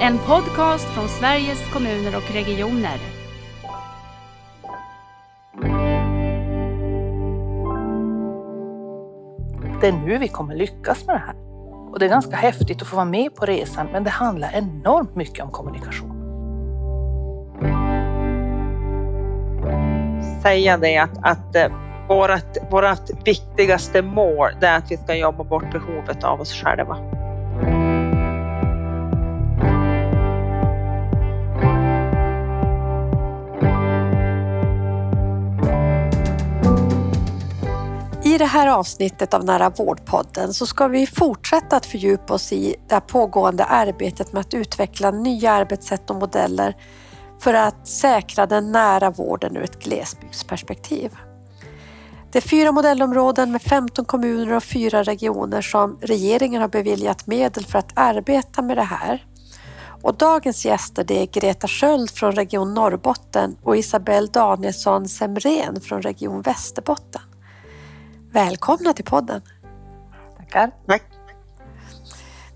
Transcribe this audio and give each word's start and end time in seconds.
En 0.00 0.18
podcast 0.18 0.84
från 0.94 1.08
Sveriges 1.08 1.72
kommuner 1.72 2.16
och 2.16 2.30
regioner. 2.32 2.98
Det 9.80 9.86
är 9.88 9.92
nu 9.92 10.18
vi 10.18 10.28
kommer 10.28 10.54
lyckas 10.54 11.06
med 11.06 11.16
det 11.16 11.22
här. 11.26 11.34
Och 11.92 11.98
det 11.98 12.04
är 12.04 12.08
ganska 12.08 12.36
häftigt 12.36 12.82
att 12.82 12.88
få 12.88 12.96
vara 12.96 13.06
med 13.06 13.34
på 13.34 13.46
resan, 13.46 13.86
men 13.92 14.04
det 14.04 14.10
handlar 14.10 14.50
enormt 14.54 15.16
mycket 15.16 15.44
om 15.44 15.50
kommunikation. 15.50 16.12
Säga 20.42 20.76
det 20.76 20.98
att, 20.98 21.18
att 21.22 21.56
eh, 21.56 21.72
vårt, 22.08 22.70
vårt 22.70 23.26
viktigaste 23.26 24.02
mål 24.02 24.50
är 24.60 24.76
att 24.76 24.90
vi 24.90 24.96
ska 24.96 25.14
jobba 25.14 25.44
bort 25.44 25.72
behovet 25.72 26.24
av 26.24 26.40
oss 26.40 26.52
själva. 26.52 27.15
I 38.36 38.38
det 38.38 38.46
här 38.46 38.66
avsnittet 38.66 39.34
av 39.34 39.44
Nära 39.44 39.70
vårdpodden 39.70 40.54
så 40.54 40.66
ska 40.66 40.88
vi 40.88 41.06
fortsätta 41.06 41.76
att 41.76 41.86
fördjupa 41.86 42.34
oss 42.34 42.52
i 42.52 42.76
det 42.88 43.00
pågående 43.00 43.64
arbetet 43.64 44.32
med 44.32 44.40
att 44.40 44.54
utveckla 44.54 45.10
nya 45.10 45.52
arbetssätt 45.52 46.10
och 46.10 46.16
modeller 46.16 46.76
för 47.40 47.54
att 47.54 47.88
säkra 47.88 48.46
den 48.46 48.72
nära 48.72 49.10
vården 49.10 49.56
ur 49.56 49.62
ett 49.62 49.78
glesbygdsperspektiv. 49.78 51.16
Det 52.32 52.38
är 52.38 52.48
fyra 52.48 52.72
modellområden 52.72 53.52
med 53.52 53.62
15 53.62 54.04
kommuner 54.04 54.56
och 54.56 54.64
fyra 54.64 55.02
regioner 55.02 55.62
som 55.62 55.98
regeringen 56.02 56.60
har 56.60 56.68
beviljat 56.68 57.26
medel 57.26 57.66
för 57.66 57.78
att 57.78 57.92
arbeta 57.94 58.62
med 58.62 58.76
det 58.76 58.82
här. 58.82 59.26
Och 60.02 60.14
dagens 60.14 60.64
gäster 60.64 61.04
det 61.04 61.22
är 61.22 61.26
Greta 61.26 61.68
Sköld 61.68 62.10
från 62.10 62.32
Region 62.32 62.74
Norrbotten 62.74 63.56
och 63.62 63.76
Isabelle 63.76 64.28
Danielsson 64.32 65.08
Semren 65.08 65.80
från 65.80 66.02
Region 66.02 66.42
Västerbotten. 66.42 67.22
Välkomna 68.36 68.92
till 68.92 69.04
podden! 69.04 69.40
Tackar. 70.36 70.70
Tack. 70.86 71.02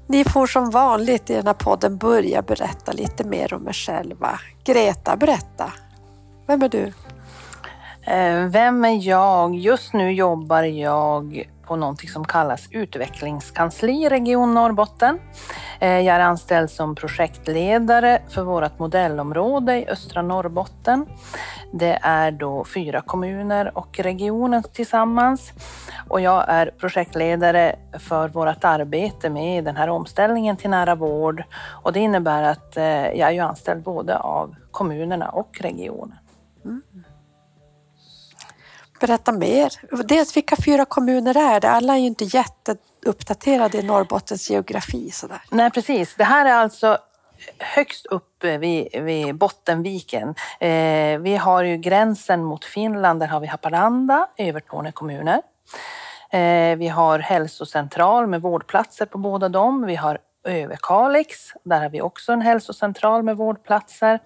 Ni 0.06 0.24
får 0.24 0.46
som 0.46 0.70
vanligt 0.70 1.30
i 1.30 1.34
den 1.34 1.46
här 1.46 1.54
podden 1.54 1.96
börja 1.96 2.42
berätta 2.42 2.92
lite 2.92 3.24
mer 3.24 3.54
om 3.54 3.68
er 3.68 3.72
själva. 3.72 4.40
Greta, 4.64 5.16
berätta. 5.16 5.72
Vem 6.46 6.62
är 6.62 6.68
du? 6.68 6.92
Eh, 8.02 8.46
Vem 8.46 8.84
är 8.84 9.08
jag? 9.08 9.54
Just 9.54 9.92
nu 9.92 10.12
jobbar 10.12 10.62
jag 10.62 11.50
på 11.70 11.76
någonting 11.76 12.08
som 12.08 12.24
kallas 12.24 12.68
utvecklingskansli 12.70 13.92
i 13.92 14.08
Region 14.08 14.54
Norrbotten. 14.54 15.18
Eh, 15.80 16.00
jag 16.00 16.16
är 16.16 16.20
anställd 16.20 16.70
som 16.70 16.94
projektledare 16.94 18.22
för 18.28 18.42
vårt 18.42 18.78
modellområde 18.78 19.76
i 19.76 19.88
östra 19.88 20.22
Norrbotten. 20.22 21.06
Det 21.72 21.98
är 22.02 22.30
då 22.30 22.64
fyra 22.64 23.00
kommuner 23.00 23.78
och 23.78 24.00
regionen 24.00 24.62
tillsammans. 24.62 25.52
Och 26.08 26.20
jag 26.20 26.44
är 26.48 26.70
projektledare 26.78 27.76
för 27.98 28.28
vårt 28.28 28.64
arbete 28.64 29.30
med 29.30 29.64
den 29.64 29.76
här 29.76 29.88
omställningen 29.88 30.56
till 30.56 30.70
nära 30.70 30.94
vård. 30.94 31.42
Och 31.82 31.92
det 31.92 32.00
innebär 32.00 32.42
att 32.42 32.76
eh, 32.76 32.84
jag 33.10 33.34
är 33.34 33.42
anställd 33.42 33.82
både 33.82 34.18
av 34.18 34.54
kommunerna 34.70 35.28
och 35.28 35.60
regionen. 35.60 36.18
Berätta 39.00 39.32
mer. 39.32 39.72
Dels 40.04 40.36
vilka 40.36 40.56
fyra 40.64 40.84
kommuner 40.84 41.36
är 41.54 41.60
det? 41.60 41.70
Alla 41.70 41.94
är 41.94 41.98
ju 41.98 42.06
inte 42.06 42.24
jätteuppdaterade 42.24 43.78
i 43.78 43.82
Norrbottens 43.82 44.50
geografi. 44.50 45.10
Sådär. 45.10 45.42
Nej, 45.50 45.70
precis. 45.70 46.14
Det 46.14 46.24
här 46.24 46.46
är 46.46 46.54
alltså 46.54 46.98
högst 47.58 48.06
upp 48.06 48.44
vid, 48.44 49.02
vid 49.02 49.34
Bottenviken. 49.34 50.34
Eh, 50.60 51.18
vi 51.18 51.36
har 51.40 51.62
ju 51.62 51.76
gränsen 51.76 52.44
mot 52.44 52.64
Finland, 52.64 53.20
där 53.20 53.26
har 53.26 53.40
vi 53.40 53.46
Haparanda, 53.46 54.28
Övertorneå 54.36 54.92
kommuner. 54.92 55.42
Eh, 56.30 56.76
vi 56.76 56.88
har 56.88 57.18
hälsocentral 57.18 58.26
med 58.26 58.42
vårdplatser 58.42 59.06
på 59.06 59.18
båda 59.18 59.48
dem. 59.48 59.86
Vi 59.86 59.96
har 59.96 60.18
Överkalix, 60.44 61.52
där 61.64 61.80
har 61.80 61.88
vi 61.88 62.00
också 62.00 62.32
en 62.32 62.40
hälsocentral 62.40 63.22
med 63.22 63.36
vårdplatser. 63.36 64.20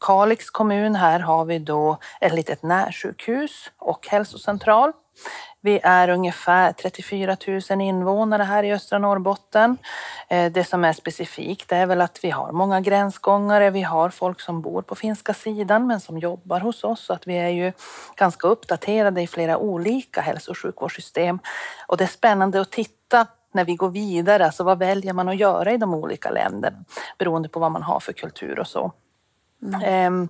Kalix 0.00 0.50
kommun, 0.50 0.94
här 0.94 1.20
har 1.20 1.44
vi 1.44 1.58
då 1.58 1.98
ett 2.20 2.34
litet 2.34 2.62
närsjukhus 2.62 3.70
och 3.78 4.06
hälsocentral. 4.08 4.92
Vi 5.60 5.80
är 5.82 6.08
ungefär 6.08 6.72
34 6.72 7.36
000 7.70 7.80
invånare 7.80 8.42
här 8.42 8.62
i 8.62 8.72
östra 8.72 8.98
Norrbotten. 8.98 9.78
Eh, 10.28 10.52
det 10.52 10.64
som 10.64 10.84
är 10.84 10.92
specifikt 10.92 11.72
är 11.72 11.86
väl 11.86 12.00
att 12.00 12.18
vi 12.22 12.30
har 12.30 12.52
många 12.52 12.80
gränsgångare. 12.80 13.70
Vi 13.70 13.82
har 13.82 14.10
folk 14.10 14.40
som 14.40 14.62
bor 14.62 14.82
på 14.82 14.94
finska 14.94 15.34
sidan 15.34 15.86
men 15.86 16.00
som 16.00 16.18
jobbar 16.18 16.60
hos 16.60 16.84
oss. 16.84 17.00
Så 17.00 17.12
att 17.12 17.26
vi 17.26 17.34
är 17.34 17.48
ju 17.48 17.72
ganska 18.16 18.48
uppdaterade 18.48 19.22
i 19.22 19.26
flera 19.26 19.58
olika 19.58 20.20
hälso 20.20 20.50
och 20.50 20.58
sjukvårdssystem. 20.58 21.38
Och 21.86 21.96
det 21.96 22.04
är 22.04 22.08
spännande 22.08 22.60
att 22.60 22.70
titta 22.70 23.26
när 23.56 23.64
vi 23.64 23.74
går 23.74 23.90
vidare. 23.90 24.46
Alltså 24.46 24.64
vad 24.64 24.78
väljer 24.78 25.12
man 25.12 25.28
att 25.28 25.36
göra 25.36 25.72
i 25.72 25.76
de 25.76 25.94
olika 25.94 26.30
länderna 26.30 26.76
beroende 27.18 27.48
på 27.48 27.60
vad 27.60 27.72
man 27.72 27.82
har 27.82 28.00
för 28.00 28.12
kultur 28.12 28.58
och 28.58 28.66
så. 28.66 28.92
Ehm, 29.84 30.28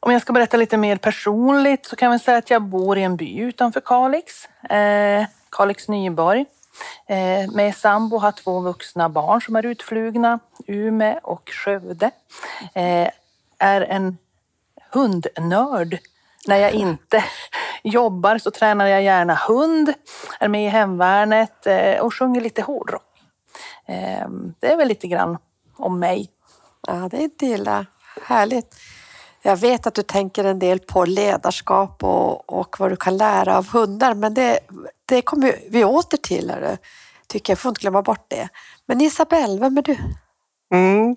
om 0.00 0.12
jag 0.12 0.22
ska 0.22 0.32
berätta 0.32 0.56
lite 0.56 0.76
mer 0.76 0.96
personligt 0.96 1.86
så 1.86 1.96
kan 1.96 2.12
jag 2.12 2.20
säga 2.20 2.38
att 2.38 2.50
jag 2.50 2.62
bor 2.62 2.98
i 2.98 3.02
en 3.02 3.16
by 3.16 3.38
utanför 3.38 3.80
Kalix, 3.80 4.48
eh, 4.70 5.26
Kalix 5.50 5.88
Nyborg. 5.88 6.44
Eh, 7.06 7.50
med 7.52 7.76
sambo 7.76 8.18
har 8.18 8.32
två 8.32 8.60
vuxna 8.60 9.08
barn 9.08 9.40
som 9.40 9.56
är 9.56 9.66
utflugna, 9.66 10.38
Ume 10.66 11.18
och 11.22 11.50
Skövde. 11.50 12.10
Eh, 12.74 13.08
är 13.58 13.80
en 13.80 14.18
hundnörd. 14.92 15.98
När 16.46 16.56
jag 16.56 16.72
inte 16.72 17.24
jobbar 17.84 18.38
så 18.38 18.50
tränar 18.50 18.86
jag 18.86 19.02
gärna 19.02 19.34
hund, 19.34 19.92
är 20.40 20.48
med 20.48 20.66
i 20.66 20.68
hemvärnet 20.68 21.66
eh, 21.66 22.00
och 22.00 22.14
sjunger 22.14 22.40
lite 22.40 22.62
hårdrock. 22.62 23.02
Eh, 23.86 24.28
det 24.60 24.72
är 24.72 24.76
väl 24.76 24.88
lite 24.88 25.06
grann 25.06 25.38
om 25.76 25.98
mig. 25.98 26.30
Ja, 26.86 27.08
det 27.10 27.16
är 27.16 27.22
inte 27.22 27.46
illa. 27.46 27.86
Härligt. 28.22 28.74
Jag 29.42 29.56
vet 29.56 29.86
att 29.86 29.94
du 29.94 30.02
tänker 30.02 30.44
en 30.44 30.58
del 30.58 30.78
på 30.78 31.04
ledarskap 31.04 32.04
och, 32.04 32.52
och 32.52 32.76
vad 32.78 32.90
du 32.90 32.96
kan 32.96 33.16
lära 33.16 33.58
av 33.58 33.68
hundar, 33.68 34.14
men 34.14 34.34
det, 34.34 34.58
det 35.06 35.22
kommer 35.22 35.58
vi 35.70 35.84
åter 35.84 36.16
till. 36.16 36.50
Här, 36.50 36.78
tycker 37.26 37.50
jag, 37.50 37.58
får 37.58 37.68
inte 37.68 37.80
glömma 37.80 38.02
bort 38.02 38.26
det. 38.28 38.48
Men 38.86 39.00
Isabelle, 39.00 39.60
vem 39.60 39.78
är 39.78 39.82
du? 39.82 39.96
Mm. 40.72 41.10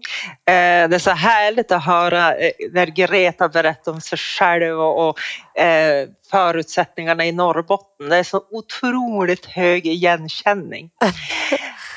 Eh, 0.45 0.89
det 0.89 0.95
är 0.95 0.99
så 0.99 1.11
härligt 1.11 1.71
att 1.71 1.85
höra 1.85 2.35
eh, 2.35 2.51
när 2.71 2.85
Greta 2.85 3.49
berättar 3.49 3.91
om 3.91 4.01
sig 4.01 4.17
själv 4.17 4.79
och, 4.79 5.19
eh, 5.59 6.07
förutsättningarna 6.31 7.25
i 7.25 7.31
Norrbotten. 7.31 8.09
Det 8.09 8.17
är 8.17 8.23
så 8.23 8.41
otroligt 8.51 9.45
hög 9.45 9.87
igenkänning. 9.87 10.89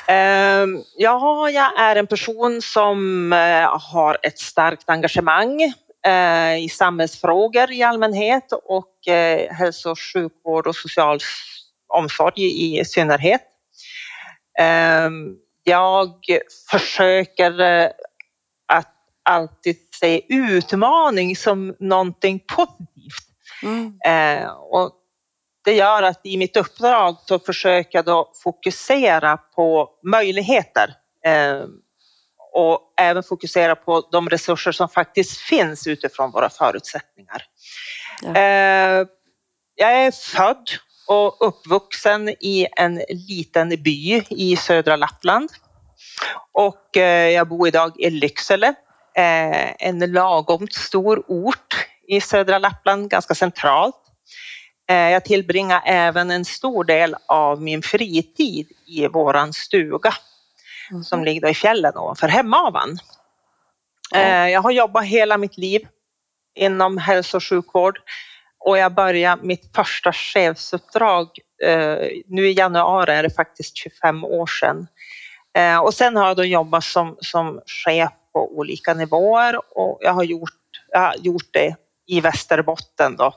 Eh, 0.07 0.65
ja, 0.97 1.49
jag 1.49 1.79
är 1.79 1.95
en 1.95 2.07
person 2.07 2.61
som 2.61 3.31
har 3.93 4.17
ett 4.23 4.39
starkt 4.39 4.89
engagemang 4.89 5.73
i 6.59 6.69
samhällsfrågor 6.69 7.71
i 7.71 7.83
allmänhet 7.83 8.51
och 8.63 8.95
hälso 9.49 9.91
och 9.91 9.99
sjukvård 9.99 10.67
och 10.67 10.75
social 10.75 11.19
omsorg 11.87 12.33
i 12.79 12.85
synnerhet. 12.85 13.41
Jag 15.63 16.13
försöker 16.71 17.59
eh, 17.59 17.89
att 18.67 18.93
alltid 19.23 19.77
se 19.99 20.21
utmaning 20.29 21.35
som 21.35 21.75
någonting 21.79 22.39
positivt. 22.55 23.31
Mm. 23.63 23.99
Eh, 24.05 24.51
och 24.51 24.91
det 25.63 25.73
gör 25.73 26.03
att 26.03 26.19
i 26.23 26.37
mitt 26.37 26.57
uppdrag 26.57 27.17
så 27.25 27.39
försöker 27.39 27.97
jag 27.97 28.05
då 28.05 28.31
fokusera 28.43 29.37
på 29.37 29.89
möjligheter 30.03 30.93
eh, 31.25 31.63
och 32.53 32.93
även 32.97 33.23
fokusera 33.23 33.75
på 33.75 34.07
de 34.11 34.29
resurser 34.29 34.71
som 34.71 34.89
faktiskt 34.89 35.37
finns 35.37 35.87
utifrån 35.87 36.31
våra 36.31 36.49
förutsättningar. 36.49 37.43
Ja. 38.21 38.35
Eh, 38.35 39.07
jag 39.75 39.91
är 39.91 40.11
född 40.11 40.69
och 41.07 41.37
uppvuxen 41.47 42.29
i 42.29 42.67
en 42.77 43.01
liten 43.09 43.69
by 43.69 44.23
i 44.29 44.55
södra 44.55 44.95
Lappland. 44.95 45.49
Och 46.51 46.97
eh, 46.97 47.29
jag 47.29 47.47
bor 47.47 47.67
idag 47.67 47.99
i 47.99 48.09
Lycksele, 48.09 48.67
eh, 49.15 49.87
en 49.87 49.99
lagom 49.99 50.67
stor 50.71 51.23
ort 51.27 51.87
i 52.07 52.21
södra 52.21 52.57
Lappland, 52.59 53.09
ganska 53.09 53.35
centralt. 53.35 53.95
Eh, 54.89 55.09
Jag 55.09 55.25
tillbringar 55.25 55.81
även 55.85 56.31
en 56.31 56.45
stor 56.45 56.83
del 56.83 57.15
av 57.27 57.61
min 57.61 57.81
fritid 57.81 58.67
i 58.87 59.07
våran 59.07 59.53
stuga 59.53 60.13
Mhm. 60.91 61.03
som 61.03 61.23
ligger 61.23 61.49
i 61.49 61.53
fjällen 61.53 61.97
ovanför 61.97 62.27
Hemavan. 62.27 62.97
Eh, 64.15 64.47
Jag 64.49 64.61
har 64.61 64.71
jobbat 64.71 65.05
hela 65.05 65.37
mitt 65.37 65.57
liv 65.57 65.87
inom 66.55 66.97
hälso 66.97 67.37
och 67.37 67.43
sjukvård 67.43 67.99
och 68.65 68.77
jag 68.77 68.93
började 68.93 69.43
mitt 69.43 69.75
första 69.75 70.13
chefsuppdrag, 70.13 71.27
eh, 71.63 71.97
nu 72.27 72.49
i 72.49 72.53
januari 72.53 73.11
är 73.11 73.23
det 73.23 73.35
faktiskt 73.35 73.77
25 73.77 74.23
år 74.23 74.47
sedan, 74.47 74.87
Eh, 75.57 75.79
och 75.79 75.93
sen 75.93 76.15
har 76.15 76.27
jag 76.27 76.37
då 76.37 76.45
jobbat 76.45 76.83
som, 76.83 77.17
som 77.19 77.61
chef 77.65 78.11
på 78.33 78.57
olika 78.57 78.93
nivåer 78.93 79.77
och 79.77 79.97
jag 80.01 80.13
har 80.13 80.23
gjort, 80.23 80.59
jag 80.89 80.99
har 80.99 81.15
gjort 81.15 81.47
det 81.51 81.75
i 82.07 82.21
Västerbotten 82.21 83.15
då 83.15 83.33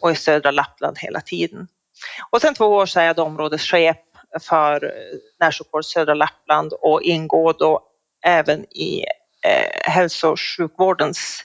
och 0.00 0.10
i 0.10 0.14
södra 0.14 0.50
Lappland 0.50 0.98
hela 0.98 1.20
tiden. 1.20 1.68
Och 2.30 2.40
sen 2.40 2.54
två 2.54 2.66
år 2.66 2.86
så 2.86 3.00
är 3.00 3.04
jag 3.04 3.16
då 3.16 3.22
områdeschef 3.22 3.96
för 4.40 4.84
eh, 4.84 4.90
närsjukvård 5.40 5.84
södra 5.84 6.14
Lappland 6.14 6.72
och 6.72 7.02
ingår 7.02 7.54
då 7.58 7.80
även 8.24 8.64
i 8.64 9.04
eh, 9.46 9.92
hälso 9.92 10.28
och 10.28 10.40
sjukvårdens 10.40 11.44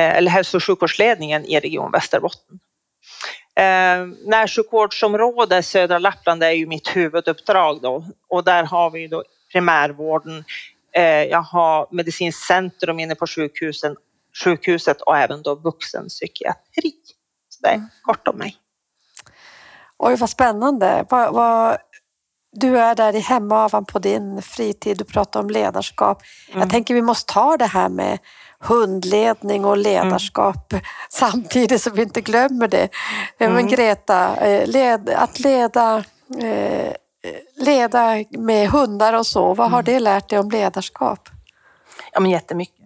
eller 0.00 0.30
hälso 0.30 0.56
och 0.56 0.64
sjukvårdsledningen 0.64 1.44
i 1.44 1.60
Region 1.60 1.90
Västerbotten. 1.90 2.58
Eh, 3.56 4.06
närsjukvårdsområde 4.26 5.62
södra 5.62 5.98
Lappland 5.98 6.42
är 6.42 6.50
ju 6.50 6.66
mitt 6.66 6.96
huvuduppdrag 6.96 7.82
då 7.82 8.04
och 8.28 8.44
där 8.44 8.64
har 8.64 8.90
vi 8.90 9.06
då 9.08 9.24
primärvården. 9.52 10.44
Eh, 10.92 11.04
jag 11.04 11.42
har 11.42 11.86
medicinskt 11.90 12.46
centrum 12.46 13.00
inne 13.00 13.14
på 13.14 13.26
sjukhusen, 13.26 13.96
sjukhuset 14.44 15.00
och 15.00 15.16
även 15.16 15.42
då 15.42 15.54
vuxenpsykiatri. 15.54 16.92
Så 17.48 17.60
det 17.62 17.68
är 17.68 17.82
kort 18.02 18.28
om 18.28 18.36
mig. 18.36 18.56
Oj, 19.98 20.16
vad 20.16 20.30
spännande. 20.30 21.06
Vad, 21.10 21.34
vad, 21.34 21.78
du 22.52 22.78
är 22.78 22.94
där 22.94 23.16
i 23.16 23.20
Hemavan 23.20 23.84
på 23.84 23.98
din 23.98 24.42
fritid, 24.42 24.98
du 24.98 25.04
pratar 25.04 25.40
om 25.40 25.50
ledarskap. 25.50 26.22
Mm. 26.48 26.60
Jag 26.60 26.70
tänker 26.70 26.94
vi 26.94 27.02
måste 27.02 27.32
ta 27.32 27.56
det 27.56 27.66
här 27.66 27.88
med 27.88 28.18
hundledning 28.64 29.64
och 29.64 29.76
ledarskap 29.76 30.72
mm. 30.72 30.84
samtidigt 31.08 31.82
så 31.82 31.90
vi 31.90 32.02
inte 32.02 32.20
glömmer 32.20 32.68
det. 32.68 32.88
Mm. 33.38 33.54
Men 33.54 33.66
Greta, 33.66 34.36
eh, 34.36 34.66
led, 34.66 35.10
att 35.10 35.40
leda, 35.40 36.04
eh, 36.40 36.92
leda 37.56 38.24
med 38.30 38.68
hundar 38.68 39.12
och 39.12 39.26
så, 39.26 39.54
vad 39.54 39.70
har 39.70 39.78
mm. 39.78 39.84
det 39.84 40.00
lärt 40.00 40.28
dig 40.28 40.38
om 40.38 40.50
ledarskap? 40.50 41.28
Ja, 42.12 42.20
men 42.20 42.30
jättemycket. 42.30 42.84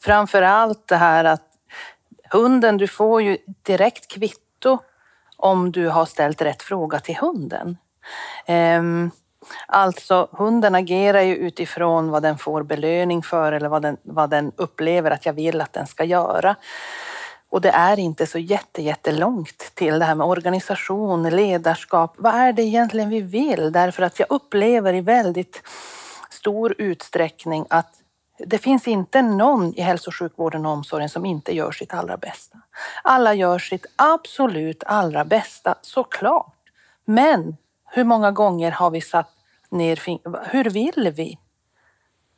Framför 0.00 0.42
allt 0.42 0.88
det 0.88 0.96
här 0.96 1.24
att 1.24 1.42
hunden, 2.30 2.76
du 2.76 2.88
får 2.88 3.22
ju 3.22 3.38
direkt 3.62 4.08
kvitto 4.08 4.78
om 5.36 5.72
du 5.72 5.88
har 5.88 6.06
ställt 6.06 6.42
rätt 6.42 6.62
fråga 6.62 7.00
till 7.00 7.16
hunden. 7.16 7.76
Um, 8.48 9.10
Alltså 9.66 10.28
hunden 10.32 10.74
agerar 10.74 11.20
ju 11.20 11.36
utifrån 11.36 12.10
vad 12.10 12.22
den 12.22 12.38
får 12.38 12.62
belöning 12.62 13.22
för 13.22 13.52
eller 13.52 13.68
vad 13.68 13.82
den, 13.82 13.96
vad 14.02 14.30
den 14.30 14.52
upplever 14.56 15.10
att 15.10 15.26
jag 15.26 15.32
vill 15.32 15.60
att 15.60 15.72
den 15.72 15.86
ska 15.86 16.04
göra. 16.04 16.56
Och 17.48 17.60
det 17.60 17.70
är 17.70 17.98
inte 17.98 18.26
så 18.26 18.38
jätte, 18.38 18.82
jättelångt 18.82 19.74
till 19.74 19.98
det 19.98 20.04
här 20.04 20.14
med 20.14 20.26
organisation, 20.26 21.30
ledarskap. 21.30 22.14
Vad 22.16 22.34
är 22.34 22.52
det 22.52 22.62
egentligen 22.62 23.08
vi 23.08 23.20
vill? 23.20 23.72
Därför 23.72 24.02
att 24.02 24.18
jag 24.18 24.26
upplever 24.30 24.94
i 24.94 25.00
väldigt 25.00 25.62
stor 26.30 26.74
utsträckning 26.78 27.66
att 27.70 28.00
det 28.38 28.58
finns 28.58 28.88
inte 28.88 29.22
någon 29.22 29.74
i 29.74 29.80
hälso 29.80 30.10
och 30.10 30.14
sjukvården 30.14 30.66
och 30.66 30.72
omsorgen 30.72 31.08
som 31.08 31.26
inte 31.26 31.56
gör 31.56 31.72
sitt 31.72 31.94
allra 31.94 32.16
bästa. 32.16 32.58
Alla 33.02 33.34
gör 33.34 33.58
sitt 33.58 33.86
absolut 33.96 34.84
allra 34.86 35.24
bästa, 35.24 35.74
såklart. 35.82 36.54
Men 37.04 37.56
hur 37.94 38.04
många 38.04 38.30
gånger 38.30 38.70
har 38.70 38.90
vi 38.90 39.00
satt 39.00 39.30
ner 39.70 40.00
Hur 40.50 40.64
vill 40.64 41.12
vi 41.16 41.38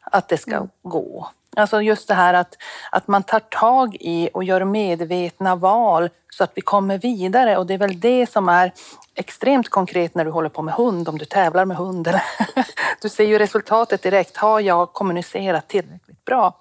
att 0.01 0.29
det 0.29 0.39
ska 0.39 0.57
mm. 0.57 0.69
gå? 0.83 1.29
Alltså 1.57 1.83
just 1.83 2.09
det 2.09 2.15
här 2.15 2.35
att, 2.35 2.57
att 2.91 3.09
man 3.09 3.23
tar 3.23 3.41
tag 3.41 3.97
i 4.01 4.31
och 4.35 4.45
gör 4.45 4.65
medvetna 4.65 5.57
val 5.57 6.09
så 6.31 6.45
att 6.45 6.53
vi 6.55 6.61
kommer 6.61 6.99
vidare 6.99 7.57
och 7.57 7.67
det 7.67 7.75
är 7.75 7.79
väl 7.79 8.01
det 8.01 8.31
som 8.31 8.49
är 8.49 8.73
extremt 9.15 9.69
konkret 9.69 10.15
när 10.15 10.25
du 10.25 10.31
håller 10.31 10.49
på 10.49 10.63
med 10.63 10.75
hund, 10.75 11.09
om 11.09 11.19
du 11.19 11.25
tävlar 11.25 11.65
med 11.65 11.77
hund. 11.77 12.09
du 13.03 13.09
ser 13.09 13.25
ju 13.25 13.39
resultatet 13.39 14.03
direkt. 14.03 14.37
Har 14.37 14.61
jag 14.61 14.93
kommunicerat 14.93 15.69
tillräckligt 15.69 16.25
bra 16.25 16.61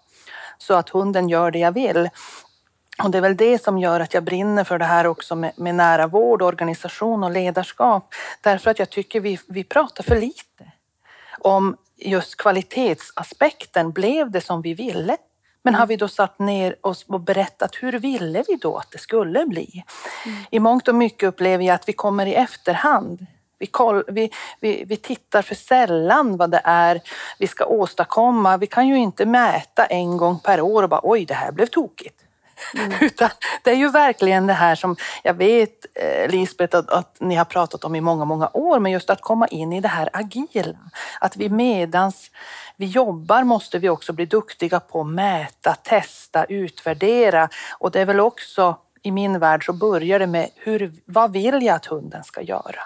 så 0.57 0.73
att 0.73 0.89
hunden 0.89 1.29
gör 1.29 1.51
det 1.51 1.59
jag 1.59 1.71
vill? 1.71 2.09
Och 3.03 3.11
det 3.11 3.17
är 3.17 3.21
väl 3.21 3.37
det 3.37 3.63
som 3.63 3.77
gör 3.77 3.99
att 3.99 4.13
jag 4.13 4.23
brinner 4.23 4.63
för 4.63 4.79
det 4.79 4.85
här 4.85 5.07
också 5.07 5.35
med, 5.35 5.51
med 5.55 5.75
nära 5.75 6.07
vård, 6.07 6.41
organisation 6.41 7.23
och 7.23 7.31
ledarskap. 7.31 8.13
Därför 8.41 8.71
att 8.71 8.79
jag 8.79 8.89
tycker 8.89 9.19
vi, 9.19 9.39
vi 9.47 9.63
pratar 9.63 10.03
för 10.03 10.15
lite 10.15 10.71
om 11.39 11.77
just 11.97 12.37
kvalitetsaspekten. 12.37 13.91
Blev 13.91 14.31
det 14.31 14.41
som 14.41 14.61
vi 14.61 14.73
ville? 14.73 15.17
Men 15.63 15.75
har 15.75 15.87
vi 15.87 15.95
då 15.95 16.07
satt 16.07 16.39
ner 16.39 16.75
oss 16.81 17.05
och 17.07 17.19
berättat 17.19 17.75
hur 17.81 17.99
ville 17.99 18.43
vi 18.47 18.55
då 18.55 18.77
att 18.77 18.91
det 18.91 18.97
skulle 18.97 19.45
bli? 19.45 19.83
Mm. 20.25 20.37
I 20.51 20.59
mångt 20.59 20.87
och 20.87 20.95
mycket 20.95 21.27
upplever 21.27 21.63
jag 21.63 21.75
att 21.75 21.89
vi 21.89 21.93
kommer 21.93 22.25
i 22.25 22.35
efterhand. 22.35 23.25
Vi, 23.59 23.65
koll, 23.65 24.03
vi, 24.07 24.31
vi, 24.59 24.85
vi 24.87 24.97
tittar 24.97 25.41
för 25.41 25.55
sällan 25.55 26.37
vad 26.37 26.51
det 26.51 26.61
är 26.63 27.01
vi 27.39 27.47
ska 27.47 27.65
åstadkomma. 27.65 28.57
Vi 28.57 28.67
kan 28.67 28.87
ju 28.87 28.97
inte 28.97 29.25
mäta 29.25 29.85
en 29.85 30.17
gång 30.17 30.39
per 30.39 30.61
år 30.61 30.83
och 30.83 30.89
bara 30.89 31.01
oj, 31.03 31.25
det 31.25 31.33
här 31.33 31.51
blev 31.51 31.65
tokigt. 31.65 32.24
Mm. 32.75 32.93
Utan 33.01 33.29
det 33.63 33.71
är 33.71 33.75
ju 33.75 33.89
verkligen 33.89 34.47
det 34.47 34.53
här 34.53 34.75
som 34.75 34.95
jag 35.23 35.33
vet, 35.33 35.85
eh, 35.93 36.29
Lisbeth, 36.29 36.77
att, 36.77 36.89
att, 36.89 37.17
ni 37.19 37.35
har 37.35 37.45
pratat 37.45 37.83
om 37.83 37.95
i 37.95 38.01
många, 38.01 38.25
många 38.25 38.49
år, 38.53 38.79
men 38.79 38.91
just 38.91 39.09
att 39.09 39.21
komma 39.21 39.47
in 39.47 39.73
i 39.73 39.81
det 39.81 39.87
här 39.87 40.09
agila. 40.13 40.77
Att 41.19 41.37
vi 41.37 41.49
medans 41.49 42.31
vi 42.77 42.85
jobbar 42.85 43.43
måste 43.43 43.79
vi 43.79 43.89
också 43.89 44.13
bli 44.13 44.25
duktiga 44.25 44.79
på 44.79 45.01
att 45.01 45.07
mäta, 45.07 45.75
testa, 45.75 46.45
utvärdera. 46.45 47.49
Och 47.79 47.91
det 47.91 48.01
är 48.01 48.05
väl 48.05 48.19
också, 48.19 48.77
i 49.01 49.11
min 49.11 49.39
värld 49.39 49.65
så 49.65 49.73
börjar 49.73 50.19
det 50.19 50.27
med 50.27 50.49
hur, 50.55 50.93
vad 51.05 51.31
vill 51.31 51.63
jag 51.63 51.75
att 51.75 51.85
hunden 51.85 52.23
ska 52.23 52.41
göra? 52.41 52.81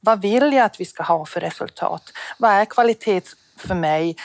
Vad 0.00 0.22
vill 0.22 0.52
jag 0.52 0.64
att 0.64 0.80
vi 0.80 0.84
ska 0.84 1.02
ha 1.02 1.26
för 1.26 1.40
resultat? 1.40 2.02
Vad 2.38 2.50
är 2.50 2.64
kvalitet 2.64 3.22
för 3.56 3.74
mig 3.74 4.16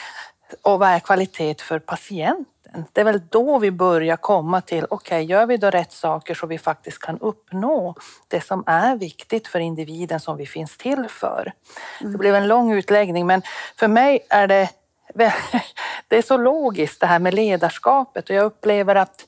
och 0.62 0.78
vad 0.78 0.88
är 0.88 1.00
kvalitet 1.00 1.54
för 1.58 1.78
patienten? 1.78 2.53
Det 2.92 3.00
är 3.00 3.04
väl 3.04 3.22
då 3.28 3.58
vi 3.58 3.70
börjar 3.70 4.16
komma 4.16 4.60
till, 4.60 4.84
okej, 4.90 5.16
okay, 5.16 5.22
gör 5.22 5.46
vi 5.46 5.56
då 5.56 5.70
rätt 5.70 5.92
saker 5.92 6.34
så 6.34 6.46
vi 6.46 6.58
faktiskt 6.58 6.98
kan 6.98 7.18
uppnå 7.18 7.94
det 8.28 8.40
som 8.40 8.64
är 8.66 8.96
viktigt 8.96 9.46
för 9.46 9.60
individen 9.60 10.20
som 10.20 10.36
vi 10.36 10.46
finns 10.46 10.76
till 10.76 11.08
för. 11.08 11.52
Mm. 12.00 12.12
Det 12.12 12.18
blev 12.18 12.34
en 12.34 12.48
lång 12.48 12.72
utläggning, 12.72 13.26
men 13.26 13.42
för 13.76 13.88
mig 13.88 14.26
är 14.30 14.46
det, 14.46 14.68
det 16.08 16.16
är 16.16 16.22
så 16.22 16.36
logiskt 16.36 17.00
det 17.00 17.06
här 17.06 17.18
med 17.18 17.34
ledarskapet 17.34 18.30
och 18.30 18.36
jag 18.36 18.44
upplever 18.44 18.94
att 18.94 19.26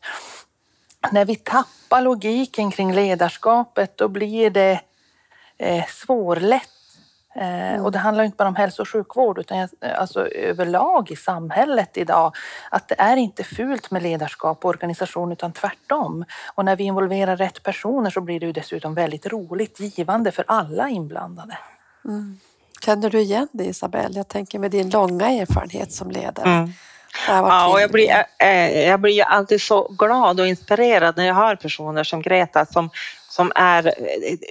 när 1.13 1.25
vi 1.25 1.37
tappar 1.37 2.01
logiken 2.01 2.71
kring 2.71 2.95
ledarskapet, 2.95 3.97
då 3.97 4.09
blir 4.09 4.51
det 4.51 4.81
eh, 5.59 5.85
svårlätt 5.87 6.76
mm. 7.37 7.85
Och 7.85 7.93
det 7.93 7.99
handlar 7.99 8.25
inte 8.25 8.37
bara 8.37 8.49
om 8.49 8.57
hälso 8.57 8.83
och 8.83 8.89
sjukvård 8.89 9.39
utan 9.39 9.69
alltså 9.97 10.29
överlag 10.29 11.11
i 11.11 11.17
samhället 11.17 11.97
idag. 11.97 12.37
Att 12.71 12.89
det 12.89 12.95
är 12.99 13.17
inte 13.17 13.45
fult 13.45 13.91
med 13.91 14.03
ledarskap 14.03 14.65
och 14.65 14.69
organisation 14.69 15.33
utan 15.33 15.53
tvärtom. 15.53 16.25
Och 16.55 16.65
när 16.65 16.77
vi 16.77 16.85
involverar 16.85 17.37
rätt 17.37 17.63
personer 17.63 18.11
så 18.11 18.21
blir 18.21 18.41
det 18.41 18.47
ju 18.47 18.53
dessutom 18.53 18.95
väldigt 18.95 19.27
roligt, 19.27 19.81
givande 19.81 20.33
för 20.33 20.45
alla 20.49 20.89
inblandade. 20.89 21.59
Mm. 22.05 22.41
Känner 22.85 23.11
du 23.11 23.21
igen 23.21 23.49
det 23.53 23.65
Isabelle? 23.65 24.17
Jag 24.17 24.29
tänker 24.29 24.59
med 24.59 24.71
din 24.71 24.91
långa 24.91 25.31
erfarenhet 25.31 25.93
som 25.93 26.11
ledare. 26.11 26.51
Mm. 26.51 26.73
Ja, 27.29 27.73
och 27.73 27.81
jag 27.81 27.91
blir, 27.91 28.25
eh, 28.39 28.89
jag 28.89 29.01
blir 29.01 29.23
alltid 29.23 29.61
så 29.61 29.89
glad 29.89 30.41
och 30.41 30.47
inspirerad 30.47 31.17
när 31.17 31.27
jag 31.27 31.35
hör 31.35 31.57
personer 31.57 32.05
som 32.05 32.23
Greta 32.23 32.67
som, 32.67 32.91
som 33.37 33.53
är, 33.55 33.83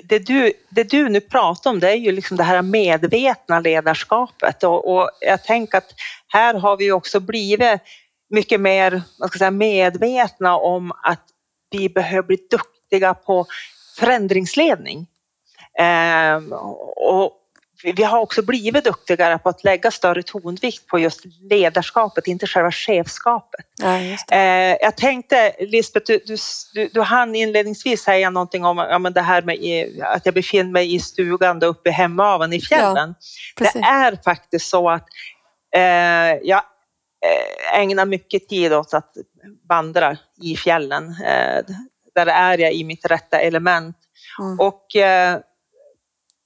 det 0.04 0.20
du, 0.20 0.54
det 0.70 0.84
du 0.84 1.10
nu 1.10 1.22
pratar 1.22 1.70
om 1.70 1.80
det 1.80 1.89
är 1.89 1.96
ju 1.96 2.12
liksom 2.12 2.38
det 2.38 2.44
här 2.44 2.62
medvetna 2.62 3.60
ledarskapet 3.60 4.63
och, 4.63 4.96
och 4.96 5.10
jag 5.22 5.44
tänker 5.44 5.77
att 5.77 5.94
här 6.27 6.54
har 6.54 6.77
vi 6.77 6.92
också 6.92 7.20
blivit 7.20 7.82
mycket 8.30 8.62
mer 8.62 9.01
vad 9.20 9.30
ska 9.30 9.39
säga, 9.39 9.51
medvetna 9.51 10.58
om 10.58 10.92
att 10.92 11.22
vi 11.72 11.89
behöver 11.89 12.27
bli 12.27 12.38
duktiga 12.51 13.13
på 13.13 13.46
förändringsledning. 13.98 15.08
Eh, 15.80 16.36
och, 16.96 17.32
vi 17.84 18.03
har 18.03 18.20
också 18.20 18.41
blivit 18.41 18.84
duktigare 18.84 19.38
på 19.38 19.50
att 19.50 19.63
lägga 19.63 19.91
större 19.91 20.24
tonvikt 20.24 20.88
på 20.88 21.00
just 21.00 21.22
ledarskapet, 21.41 22.27
inte 22.27 22.48
själva 22.48 22.72
chefskapet. 22.72 23.65
Ja, 23.82 23.98
eh, 24.38 24.77
jag 24.82 24.98
tänkte, 24.98 25.55
Lisbeth, 25.60 26.05
du, 26.08 26.20
du, 26.25 26.38
du, 26.74 26.89
du 26.94 27.01
hann 27.01 27.36
inledningsvis 27.36 28.01
säga 28.01 28.29
någonting 28.29 28.65
om 28.65 28.77
ja, 28.77 29.00
men 29.00 29.13
det 29.13 29.22
här 29.22 29.41
med 29.41 29.58
att 30.03 30.25
jag 30.25 30.34
befinner 30.34 30.72
mig 30.72 30.96
i 30.96 31.00
stugan 31.00 31.60
då 31.60 31.67
uppe 31.67 31.89
i 31.89 31.94
Hemavan 31.94 32.53
i 32.53 32.62
fjällen. 32.62 33.15
Ja, 33.60 33.70
det 33.74 33.79
är 33.79 34.24
faktiskt 34.24 34.70
så 34.70 34.89
att 34.89 35.08
eh, 35.75 35.82
jag 36.44 36.62
eh, 37.25 37.79
ägnar 37.79 38.05
mycket 38.05 38.50
tid 38.50 38.74
åt 38.74 38.94
att 38.94 39.12
vandra 39.70 40.17
i 40.41 40.55
fjällen. 40.55 41.10
Eh, 41.10 41.75
där 42.15 42.27
är 42.27 42.58
jag 42.58 42.74
i 42.74 42.84
mitt 42.84 43.05
rätta 43.05 43.39
element. 43.39 43.98
Mm. 44.39 44.60
Och 44.60 44.96
eh, 44.96 45.39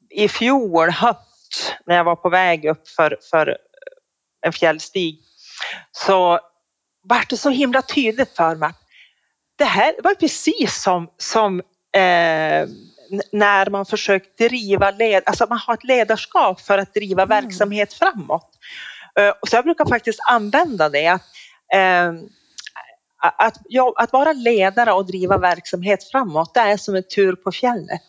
i 0.09 0.27
fjol 0.27 0.89
höst 0.89 1.75
när 1.85 1.95
jag 1.95 2.03
var 2.03 2.15
på 2.15 2.29
väg 2.29 2.65
upp 2.65 2.87
för, 2.87 3.17
för 3.29 3.57
en 4.45 4.53
fjällstig 4.53 5.19
så 5.91 6.39
var 7.03 7.25
det 7.29 7.37
så 7.37 7.49
himla 7.49 7.81
tydligt 7.81 8.35
för 8.35 8.55
mig 8.55 8.69
att 8.69 8.81
det 9.55 9.65
här 9.65 9.95
var 10.03 10.15
precis 10.15 10.81
som, 10.81 11.09
som 11.17 11.59
eh, 11.93 12.67
när 13.31 13.69
man 13.69 13.85
försökt 13.85 14.37
driva 14.37 14.91
led, 14.91 15.23
alltså 15.25 15.45
man 15.49 15.57
har 15.57 15.73
ett 15.73 15.83
ledarskap 15.83 16.61
för 16.61 16.77
att 16.77 16.93
driva 16.93 17.23
mm. 17.23 17.41
verksamhet 17.41 17.93
framåt. 17.93 18.49
Eh, 19.19 19.33
Så 19.47 19.55
jag 19.55 19.63
brukar 19.63 19.85
faktiskt 19.85 20.19
använda 20.27 20.89
det. 20.89 21.07
Att, 21.07 21.21
eh, 21.73 22.13
att, 23.19 23.57
ja, 23.69 23.93
att 23.97 24.13
vara 24.13 24.33
ledare 24.33 24.91
och 24.91 25.05
driva 25.05 25.37
verksamhet 25.37 26.11
framåt, 26.11 26.53
det 26.53 26.59
är 26.59 26.77
som 26.77 26.95
en 26.95 27.03
tur 27.15 27.35
på 27.35 27.51
fjället. 27.51 28.01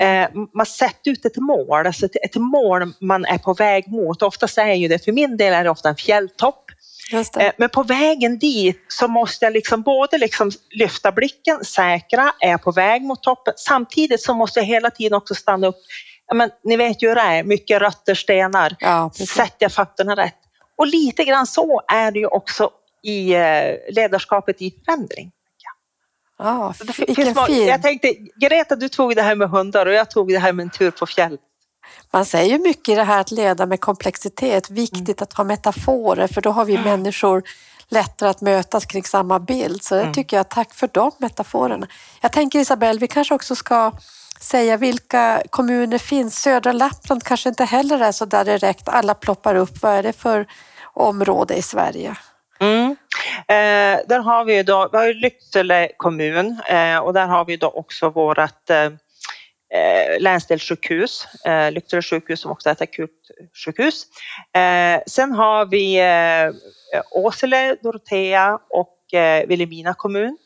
Eh, 0.00 0.28
man 0.54 0.66
sätter 0.66 1.10
ut 1.10 1.24
ett 1.24 1.36
mål, 1.36 1.86
alltså 1.86 2.06
ett, 2.06 2.16
ett 2.24 2.36
mål 2.36 2.92
man 3.00 3.24
är 3.24 3.38
på 3.38 3.54
väg 3.54 3.88
mot. 3.88 4.22
Oftast 4.22 4.58
är 4.58 4.74
ju 4.74 4.88
det, 4.88 5.04
för 5.04 5.12
min 5.12 5.36
del 5.36 5.54
är 5.54 5.64
det 5.64 5.70
ofta 5.70 5.88
en 5.88 5.96
fjälltopp. 5.96 6.64
Eh, 7.42 7.52
Men 7.56 7.68
på 7.68 7.82
vägen 7.82 8.38
dit 8.38 8.84
så 8.88 9.08
måste 9.08 9.44
jag 9.44 9.52
liksom 9.52 9.82
både 9.82 10.18
liksom 10.18 10.50
lyfta 10.70 11.12
blicken, 11.12 11.64
säkra, 11.64 12.32
är 12.40 12.50
jag 12.50 12.62
på 12.62 12.72
väg 12.72 13.02
mot 13.02 13.22
toppen? 13.22 13.54
Samtidigt 13.56 14.22
så 14.22 14.34
måste 14.34 14.60
jag 14.60 14.66
hela 14.66 14.90
tiden 14.90 15.16
också 15.16 15.34
stanna 15.34 15.66
upp. 15.66 15.76
Men, 16.34 16.50
ni 16.64 16.76
vet 16.76 17.02
ju 17.02 17.08
hur 17.08 17.14
det 17.14 17.20
är, 17.20 17.44
mycket 17.44 17.80
rötter, 17.82 18.14
stenar. 18.14 18.76
Ja. 18.80 19.10
Sätter 19.14 19.56
jag 19.58 19.72
fötterna 19.72 20.16
rätt? 20.16 20.36
Och 20.76 20.86
lite 20.86 21.24
grann 21.24 21.46
så 21.46 21.82
är 21.88 22.10
det 22.10 22.18
ju 22.18 22.26
också 22.26 22.70
i 23.02 23.34
eh, 23.34 23.94
ledarskapet 23.94 24.62
i 24.62 24.74
förändring. 24.84 25.32
Ja, 26.38 26.74
vilken 26.98 27.34
må- 27.34 27.46
fin. 27.46 27.66
Jag 27.66 27.82
tänkte, 27.82 28.14
Greta 28.36 28.76
du 28.76 28.88
tog 28.88 29.16
det 29.16 29.22
här 29.22 29.34
med 29.34 29.50
hundar 29.50 29.86
och 29.86 29.92
jag 29.92 30.10
tog 30.10 30.28
det 30.28 30.38
här 30.38 30.52
med 30.52 30.62
en 30.64 30.70
tur 30.70 30.90
på 30.90 31.06
fjäll. 31.06 31.38
Man 32.12 32.24
säger 32.24 32.58
ju 32.58 32.62
mycket 32.62 32.88
i 32.88 32.94
det 32.94 33.04
här 33.04 33.20
att 33.20 33.30
leda 33.30 33.66
med 33.66 33.80
komplexitet, 33.80 34.70
viktigt 34.70 35.22
att 35.22 35.32
ha 35.32 35.44
metaforer 35.44 36.26
för 36.26 36.40
då 36.40 36.50
har 36.50 36.64
vi 36.64 36.78
människor 36.78 37.42
lättare 37.88 38.30
att 38.30 38.40
mötas 38.40 38.86
kring 38.86 39.04
samma 39.04 39.38
bild. 39.38 39.82
Så 39.82 39.94
det 39.94 40.14
tycker 40.14 40.36
jag, 40.36 40.48
tack 40.48 40.74
för 40.74 40.90
de 40.92 41.10
metaforerna. 41.18 41.86
Jag 42.20 42.32
tänker 42.32 42.58
Isabelle, 42.58 43.00
vi 43.00 43.08
kanske 43.08 43.34
också 43.34 43.54
ska 43.54 43.92
säga 44.40 44.76
vilka 44.76 45.42
kommuner 45.50 45.98
finns. 45.98 46.40
Södra 46.40 46.72
Lappland 46.72 47.22
kanske 47.22 47.48
inte 47.48 47.64
heller 47.64 48.00
är 48.00 48.12
så 48.12 48.24
där 48.24 48.44
direkt, 48.44 48.88
alla 48.88 49.14
ploppar 49.14 49.54
upp. 49.54 49.82
Vad 49.82 49.92
är 49.92 50.02
det 50.02 50.12
för 50.12 50.46
område 50.94 51.54
i 51.54 51.62
Sverige? 51.62 52.16
Mm. 52.60 52.96
Eh, 53.48 54.00
där 54.08 54.18
har 54.18 54.44
vi 54.44 54.62
då, 54.62 54.88
vi 54.92 54.98
har 54.98 55.06
ju 55.06 55.14
Lycksele 55.14 55.88
kommun 55.96 56.60
eh, 56.68 56.98
och 56.98 57.12
där 57.12 57.26
har 57.26 57.44
vi 57.44 57.56
då 57.56 57.68
också 57.68 58.08
vårt 58.08 58.70
eh, 58.70 58.84
eh, 59.74 60.20
länsdelssjukhus, 60.20 61.26
eh, 61.44 61.72
Lycksele 61.72 62.02
sjukhus 62.02 62.40
som 62.40 62.50
också 62.50 62.68
är 62.68 62.72
ett 62.72 62.80
akutsjukhus. 62.80 64.06
Eh, 64.56 65.00
sen 65.06 65.32
har 65.32 65.66
vi 65.66 65.98
eh, 66.00 66.52
Åsele, 67.10 67.76
Dorotea 67.82 68.58
och 68.70 69.14
eh, 69.14 69.46
Vilhelmina 69.46 69.94
kommun. 69.94 70.38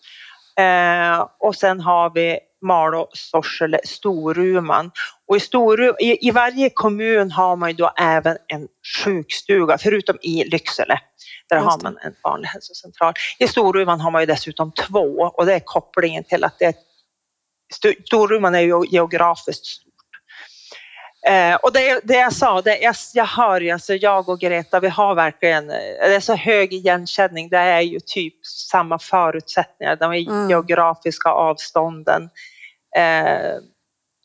Eh, 0.58 1.28
och 1.38 1.56
sen 1.56 1.80
har 1.80 2.10
vi 2.10 2.38
Malå, 2.64 3.08
Sorsele, 3.12 3.78
Storuman. 3.84 4.90
Och 5.28 5.36
i, 5.36 5.40
Storu, 5.40 5.92
i, 6.00 6.28
i 6.28 6.30
varje 6.30 6.70
kommun 6.70 7.30
har 7.30 7.56
man 7.56 7.70
ju 7.70 7.76
då 7.76 7.92
även 7.96 8.36
en 8.46 8.68
sjukstuga, 9.04 9.78
förutom 9.78 10.16
i 10.22 10.44
Lycksele. 10.44 10.98
Där 11.48 11.56
har 11.56 11.82
man 11.82 11.98
en 12.02 12.14
vanlig 12.24 12.48
hälsocentral. 12.48 13.12
I 13.38 13.48
Storuman 13.48 14.00
har 14.00 14.10
man 14.10 14.22
ju 14.22 14.26
dessutom 14.26 14.72
två 14.72 15.32
och 15.36 15.46
det 15.46 15.54
är 15.54 15.60
kopplingen 15.60 16.24
till 16.24 16.44
att 16.44 16.58
det 16.58 16.64
är, 16.64 16.74
Sto- 17.74 18.02
Storuman 18.06 18.54
är 18.54 18.60
ju 18.60 18.84
geografiskt 18.90 19.66
stort. 19.66 19.90
Eh, 21.26 21.54
och 21.54 21.72
det, 21.72 22.00
det 22.04 22.14
jag 22.14 22.32
sa, 22.32 22.60
det, 22.62 22.78
jag, 22.78 22.94
jag 23.14 23.24
hör 23.26 23.60
ju, 23.60 23.70
alltså 23.70 23.94
jag 23.94 24.28
och 24.28 24.40
Greta, 24.40 24.80
vi 24.80 24.88
har 24.88 25.14
verkligen, 25.14 25.70
eh, 25.70 25.76
det 26.00 26.14
är 26.14 26.20
så 26.20 26.34
hög 26.34 26.72
igenkänning, 26.72 27.48
det 27.48 27.58
är 27.58 27.80
ju 27.80 28.00
typ 28.00 28.34
samma 28.46 28.98
förutsättningar, 28.98 29.96
de 29.96 30.12
Mm. 30.12 30.50
geografiska 30.50 31.28
avstånden. 31.28 32.30
Eh, 32.96 33.54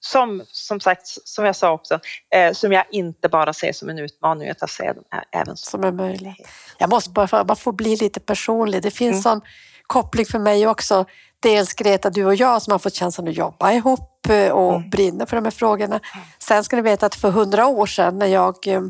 som, 0.02 0.44
som 0.48 0.80
sagt, 0.80 1.08
som 1.08 1.46
jag 1.46 1.56
sa 1.56 1.72
också, 1.72 2.00
eh, 2.36 2.54
som 2.54 2.72
jag 2.72 2.84
inte 2.92 3.30
bara 3.30 3.54
ser 3.54 3.74
som 3.74 3.90
en 3.90 4.00
utmaning 4.00 4.50
utan 4.50 4.68
ser 4.70 4.94
dem 4.94 5.04
även 5.32 5.58
som 5.58 5.72
som 5.72 5.84
är 5.84 5.92
möjligt. 5.92 6.48
Jag 6.78 6.90
måste 6.90 7.10
bara, 7.10 7.44
man 7.44 7.56
får 7.56 7.72
bli 7.74 7.96
lite 7.96 8.20
personlig. 8.20 8.82
Det 8.82 8.92
finns 8.92 9.12
Mm. 9.12 9.22
sån 9.24 9.42
koppling 9.88 10.26
för 10.26 10.40
mig 10.40 10.68
också. 10.68 11.06
Dels 11.40 11.74
Greta, 11.74 12.10
du 12.10 12.26
och 12.26 12.36
jag 12.36 12.62
som 12.62 12.72
har 12.72 12.80
fått 12.80 12.96
chansen 12.98 13.28
att 13.28 13.34
jobba 13.38 13.72
ihop 13.72 14.30
eh, 14.30 14.50
och 14.52 14.76
Mm. 14.76 14.90
brinner 14.90 15.26
för 15.26 15.36
de 15.36 15.44
här 15.46 15.52
frågorna. 15.52 16.00
Sen 16.40 16.64
ska 16.64 16.76
ni 16.76 16.82
veta 16.82 17.06
att 17.06 17.16
för 17.16 17.32
hundra 17.32 17.68
år 17.68 17.86
sedan 17.86 18.20
när 18.20 18.28
jag 18.28 18.68
eh, 18.68 18.82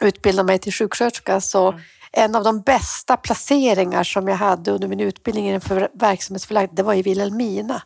utbildade 0.00 0.46
mig 0.46 0.58
till 0.58 0.72
sjuksköterska 0.72 1.40
så 1.40 1.68
Mm. 1.68 1.80
En 2.18 2.34
av 2.34 2.44
de 2.44 2.60
bästa 2.60 3.16
placeringar 3.16 4.04
som 4.04 4.28
jag 4.28 4.36
hade 4.36 4.70
under 4.70 4.88
min 4.88 5.00
utbildning 5.00 5.48
i 5.48 5.52
en 5.54 5.60
för- 5.60 5.88
verksamhetsförlagd, 5.94 6.74
det 6.74 6.82
var 6.82 6.94
i 6.94 7.02
Vilhelmina. 7.02 7.82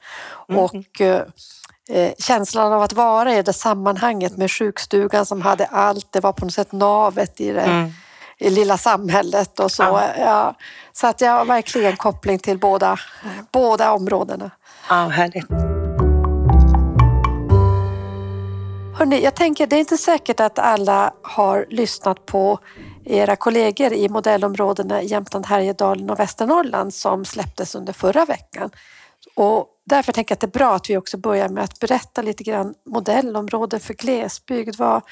Mm. 0.49 0.61
Och 0.65 1.01
eh, 1.01 1.23
eh, 1.91 2.13
känslan 2.19 2.73
av 2.73 2.83
att 2.83 2.93
vara 2.93 3.35
i 3.35 3.43
det 3.43 3.53
sammanhanget 3.53 4.37
med 4.37 4.51
sjukstugan 4.51 5.27
som 5.27 5.43
hade 5.43 5.67
allt, 5.67 6.13
det 6.13 6.21
var 6.21 6.33
på 6.33 6.45
något 6.45 6.55
sätt 6.55 6.73
navet 6.73 7.41
i 7.41 7.53
det 7.53 7.61
Mm. 7.63 7.91
i 8.39 8.51
lilla 8.51 8.79
samhället 8.79 9.61
och 9.61 9.71
så. 9.73 9.83
Ja. 9.83 10.09
Ja. 10.19 10.55
Så 10.93 11.07
att 11.07 11.21
jag 11.21 11.31
har 11.33 11.45
verkligen 11.45 11.97
koppling 11.97 12.39
till 12.39 12.59
båda, 12.59 12.99
båda 13.53 13.93
områdena. 13.93 14.51
Ja, 14.89 14.95
härligt. 15.09 15.72
Hörrni, 19.03 19.25
jag 19.25 19.35
tänker, 19.35 19.67
det 19.67 19.77
är 19.77 19.81
inte 19.81 19.99
säkert 19.99 20.41
att 20.41 20.59
alla 20.59 21.15
har 21.23 21.67
lyssnat 21.71 22.27
på 22.27 22.59
era 23.05 23.37
kollegor 23.37 23.93
i 23.93 24.09
modellområdena 24.09 25.03
Jämtland, 25.03 25.47
Härjedalen 25.47 26.11
och 26.11 26.19
Västernorrland 26.19 26.95
som 26.95 27.25
släpptes 27.25 27.75
under 27.75 27.93
förra 27.93 28.25
veckan. 28.25 28.71
Och 29.35 29.67
därför 29.85 30.13
tänker 30.13 30.33
jag 30.33 30.37
att 30.37 30.41
det 30.41 30.47
är 30.47 30.59
bra 30.59 30.75
att 30.75 30.91
vi 30.91 30.97
också 30.97 31.17
börjar 31.17 31.49
med 31.49 31.65
att 31.65 31.79
berätta 31.79 32.23
lite 32.23 32.45
grann 32.45 32.75
modellområden 32.87 33.81
för 33.81 33.95
glesbygd. 33.95 34.77
Var, 34.79 35.03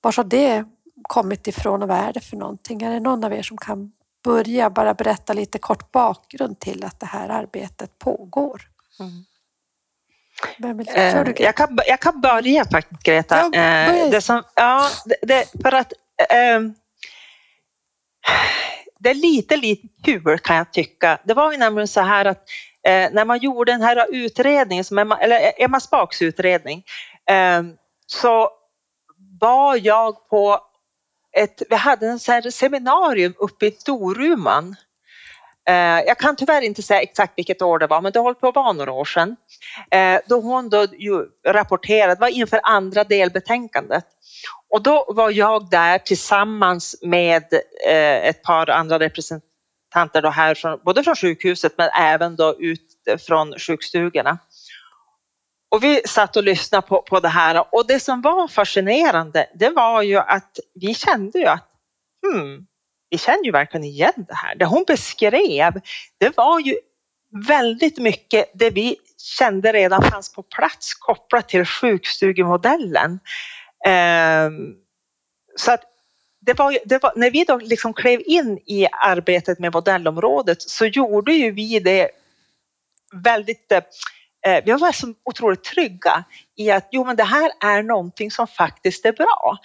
var 0.00 0.16
har 0.16 0.24
det 0.24 0.64
kommit 1.02 1.46
ifrån 1.46 1.82
och 1.82 1.88
vad 1.88 1.98
är 1.98 2.12
det 2.12 2.20
för 2.20 2.36
någonting? 2.36 2.82
Är 2.82 2.90
det 2.90 3.00
någon 3.00 3.24
av 3.24 3.32
er 3.32 3.42
som 3.42 3.56
kan 3.56 3.92
börja 4.24 4.70
bara 4.70 4.94
berätta 4.94 5.32
lite 5.32 5.58
kort 5.58 5.92
bakgrund 5.92 6.60
till 6.60 6.84
att 6.84 7.00
det 7.00 7.06
här 7.06 7.28
arbetet 7.28 7.98
pågår? 7.98 8.62
Mm. 9.00 9.12
Vem 9.12 9.22
vill, 9.22 9.22
Eh, 9.22 9.22
kör 9.22 10.22
du, 10.24 10.33
Greta? 10.33 10.33
Jag, 11.36 11.54
kan, 11.54 11.78
jag 11.86 12.00
kan 12.00 12.20
börja 12.20 12.64
faktiskt 12.64 13.02
Greta. 13.02 13.50
Ja. 13.52 13.60
Eh, 13.60 14.10
det 14.10 14.20
som, 14.20 14.42
ja, 14.54 14.88
det, 15.22 15.48
för 15.62 15.72
att 15.72 15.92
eh, 16.30 16.60
det 18.98 19.10
är 19.10 19.14
lite, 19.14 19.56
lite 19.56 19.88
kul 20.04 20.38
kan 20.38 20.56
jag 20.56 20.72
tycka. 20.72 21.18
Det 21.24 21.34
var 21.34 21.52
ju 21.52 21.58
nämligen 21.58 21.88
så 21.88 22.00
här 22.00 22.24
att 22.24 22.44
eh, 22.86 23.10
när 23.12 23.24
man 23.24 23.38
gjorde 23.38 23.72
den 23.72 23.82
här 23.82 24.06
utredningen, 24.10 24.84
som 24.84 24.98
Emma, 24.98 25.18
eller 25.18 25.52
Emma 25.56 25.80
Spaks 25.80 26.22
utredning, 26.22 26.84
eh, 27.30 27.62
så 28.06 28.50
var 29.40 29.76
jag 29.86 30.28
på 30.28 30.60
ett, 31.36 31.62
vi 31.70 31.76
hade 31.76 32.06
en 32.06 32.18
så 32.18 32.32
här 32.32 32.50
seminarium 32.50 33.34
uppe 33.38 33.66
i 33.66 33.70
Storuman. 33.70 34.76
Eh, 35.68 36.00
jag 36.06 36.18
kan 36.18 36.36
tyvärr 36.36 36.62
inte 36.62 36.82
säga 36.82 37.00
exakt 37.00 37.38
vilket 37.38 37.62
år 37.62 37.78
det 37.78 37.86
var, 37.86 38.00
men 38.00 38.12
det 38.12 38.18
håller 38.18 38.34
på 38.34 38.48
att 38.48 38.54
vara 38.54 38.72
några 38.72 38.92
år 38.92 39.04
sedan. 39.04 39.36
Eh, 39.90 40.20
då 40.26 40.40
hon 40.40 40.68
då 40.68 40.86
ju 40.98 41.26
rapporterade, 41.46 42.14
det 42.14 42.20
var 42.20 42.28
inför 42.28 42.60
andra 42.62 43.04
delbetänkandet. 43.04 44.04
Och 44.70 44.82
då 44.82 45.04
var 45.08 45.30
jag 45.30 45.70
där 45.70 45.98
tillsammans 45.98 46.96
med 47.02 47.44
eh, 47.88 48.28
ett 48.28 48.42
par 48.42 48.70
andra 48.70 48.98
representanter 48.98 50.22
då 50.22 50.28
här 50.28 50.54
från, 50.54 50.80
både 50.84 51.04
från 51.04 51.16
sjukhuset 51.16 51.74
men 51.78 51.88
även 51.88 52.36
då 52.36 52.54
ut 52.58 53.20
från 53.26 53.58
sjukstugorna. 53.58 54.38
Och 55.70 55.84
vi 55.84 56.00
satt 56.06 56.36
och 56.36 56.44
lyssnade 56.44 56.86
på, 56.86 57.02
på 57.02 57.20
det 57.20 57.28
här 57.28 57.64
och 57.74 57.86
det 57.86 58.00
som 58.00 58.22
var 58.22 58.48
fascinerande 58.48 59.46
det 59.54 59.70
var 59.70 60.02
ju 60.02 60.16
att 60.16 60.58
vi 60.74 60.94
kände 60.94 61.38
ju 61.38 61.46
att 61.46 61.68
hmm, 62.26 62.66
vi 63.14 63.18
känner 63.18 63.44
ju 63.44 63.50
verkligen 63.50 63.84
igen 63.84 64.24
det 64.28 64.34
här. 64.34 64.54
Det 64.54 64.64
hon 64.64 64.84
beskrev 64.86 65.80
det 66.18 66.36
var 66.36 66.60
ju 66.60 66.76
väldigt 67.48 67.98
mycket 67.98 68.50
det 68.54 68.70
vi 68.70 68.96
kände 69.38 69.72
redan 69.72 70.02
fanns 70.02 70.32
på 70.32 70.42
plats 70.42 70.94
kopplat 70.94 71.48
till 71.48 71.64
sjukstugemodellen. 71.64 73.20
Ehm, 73.86 74.74
så 75.56 75.72
att 75.72 75.82
det 76.40 76.58
var, 76.58 76.78
det 76.84 77.02
var, 77.02 77.12
när 77.16 77.30
vi 77.30 77.44
då 77.44 77.56
liksom 77.56 77.94
klev 77.94 78.20
in 78.26 78.58
i 78.66 78.86
arbetet 78.92 79.58
med 79.58 79.72
modellområdet 79.72 80.62
så 80.62 80.86
gjorde 80.86 81.32
ju 81.32 81.50
vi 81.50 81.80
det 81.80 82.10
väldigt, 83.12 83.72
eh, 83.72 84.64
vi 84.64 84.72
var 84.72 84.92
så 84.92 85.14
otroligt 85.24 85.64
trygga 85.64 86.24
i 86.56 86.70
att 86.70 86.88
jo 86.90 87.04
men 87.04 87.16
det 87.16 87.24
här 87.24 87.52
är 87.60 87.82
någonting 87.82 88.30
som 88.30 88.46
faktiskt 88.46 89.06
är 89.06 89.12
bra. 89.12 89.58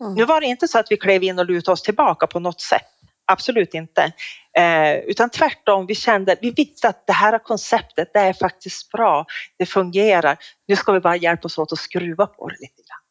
Mm. 0.00 0.14
Nu 0.14 0.24
var 0.24 0.40
det 0.40 0.46
inte 0.46 0.68
så 0.68 0.78
att 0.78 0.90
vi 0.90 0.96
klev 0.96 1.22
in 1.22 1.38
och 1.38 1.46
lutade 1.46 1.72
oss 1.72 1.82
tillbaka 1.82 2.26
på 2.26 2.40
något 2.40 2.60
sätt. 2.60 2.95
Absolut 3.26 3.74
inte. 3.74 4.12
Eh, 4.58 4.96
utan 4.96 5.30
tvärtom, 5.30 5.86
vi 5.86 5.94
kände, 5.94 6.36
vi 6.40 6.50
visste 6.50 6.88
att 6.88 7.06
det 7.06 7.12
här 7.12 7.38
konceptet, 7.38 8.10
det 8.12 8.20
är 8.20 8.32
faktiskt 8.32 8.92
bra. 8.92 9.26
Det 9.58 9.66
fungerar. 9.66 10.36
Nu 10.68 10.76
ska 10.76 10.92
vi 10.92 11.00
bara 11.00 11.16
hjälpas 11.16 11.58
åt 11.58 11.72
att 11.72 11.78
skruva 11.78 12.26
på 12.26 12.48
det 12.48 12.56
lite 12.60 12.82
grann. 12.82 13.05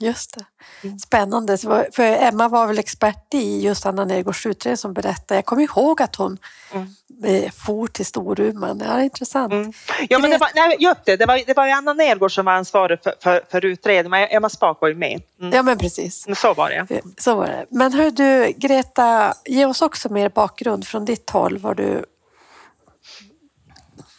Just 0.00 0.34
det. 0.34 0.44
Mm. 0.88 0.98
Spännande. 0.98 1.56
Var- 1.62 1.88
För 1.92 2.02
Emma 2.02 2.48
var 2.48 2.66
väl 2.66 2.78
expert 2.78 3.34
i 3.34 3.60
just 3.60 3.86
Anna 3.86 4.04
Nergårds 4.04 4.46
utredning 4.46 4.76
som 4.76 4.92
berättade. 4.94 5.34
Jag 5.34 5.44
kommer 5.44 5.62
ihåg 5.62 6.02
att 6.02 6.16
hon 6.16 6.38
Mm. 6.72 6.88
eh, 7.24 7.50
for 7.50 7.86
till 7.86 8.06
Storuman. 8.06 8.82
Ja, 8.84 8.92
det 8.94 9.00
är 9.00 9.04
intressant. 9.04 9.52
Mm. 9.52 9.72
Ja, 10.08 10.18
men 10.18 10.30
det 10.30 10.38
var, 10.38 10.50
nej, 10.54 10.76
just 10.78 11.04
det, 11.04 11.16
det 11.16 11.26
var, 11.26 11.42
det 11.46 11.56
var 11.56 11.68
Anna 11.68 11.92
Nergård 11.92 12.34
som 12.34 12.44
var 12.44 12.52
ansvarig 12.52 12.98
för, 13.02 13.14
för, 13.22 13.42
för 13.50 13.64
utredningen, 13.64 14.10
men 14.10 14.28
Emma 14.36 14.48
Spak 14.48 14.78
var 14.80 14.88
ju 14.88 14.94
med. 14.94 15.22
Mm. 15.40 15.52
Ja, 15.52 15.62
men 15.62 15.78
precis. 15.78 16.26
Så 16.36 16.54
var 16.54 16.70
det. 16.70 17.00
Så 17.18 17.34
var 17.34 17.46
det. 17.46 17.66
Men 17.70 17.92
hör 17.92 18.10
du, 18.10 18.52
Greta, 18.56 19.34
ge 19.44 19.66
oss 19.66 19.82
också 19.82 20.12
mer 20.12 20.28
bakgrund 20.28 20.86
från 20.86 21.04
ditt 21.04 21.30
håll. 21.30 21.58
Vad 21.58 21.76
du... 21.76 22.04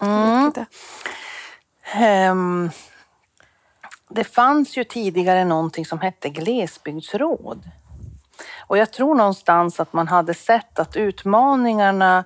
Mm. 0.02 0.52
Ehm, 1.94 2.72
det 4.14 4.24
fanns 4.24 4.78
ju 4.78 4.84
tidigare 4.84 5.46
någonting 5.46 5.86
som 5.86 6.00
hette 6.00 6.30
glesbygdsråd. 6.30 7.64
Och 8.68 8.78
jag 8.78 8.92
tror 8.92 9.16
någonstans 9.16 9.80
att 9.80 9.94
man 9.94 10.08
hade 10.08 10.34
sett 10.34 10.80
att 10.80 10.96
utmaningarna 10.96 12.24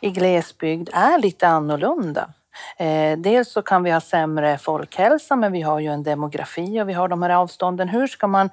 i 0.00 0.10
glesbygd 0.10 0.88
är 0.92 1.18
lite 1.18 1.48
annorlunda. 1.48 2.30
Eh, 2.76 3.18
dels 3.18 3.52
så 3.52 3.62
kan 3.62 3.82
vi 3.82 3.90
ha 3.90 4.00
sämre 4.00 4.58
folkhälsa, 4.58 5.36
men 5.36 5.52
vi 5.52 5.62
har 5.62 5.80
ju 5.80 5.86
en 5.86 6.02
demografi 6.02 6.80
och 6.80 6.88
vi 6.88 6.92
har 6.92 7.08
de 7.08 7.22
här 7.22 7.30
avstånden. 7.30 7.88
Hur 7.88 8.06
ska 8.06 8.26
man 8.26 8.50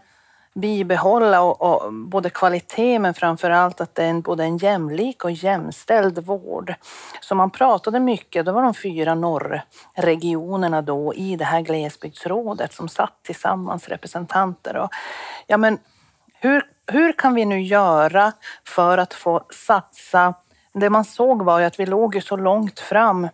bibehålla 0.53 1.41
och, 1.41 1.61
och 1.61 1.93
både 1.93 2.29
kvalitet 2.29 2.99
men 2.99 3.13
framför 3.13 3.49
allt 3.49 3.81
att 3.81 3.95
det 3.95 4.03
är 4.03 4.09
en, 4.09 4.21
både 4.21 4.43
en 4.43 4.57
jämlik 4.57 5.23
och 5.23 5.31
jämställd 5.31 6.19
vård. 6.19 6.73
Så 7.21 7.35
man 7.35 7.49
pratade 7.49 7.99
mycket, 7.99 8.45
det 8.45 8.51
var 8.51 8.63
de 8.63 8.73
fyra 8.73 9.15
norrregionerna 9.15 10.81
då 10.81 11.13
i 11.13 11.35
det 11.35 11.45
här 11.45 11.61
glesbygdsrådet 11.61 12.73
som 12.73 12.89
satt 12.89 13.23
tillsammans 13.23 13.87
representanter. 13.87 14.77
Och, 14.77 14.89
ja, 15.47 15.57
men 15.57 15.77
hur, 16.33 16.63
hur 16.87 17.11
kan 17.11 17.33
vi 17.33 17.45
nu 17.45 17.61
göra 17.61 18.31
för 18.67 18.97
att 18.97 19.13
få 19.13 19.45
satsa? 19.67 20.33
Det 20.73 20.89
man 20.89 21.05
såg 21.05 21.41
var 21.41 21.59
ju 21.59 21.65
att 21.65 21.79
vi 21.79 21.85
låg 21.85 22.15
ju 22.15 22.21
så 22.21 22.35
långt 22.35 22.79
fram 22.79 23.27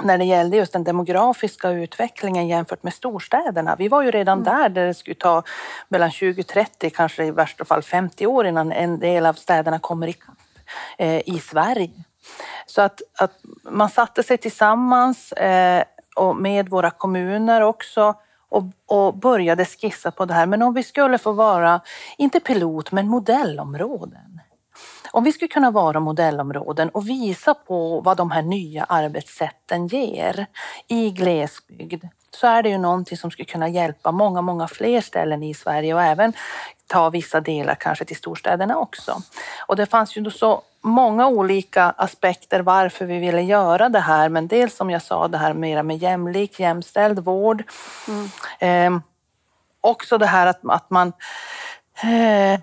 när 0.00 0.18
det 0.18 0.24
gällde 0.24 0.56
just 0.56 0.72
den 0.72 0.84
demografiska 0.84 1.70
utvecklingen 1.70 2.48
jämfört 2.48 2.82
med 2.82 2.94
storstäderna. 2.94 3.76
Vi 3.78 3.88
var 3.88 4.02
ju 4.02 4.10
redan 4.10 4.42
där, 4.44 4.68
där 4.68 4.86
det 4.86 4.94
skulle 4.94 5.14
ta 5.14 5.42
mellan 5.88 6.10
20, 6.10 6.42
30, 6.42 6.90
kanske 6.90 7.24
i 7.24 7.30
värsta 7.30 7.64
fall 7.64 7.82
50 7.82 8.26
år 8.26 8.46
innan 8.46 8.72
en 8.72 8.98
del 8.98 9.26
av 9.26 9.34
städerna 9.34 9.78
kommer 9.78 10.06
ikapp 10.06 10.38
eh, 10.98 11.28
i 11.28 11.38
Sverige. 11.38 12.04
Så 12.66 12.82
att, 12.82 13.00
att 13.18 13.32
man 13.62 13.90
satte 13.90 14.22
sig 14.22 14.38
tillsammans 14.38 15.32
eh, 15.32 15.84
och 16.16 16.36
med 16.36 16.68
våra 16.68 16.90
kommuner 16.90 17.60
också 17.60 18.14
och, 18.48 18.64
och 18.86 19.14
började 19.14 19.64
skissa 19.64 20.10
på 20.10 20.24
det 20.24 20.34
här. 20.34 20.46
Men 20.46 20.62
om 20.62 20.74
vi 20.74 20.82
skulle 20.82 21.18
få 21.18 21.32
vara, 21.32 21.80
inte 22.18 22.40
pilot, 22.40 22.92
men 22.92 23.08
modellområden. 23.08 24.31
Om 25.12 25.24
vi 25.24 25.32
skulle 25.32 25.48
kunna 25.48 25.70
vara 25.70 26.00
modellområden 26.00 26.88
och 26.88 27.08
visa 27.08 27.54
på 27.54 28.00
vad 28.00 28.16
de 28.16 28.30
här 28.30 28.42
nya 28.42 28.84
arbetssätten 28.84 29.86
ger 29.86 30.46
i 30.88 31.10
glesbygd 31.10 32.04
så 32.30 32.46
är 32.46 32.62
det 32.62 32.68
ju 32.68 32.78
någonting 32.78 33.16
som 33.16 33.30
skulle 33.30 33.46
kunna 33.46 33.68
hjälpa 33.68 34.12
många, 34.12 34.40
många 34.40 34.68
fler 34.68 35.00
ställen 35.00 35.42
i 35.42 35.54
Sverige 35.54 35.94
och 35.94 36.02
även 36.02 36.32
ta 36.86 37.10
vissa 37.10 37.40
delar 37.40 37.74
kanske 37.74 38.04
till 38.04 38.16
storstäderna 38.16 38.78
också. 38.78 39.22
Och 39.66 39.76
det 39.76 39.86
fanns 39.86 40.16
ju 40.16 40.30
så 40.30 40.62
många 40.80 41.28
olika 41.28 41.84
aspekter 41.84 42.60
varför 42.60 43.04
vi 43.04 43.18
ville 43.18 43.42
göra 43.42 43.88
det 43.88 44.00
här. 44.00 44.28
Men 44.28 44.48
dels 44.48 44.76
som 44.76 44.90
jag 44.90 45.02
sa 45.02 45.28
det 45.28 45.38
här 45.38 45.54
mera 45.54 45.82
med 45.82 45.96
jämlik, 45.96 46.60
jämställd 46.60 47.18
vård. 47.18 47.64
Eh, 48.58 48.98
också 49.80 50.18
det 50.18 50.26
här 50.26 50.46
att, 50.46 50.60
att 50.68 50.90
man 50.90 51.12
eh, 52.02 52.60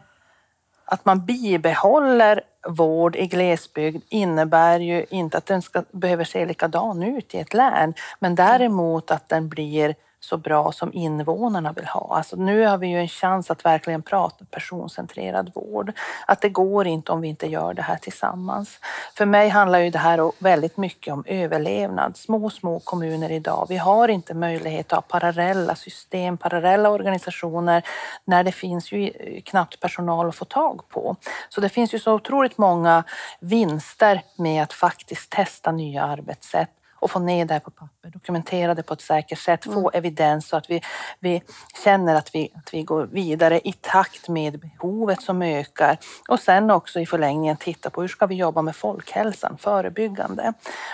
att 0.92 1.06
man 1.06 1.26
bibehåller 1.26 2.42
vård 2.68 3.16
i 3.16 3.28
glesbygd 3.28 4.04
innebär 4.10 4.80
ju 4.80 5.06
inte 5.10 5.38
att 5.38 5.46
den 5.46 5.62
ska, 5.62 5.84
behöver 5.92 6.24
se 6.24 6.46
likadan 6.46 7.04
ut 7.04 7.36
i 7.36 7.38
ett 7.38 7.54
län, 7.54 7.94
men 8.20 8.36
däremot 8.36 9.12
att 9.12 9.30
den 9.30 9.50
blir 9.50 9.96
så 10.20 10.38
bra 10.38 10.72
som 10.72 10.94
invånarna 10.94 11.72
vill 11.72 11.86
ha. 11.86 12.16
Alltså 12.16 12.36
nu 12.36 12.66
har 12.66 12.78
vi 12.78 12.88
ju 12.88 13.00
en 13.00 13.08
chans 13.08 13.52
att 13.52 13.66
verkligen 13.66 14.02
prata 14.02 14.46
personcentrerad 14.52 15.52
vård. 15.56 15.92
Att 16.28 16.42
det 16.42 16.50
går 16.50 16.88
inte 16.88 17.12
om 17.12 17.22
vi 17.22 17.28
inte 17.28 17.48
gör 17.48 17.74
det 17.74 17.82
här 17.82 17.96
tillsammans. 17.96 18.80
För 19.18 19.26
mig 19.26 19.50
handlar 19.50 19.80
ju 19.80 19.90
det 19.90 20.00
här 20.00 20.32
väldigt 20.40 20.78
mycket 20.78 21.14
om 21.14 21.24
överlevnad. 21.28 22.18
Små, 22.18 22.50
små 22.50 22.80
kommuner 22.80 23.32
idag. 23.32 23.66
Vi 23.70 23.78
har 23.78 24.08
inte 24.08 24.34
möjlighet 24.34 24.94
att 24.94 24.96
ha 24.96 25.20
parallella 25.20 25.76
system, 25.76 26.38
parallella 26.38 26.90
organisationer 26.90 27.84
när 28.26 28.44
det 28.44 28.52
finns 28.52 28.92
ju 28.92 29.08
eh, 29.08 29.42
knappt 29.42 29.80
personal 29.80 30.30
att 30.30 30.36
få 30.36 30.46
tag 30.46 30.82
på. 30.90 31.16
Så 31.50 31.62
det 31.62 31.70
finns 31.70 31.94
ju 31.94 32.00
så 32.00 32.14
otroligt 32.14 32.58
många 32.58 33.04
vinster 33.40 34.22
med 34.36 34.64
att 34.64 34.74
faktiskt 34.74 35.30
testa 35.30 35.72
nya 35.72 36.04
arbetssätt 36.04 36.70
och 37.00 37.12
få 37.12 37.20
ner 37.20 37.46
det 37.46 37.54
här 37.54 37.60
på 37.60 37.72
papper, 37.72 38.10
dokumentera 38.10 38.76
det 38.76 38.84
på 38.84 38.94
ett 38.94 39.02
säkert 39.02 39.40
sätt, 39.40 39.64
få 39.64 39.90
evidens 39.90 40.48
så 40.48 40.58
att 40.58 40.70
vi, 40.70 40.82
vi 41.20 41.42
känner 41.84 42.16
att 42.16 42.36
vi, 42.36 42.52
att 42.56 42.74
vi 42.74 42.84
går 42.84 43.06
vidare 43.06 43.60
i 43.60 43.74
takt 43.74 44.28
med 44.28 44.60
behovet 44.60 45.22
som 45.22 45.42
ökar. 45.42 45.98
Och 46.28 46.40
sen 46.40 46.72
också 46.72 47.00
i 47.00 47.06
förlängningen 47.06 47.58
titta 47.58 47.90
på 47.90 48.02
hur 48.02 48.08
ska 48.08 48.26
vi 48.26 48.36
jobba 48.36 48.62
med 48.62 48.76
folkhälsan, 48.76 49.58
förebyggande. 49.58 50.54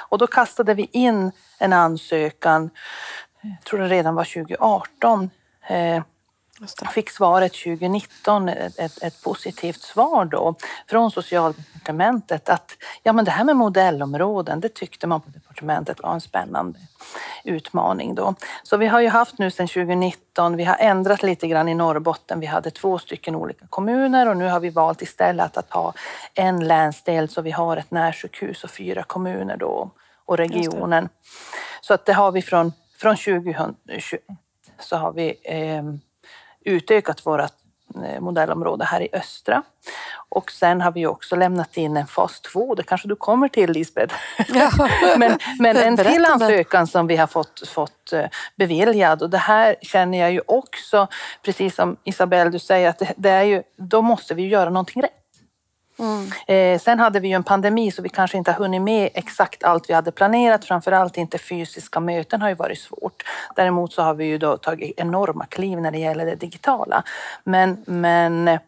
Och 0.10 0.18
då 0.18 0.28
kastade 0.28 0.74
vi 0.74 0.90
in 0.92 1.32
en 1.60 1.74
ansökan, 1.74 2.70
jag 3.42 3.64
tror 3.64 3.80
det 3.80 3.88
redan 3.88 4.16
var 4.16 4.24
2018, 4.24 5.30
eh. 5.68 6.04
Fick 6.94 7.10
svaret 7.10 7.54
2019, 7.54 8.50
ett, 8.50 9.04
ett, 9.04 9.22
positivt 9.24 9.82
svar 9.82 10.26
då 10.26 10.56
från 10.88 11.12
socialdepartementet 11.12 12.50
att 12.50 12.72
ja, 13.04 13.14
men 13.14 13.26
det 13.26 13.32
här 13.32 13.44
med 13.44 13.56
modellområden, 13.56 14.60
det 14.60 14.74
tyckte 14.74 15.08
man 15.08 15.22
på 15.22 15.30
departementet 15.30 16.04
var 16.04 16.14
en 16.14 16.22
spännande 16.22 16.80
utmaning 17.44 18.16
då. 18.16 18.36
Så 18.64 18.78
vi 18.78 18.88
har 18.88 19.00
ju 19.00 19.08
haft 19.08 19.38
nu 19.38 19.52
sedan 19.52 19.68
2019, 19.68 20.58
vi 20.58 20.64
har 20.64 20.78
ändrat 20.80 21.24
lite 21.24 21.48
grann 21.48 21.70
i 21.70 21.74
Norrbotten. 21.74 22.40
Vi 22.40 22.46
hade 22.46 22.72
två 22.72 23.00
stycken 23.00 23.36
olika 23.36 23.68
kommuner 23.68 24.30
och 24.30 24.38
nu 24.38 24.48
har 24.48 24.60
vi 24.60 24.70
valt 24.70 25.02
istället 25.02 25.58
att 25.58 25.72
ha 25.72 25.94
en 26.34 26.68
länsdel 26.68 27.30
så 27.30 27.42
vi 27.42 27.52
har 27.52 27.78
ett 27.78 27.92
närsjukhus 27.92 28.64
och 28.64 28.72
fyra 28.72 29.04
kommuner 29.04 29.58
då 29.58 29.92
och 30.26 30.38
regionen. 30.38 31.10
Så 31.82 31.94
att 31.94 32.06
det 32.06 32.14
har 32.14 32.32
vi 32.32 32.42
från, 32.42 32.74
från 32.98 33.16
2021 33.16 34.22
så 34.80 34.96
har 34.96 35.14
vi 35.14 35.36
eh, 35.44 35.84
utökat 36.66 37.26
vårt 37.26 37.52
eh, 38.06 38.22
modellområde 38.22 38.86
här 38.86 39.02
i 39.02 39.10
östra. 39.14 39.64
Och 40.30 40.52
sen 40.52 40.82
har 40.82 40.92
vi 40.92 41.06
också 41.06 41.36
lämnat 41.36 41.78
in 41.78 41.98
en 41.98 42.08
fas 42.08 42.42
2, 42.42 42.76
det 42.76 42.84
kanske 42.84 43.08
du 43.08 43.16
kommer 43.16 43.48
till 43.48 43.72
Lisbeth. 43.72 44.16
Ja. 44.48 44.72
men, 45.18 45.38
men 45.60 45.78
en 45.78 45.98
till 45.98 46.26
ansökan 46.26 46.88
som 46.88 47.08
vi 47.08 47.16
har 47.16 47.28
fått, 47.28 47.68
fått 47.68 48.14
eh, 48.14 48.26
beviljad 48.56 49.22
och 49.22 49.30
det 49.30 49.38
här 49.38 49.76
känner 49.82 50.18
jag 50.18 50.32
ju 50.32 50.42
också, 50.46 51.08
precis 51.42 51.76
som 51.76 51.98
Isabelle 52.04 52.50
du 52.50 52.60
säger, 52.60 52.90
att 52.90 53.00
det, 53.00 53.14
det 53.18 53.30
är 53.30 53.44
ju, 53.44 53.64
då 53.78 54.02
måste 54.02 54.34
vi 54.34 54.48
göra 54.48 54.70
någonting 54.70 55.02
rätt. 55.02 55.25
Mm. 56.00 56.32
Eh, 56.48 56.80
sen 56.80 57.00
hade 57.00 57.20
vi 57.20 57.28
ju 57.28 57.34
en 57.34 57.44
pandemi 57.44 57.92
så 57.92 58.02
vi 58.02 58.10
kanske 58.10 58.38
inte 58.38 58.52
har 58.52 58.60
hunnit 58.60 58.82
med 58.82 59.10
exakt 59.14 59.64
allt 59.64 59.90
vi 59.90 59.94
hade 59.94 60.12
planerat. 60.12 60.66
Framförallt 60.66 61.18
inte 61.18 61.38
fysiska 61.38 62.00
möten 62.00 62.42
har 62.42 62.50
ju 62.50 62.56
varit 62.56 62.80
svårt. 62.80 63.24
Däremot 63.56 63.94
så 63.94 64.02
har 64.02 64.14
vi 64.14 64.26
ju 64.26 64.38
då 64.38 64.58
tagit 64.58 65.00
enorma 65.00 65.46
kliv 65.46 65.82
när 65.82 65.92
det 65.92 65.98
gäller 65.98 66.26
det 66.26 66.36
digitala. 66.36 67.04
Men, 67.44 67.84
men, 67.88 68.48
eh, 68.48 68.60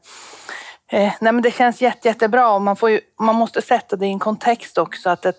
nej, 0.91 1.13
men 1.19 1.41
det 1.41 1.51
känns 1.51 1.81
jätte, 1.81 2.07
jättebra 2.07 2.53
och 2.53 2.61
man, 2.61 2.75
får 2.75 2.89
ju, 2.89 2.99
man 3.19 3.35
måste 3.35 3.61
sätta 3.61 3.95
det 3.95 4.05
i 4.05 4.11
en 4.11 4.19
kontext 4.19 4.77
också. 4.77 5.09
att 5.09 5.25
ett, 5.25 5.37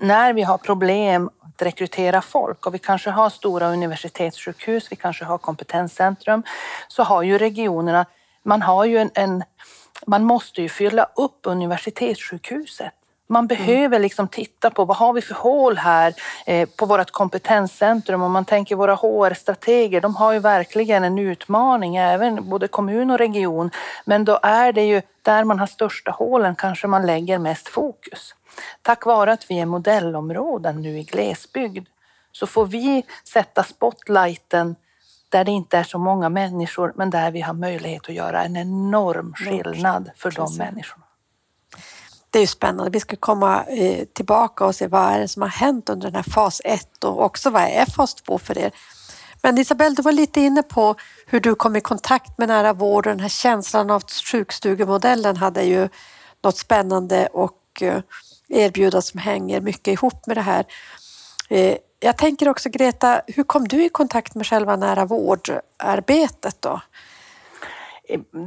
när 0.00 0.32
vi 0.32 0.42
har 0.42 0.58
problem 0.58 1.30
att 1.40 1.62
rekrytera 1.62 2.20
folk 2.20 2.66
och 2.66 2.74
vi 2.74 2.78
kanske 2.78 3.10
har 3.10 3.30
stora 3.30 3.68
universitetssjukhus, 3.68 4.92
vi 4.92 4.96
kanske 4.96 5.24
har 5.24 5.38
kompetenscentrum, 5.38 6.42
så 6.88 7.02
har 7.02 7.22
ju 7.22 7.38
regionerna, 7.38 8.06
man 8.42 8.62
har 8.62 8.84
ju 8.84 8.98
en, 8.98 9.10
en 9.14 9.44
man 10.06 10.24
måste 10.24 10.62
ju 10.62 10.68
fylla 10.68 11.08
upp 11.16 11.40
universitetssjukhuset. 11.42 12.92
Man 13.26 13.46
behöver 13.46 13.98
liksom 13.98 14.28
titta 14.28 14.70
på 14.70 14.84
vad 14.84 14.96
har 14.96 15.12
vi 15.12 15.22
för 15.22 15.34
hål 15.34 15.76
här 15.76 16.14
eh, 16.46 16.68
på 16.68 16.86
vårt 16.86 17.10
kompetenscentrum. 17.10 18.22
Om 18.22 18.32
man 18.32 18.44
tänker 18.44 18.76
våra 18.76 18.94
HR-strateger, 18.94 20.00
de 20.00 20.16
har 20.16 20.32
ju 20.32 20.38
verkligen 20.38 21.04
en 21.04 21.18
utmaning, 21.18 21.96
även 21.96 22.48
både 22.48 22.68
kommun 22.68 23.10
och 23.10 23.18
region. 23.18 23.70
Men 24.04 24.24
då 24.24 24.38
är 24.42 24.72
det 24.72 24.84
ju 24.84 25.02
där 25.22 25.44
man 25.44 25.58
har 25.58 25.66
största 25.66 26.10
hålen 26.10 26.56
kanske 26.56 26.86
man 26.86 27.06
lägger 27.06 27.38
mest 27.38 27.68
fokus. 27.68 28.34
Tack 28.82 29.06
vare 29.06 29.32
att 29.32 29.50
vi 29.50 29.60
är 29.60 29.66
modellområden 29.66 30.82
nu 30.82 30.98
i 30.98 31.02
glesbygd 31.02 31.88
så 32.32 32.46
får 32.46 32.66
vi 32.66 33.04
sätta 33.28 33.62
spotlighten 33.62 34.76
där 35.34 35.44
det 35.44 35.50
inte 35.50 35.78
är 35.78 35.84
så 35.84 35.98
många 35.98 36.28
människor 36.28 36.92
men 36.96 37.10
där 37.10 37.30
vi 37.30 37.40
har 37.40 37.54
möjlighet 37.54 38.08
att 38.08 38.14
göra 38.14 38.44
en 38.44 38.56
enorm 38.56 39.34
skillnad 39.34 40.10
för 40.16 40.30
de 40.30 40.56
människorna. 40.56 41.04
Det 42.30 42.38
är 42.38 42.40
ju 42.40 42.46
spännande. 42.46 42.90
Vi 42.90 43.00
ska 43.00 43.16
komma 43.16 43.64
eh, 43.64 44.04
tillbaka 44.04 44.66
och 44.66 44.74
se 44.74 44.86
vad 44.86 45.12
är 45.12 45.20
det 45.20 45.28
som 45.28 45.42
har 45.42 45.48
hänt 45.48 45.88
under 45.88 46.10
den 46.10 46.14
här 46.14 46.22
fas 46.22 46.60
1 46.64 47.04
och 47.04 47.22
också 47.22 47.50
vad 47.50 47.62
är 47.62 47.86
fas 47.86 48.14
2 48.14 48.38
för 48.38 48.58
er. 48.58 48.70
Men 49.42 49.58
Isabelle, 49.58 49.94
du 49.94 50.02
var 50.02 50.12
lite 50.12 50.40
inne 50.40 50.62
på 50.62 50.94
hur 51.26 51.40
du 51.40 51.54
kom 51.54 51.76
i 51.76 51.80
kontakt 51.80 52.38
med 52.38 52.48
nära 52.48 52.72
vård 52.72 53.06
och 53.06 53.12
den 53.12 53.20
här 53.20 53.28
känslan 53.28 53.90
av 53.90 54.02
sjukstugemodellen 54.30 55.36
hade 55.36 55.62
ju 55.62 55.88
något 56.44 56.56
spännande 56.56 57.26
och 57.26 57.82
eh, 57.82 58.00
erbjuda 58.48 59.02
som 59.02 59.20
hänger 59.20 59.60
mycket 59.60 59.92
ihop 59.92 60.26
med 60.26 60.36
det 60.36 60.40
här. 60.40 60.64
Eh, 62.04 62.06
jag 62.06 62.16
tänker 62.16 62.48
också 62.48 62.68
Greta, 62.68 63.20
hur 63.26 63.42
kom 63.44 63.68
du 63.68 63.84
i 63.84 63.88
kontakt 63.88 64.34
med 64.34 64.46
själva 64.46 64.76
nära 64.76 65.04
vårdarbetet 65.04 66.56
då? 66.60 66.80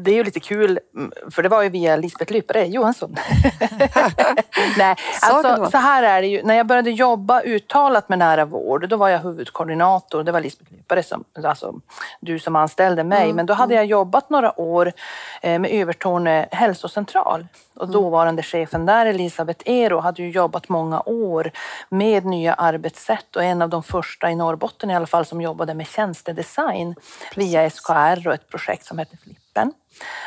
det 0.04 0.12
är 0.12 0.15
ju 0.15 0.24
lite 0.24 0.39
kul, 0.39 0.80
mm, 0.96 1.12
för 1.32 1.43
det 1.43 1.50
var 1.50 1.63
ju 1.63 1.70
via 1.70 1.96
Lisbeth 1.96 2.34
Lypare 2.34 2.65
Johansson. 2.65 3.15
Nej, 4.78 4.96
alltså, 5.22 5.72
så 5.72 5.78
här 5.78 6.04
är 6.04 6.22
det 6.22 6.28
ju. 6.28 6.43
När 6.43 6.56
jag 6.56 6.65
började 6.65 6.91
jobba 6.91 7.41
uttalat 7.41 8.10
med 8.10 8.20
nära 8.20 8.46
vård, 8.46 8.89
då 8.89 8.96
var 8.96 9.10
jag 9.10 9.20
huvudkoordinator. 9.20 10.24
Det 10.24 10.32
var 10.32 10.41
Lisbeth 10.41 10.72
Lypare, 10.72 11.04
som, 11.04 11.24
alltså 11.43 11.74
du 12.20 12.39
som 12.39 12.56
anställde 12.56 13.04
mig. 13.04 13.24
Mm. 13.24 13.36
Men 13.36 13.46
då 13.46 13.54
hade 13.54 13.76
jag 13.76 13.86
jobbat 13.86 14.30
några 14.30 14.60
år 14.60 14.93
eh, 15.41 15.60
med 15.60 15.72
Övertorne 15.72 16.48
hälsocentral. 16.52 17.48
Och 17.78 17.84
mm. 17.84 17.94
dåvarande 17.94 18.44
chefen 18.44 18.86
där, 18.86 19.06
Elisabeth 19.06 19.63
Ero, 19.66 20.00
hade 20.00 20.22
ju 20.22 20.30
jobbat 20.32 20.70
många 20.70 21.02
år 21.06 21.52
med 21.90 22.26
nya 22.26 22.54
arbetssätt 22.54 23.36
och 23.36 23.44
en 23.44 23.62
av 23.62 23.70
de 23.70 23.84
första 23.84 24.32
i 24.32 24.36
Norrbotten 24.36 24.92
i 24.92 24.96
alla 24.96 25.08
fall 25.08 25.26
som 25.26 25.42
jobbade 25.42 25.74
med 25.74 25.88
tjänstedesign 25.88 26.96
via 27.36 27.70
SKR 27.70 28.28
och 28.28 28.34
ett 28.34 28.50
projekt 28.50 28.86
som 28.86 28.98
hette 28.98 29.18
Flip 29.18 29.38
gruppen. 29.58 29.74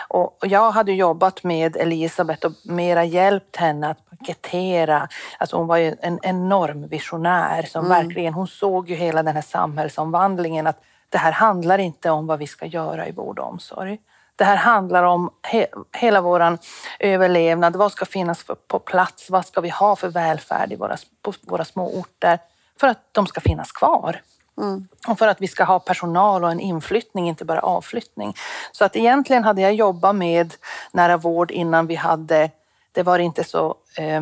Och 0.09 0.37
jag 0.41 0.71
hade 0.71 0.93
jobbat 0.93 1.45
med 1.45 1.77
Elisabeth 1.77 2.47
och 2.47 2.53
mera 2.65 3.05
hjälpt 3.05 3.57
henne 3.57 3.91
att 3.91 4.11
paketera. 4.11 5.09
Alltså 5.39 5.57
hon 5.57 5.67
var 5.67 5.77
ju 5.77 5.97
en 6.01 6.19
enorm 6.23 6.89
visionär 6.89 7.63
som 7.63 7.85
mm. 7.85 7.99
verkligen, 7.99 8.35
hon 8.35 8.49
såg 8.49 8.91
ju 8.91 8.97
hela 8.97 9.23
den 9.23 9.35
här 9.35 9.43
samhällsomvandlingen 9.43 10.67
att 10.67 10.83
det 11.09 11.19
här 11.19 11.33
handlar 11.33 11.79
inte 11.79 12.11
om 12.11 12.27
vad 12.27 12.39
vi 12.39 12.47
ska 12.47 12.67
göra 12.67 13.09
i 13.09 13.13
vård 13.13 13.39
och 13.39 13.49
omsorg. 13.49 13.99
Det 14.41 14.45
här 14.45 14.57
handlar 14.57 15.03
om 15.03 15.31
he 15.43 15.67
hela 15.93 16.21
vår 16.21 16.59
överlevnad. 16.99 17.77
Vad 17.77 17.93
ska 17.93 18.05
finnas 18.05 18.43
för, 18.43 18.55
på 18.55 18.79
plats? 18.79 19.31
Vad 19.31 19.47
ska 19.47 19.61
vi 19.61 19.69
ha 19.69 19.97
för 19.97 20.09
välfärd 20.09 20.73
i 20.73 20.77
våra, 20.77 20.97
på 21.23 21.33
våra 21.43 21.65
små 21.65 21.99
orter 22.01 22.39
för 22.81 22.87
att 22.87 22.99
de 23.13 23.27
ska 23.27 23.41
finnas 23.41 23.73
kvar? 23.73 24.23
Mm. 24.59 24.89
Och 25.09 25.19
för 25.19 25.29
att 25.29 25.41
vi 25.41 25.49
ska 25.49 25.65
ha 25.65 25.79
personal 25.79 26.45
och 26.45 26.51
en 26.51 26.61
inflyttning, 26.61 27.29
inte 27.29 27.45
bara 27.45 27.61
avflyttning. 27.61 28.35
Så 28.73 28.85
att 28.85 28.97
egentligen 28.97 29.45
hade 29.45 29.61
jag 29.61 29.75
jobbat 29.75 30.17
med 30.17 30.55
nära 30.93 31.17
vård 31.17 31.51
innan 31.51 31.87
vi 31.87 31.95
hade, 31.95 32.51
det 32.93 33.03
var 33.03 33.19
inte 33.19 33.45
så 33.45 33.75
eh, 33.97 34.21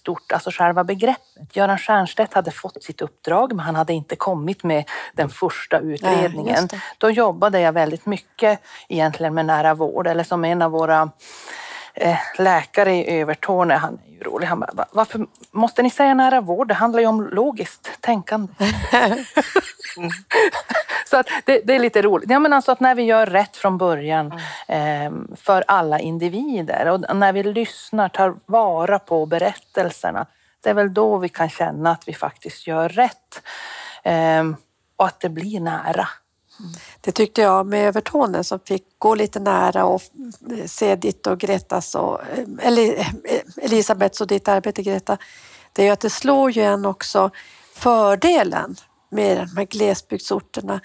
stort, 0.00 0.32
alltså 0.32 0.50
själva 0.50 0.84
begreppet. 0.84 1.56
Göran 1.56 1.78
Stiernstedt 1.78 2.34
hade 2.34 2.50
fått 2.50 2.82
sitt 2.82 3.00
uppdrag 3.02 3.52
men 3.52 3.66
han 3.66 3.74
hade 3.74 3.92
inte 3.92 4.16
kommit 4.16 4.64
med 4.64 4.84
den 5.12 5.28
första 5.28 5.78
utredningen. 5.78 6.68
Nej, 6.72 6.80
Då 6.98 7.10
jobbade 7.10 7.60
jag 7.60 7.72
väldigt 7.72 8.06
mycket 8.06 8.60
egentligen 8.88 9.34
med 9.34 9.46
nära 9.46 9.74
vård 9.74 10.06
eller 10.06 10.24
som 10.24 10.44
en 10.44 10.62
av 10.62 10.70
våra 10.70 11.10
eh, 11.94 12.18
läkare 12.38 12.94
i 12.94 13.20
Övertorneå, 13.20 13.78
han 13.78 13.98
är 14.06 14.12
ju 14.12 14.22
rolig, 14.22 14.46
han 14.46 14.60
bara, 14.60 14.86
varför 14.92 15.26
måste 15.50 15.82
ni 15.82 15.90
säga 15.90 16.14
nära 16.14 16.40
vård? 16.40 16.68
Det 16.68 16.74
handlar 16.74 17.00
ju 17.00 17.06
om 17.06 17.28
logiskt 17.28 17.90
tänkande. 18.00 18.52
mm. 19.96 20.10
Så 21.10 21.16
att 21.16 21.26
det, 21.44 21.60
det, 21.64 21.74
är 21.74 21.78
lite 21.78 22.02
roligt. 22.02 22.30
Ja, 22.30 22.38
men 22.38 22.52
alltså 22.52 22.72
att 22.72 22.80
när 22.80 22.94
vi 22.94 23.02
gör 23.02 23.26
rätt 23.26 23.56
från 23.56 23.78
början 23.78 24.32
eh, 24.68 25.12
för 25.36 25.64
alla 25.66 26.00
individer 26.00 26.88
och 26.88 27.16
när 27.16 27.32
vi 27.32 27.42
lyssnar, 27.42 28.08
tar 28.08 28.34
vara 28.46 28.98
på 28.98 29.26
berättelserna, 29.26 30.26
det 30.60 30.70
är 30.70 30.74
väl 30.74 30.94
då 30.94 31.18
vi 31.18 31.28
kan 31.28 31.48
känna 31.48 31.90
att 31.90 32.08
vi 32.08 32.14
faktiskt 32.14 32.66
gör 32.66 32.88
rätt. 32.88 33.42
Eh, 34.02 34.44
och 34.96 35.06
att 35.06 35.20
det 35.20 35.28
blir 35.28 35.60
nära. 35.60 36.08
Det 37.00 37.12
tyckte 37.12 37.40
jag 37.40 37.66
med 37.66 37.88
Övertorneå 37.88 38.44
som 38.44 38.58
fick 38.60 38.84
gå 38.98 39.14
lite 39.14 39.40
nära 39.40 39.84
och 39.84 40.02
se 40.66 40.96
ditt 40.96 41.26
och 41.26 41.38
Gretas 41.38 41.94
och 41.94 42.20
eller 42.62 43.06
Elisabeths 43.62 44.20
och 44.20 44.26
ditt 44.26 44.48
arbete 44.48 44.82
Greta. 44.82 45.18
Det 45.72 45.82
är 45.82 45.86
ju 45.86 45.92
att 45.92 46.00
det 46.00 46.10
slår 46.10 46.50
ju 46.50 46.62
en 46.62 46.86
också 46.86 47.30
fördelen 47.74 48.76
med 49.10 49.36
de 49.36 49.56
här 49.56 49.64
glesbygdsorterna. 49.64 50.80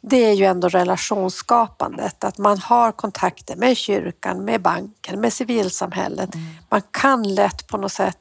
Det 0.00 0.24
är 0.24 0.32
ju 0.32 0.44
ändå 0.44 0.68
relationsskapandet, 0.68 2.24
att 2.24 2.38
man 2.38 2.58
har 2.58 2.92
kontakter 2.92 3.56
med 3.56 3.76
kyrkan, 3.76 4.44
med 4.44 4.62
banken, 4.62 5.20
med 5.20 5.32
civilsamhället. 5.32 6.34
Mm. 6.34 6.46
Man 6.68 6.82
kan 6.90 7.34
lätt 7.34 7.66
på 7.66 7.76
något 7.76 7.92
sätt 7.92 8.18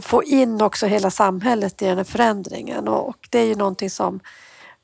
få 0.00 0.24
in 0.24 0.62
också 0.62 0.86
hela 0.86 1.10
samhället 1.10 1.82
i 1.82 1.86
den 1.86 1.96
här 1.96 2.04
förändringen 2.04 2.88
och 2.88 3.28
det 3.30 3.38
är 3.38 3.44
ju 3.44 3.54
någonting 3.54 3.90
som 3.90 4.20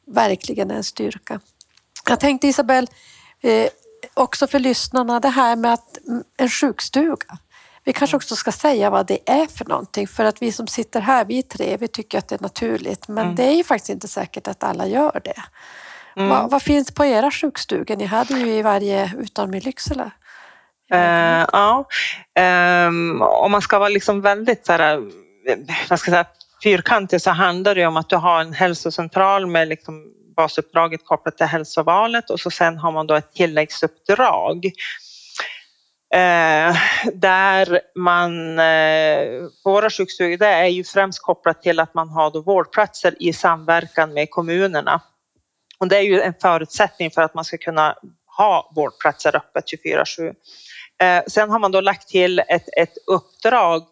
verkligen 0.07 0.71
är 0.71 0.75
en 0.75 0.85
styrka. 0.85 1.41
Jag 2.09 2.21
tänkte 2.21 2.49
Isabelle, 2.49 2.87
eh, 3.41 3.69
också 4.15 4.47
för 4.47 4.59
lyssnarna, 4.59 5.21
det 5.21 5.29
här 5.29 5.57
med 5.57 5.73
att 5.73 5.99
en 6.37 6.49
sjukstuga. 6.49 7.39
Vi 7.85 7.93
kanske 7.93 8.17
också 8.17 8.37
ska 8.37 8.53
säga 8.53 8.91
vad 8.91 9.07
det 9.07 9.19
är 9.27 9.47
för 9.47 9.65
någonting 9.65 10.09
för 10.09 10.25
att 10.25 10.43
vi 10.43 10.53
som 10.53 10.67
sitter 10.67 11.01
här, 11.01 11.25
vi 11.25 11.43
tre, 11.43 11.77
vi 11.77 11.89
tycker 11.89 12.19
att 12.19 12.29
det 12.29 12.35
är 12.35 12.43
naturligt 12.43 13.09
men 13.09 13.25
mm. 13.25 13.35
det 13.35 13.45
är 13.45 13.53
ju 13.53 13.65
faktiskt 13.65 13.91
inte 13.91 14.09
säkert 14.09 14.49
att 14.49 14.63
alla 14.63 14.87
gör 14.87 15.21
det. 15.25 15.43
Mm. 16.17 16.29
Vad, 16.29 16.51
vad, 16.51 16.63
finns 16.63 16.91
på 16.91 17.05
era 17.05 17.31
sjukstugor? 17.31 17.97
Ni 17.97 18.05
hade 18.05 18.35
ju 18.35 18.47
i 18.47 18.63
varje 18.63 19.13
utom 19.19 19.55
i 19.55 19.61
Lycksele. 19.61 20.11
Uh, 20.95 21.47
ja, 21.53 21.85
um, 22.89 23.23
om 23.23 23.53
man 23.53 23.63
ska 23.63 23.79
vara 23.79 23.89
liksom 23.89 24.21
väldigt 24.21 24.67
så 24.67 24.73
här, 24.73 25.03
ska 25.85 25.93
jag 25.93 26.01
säga, 26.01 26.25
fyrkantig 26.63 27.23
så 27.23 27.31
handlar 27.31 27.75
det 27.75 27.87
om 27.87 27.97
att 27.97 28.09
du 28.09 28.17
har 28.17 28.41
en 28.41 28.53
hälsocentral 28.53 29.47
med 29.47 29.69
liksom 29.69 30.05
basuppdraget 30.37 31.05
kopplat 31.05 31.37
till 31.37 31.47
hälsovalet 31.47 32.31
och 32.31 32.41
så 32.41 32.51
sen 32.51 32.79
har 32.79 32.93
man 32.93 33.07
då 33.07 33.15
ett 33.15 33.33
tilläggsuppdrag 33.33 34.71
eh, 36.13 36.77
där 37.15 37.81
man, 37.95 38.59
eh, 38.59 39.49
våra 39.65 39.91
sjukstugor, 39.91 40.37
det 40.37 40.47
är 40.47 40.67
ju 40.67 40.85
främst 40.85 41.23
kopplat 41.23 41.63
till 41.63 41.81
att 41.81 41.95
man 41.95 42.09
har 42.09 42.31
då 42.31 42.41
vårdplatser 42.41 43.15
i 43.21 43.33
samverkan 43.33 44.13
med 44.13 44.31
kommunerna. 44.31 45.01
Och 45.79 45.89
det 45.89 45.97
är 45.97 46.03
ju 46.03 46.21
en 46.21 46.35
förutsättning 46.43 47.11
för 47.11 47.23
att 47.23 47.35
man 47.35 47.45
ska 47.45 47.57
kunna 47.59 47.95
ha 48.37 48.73
vårdplatser 48.75 49.37
öppet 49.37 49.65
24-7. 49.85 50.35
Eh, 51.03 51.23
sen 51.27 51.51
har 51.51 51.59
man 51.59 51.73
då 51.73 51.81
lagt 51.81 52.09
till 52.09 52.39
ett, 52.39 52.69
ett 52.77 52.95
uppdrag 53.07 53.83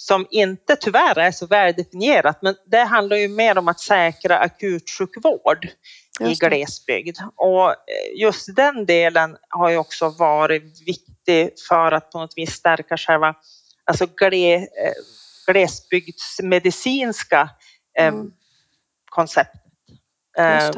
som 0.00 0.26
inte 0.30 0.76
tyvärr 0.76 1.18
är 1.18 1.30
så 1.30 1.46
väldefinierat, 1.46 2.42
men 2.42 2.54
det 2.66 2.84
handlar 2.84 3.16
ju 3.16 3.28
mer 3.28 3.58
om 3.58 3.68
att 3.68 3.80
säkra 3.80 4.38
akutsjukvård 4.38 5.68
i 6.20 6.34
glesbygd. 6.34 7.18
Och 7.36 7.70
eh, 7.70 7.74
just 8.16 8.56
den 8.56 8.86
delen 8.86 9.36
har 9.48 9.70
ju 9.70 9.76
också 9.76 10.08
varit 10.08 10.82
viktig 10.86 11.50
för 11.68 11.92
att 11.92 12.10
på 12.10 12.18
något 12.18 12.32
vis 12.36 12.52
stärka 12.52 12.96
själva 12.96 13.34
alltså 13.84 14.06
gle, 14.06 14.56
eh, 14.56 14.64
glesbygdsmedicinska 15.46 17.50
eh, 17.98 18.06
mm. 18.06 18.32
konceptet. 19.10 19.60
Eh, 20.38 20.70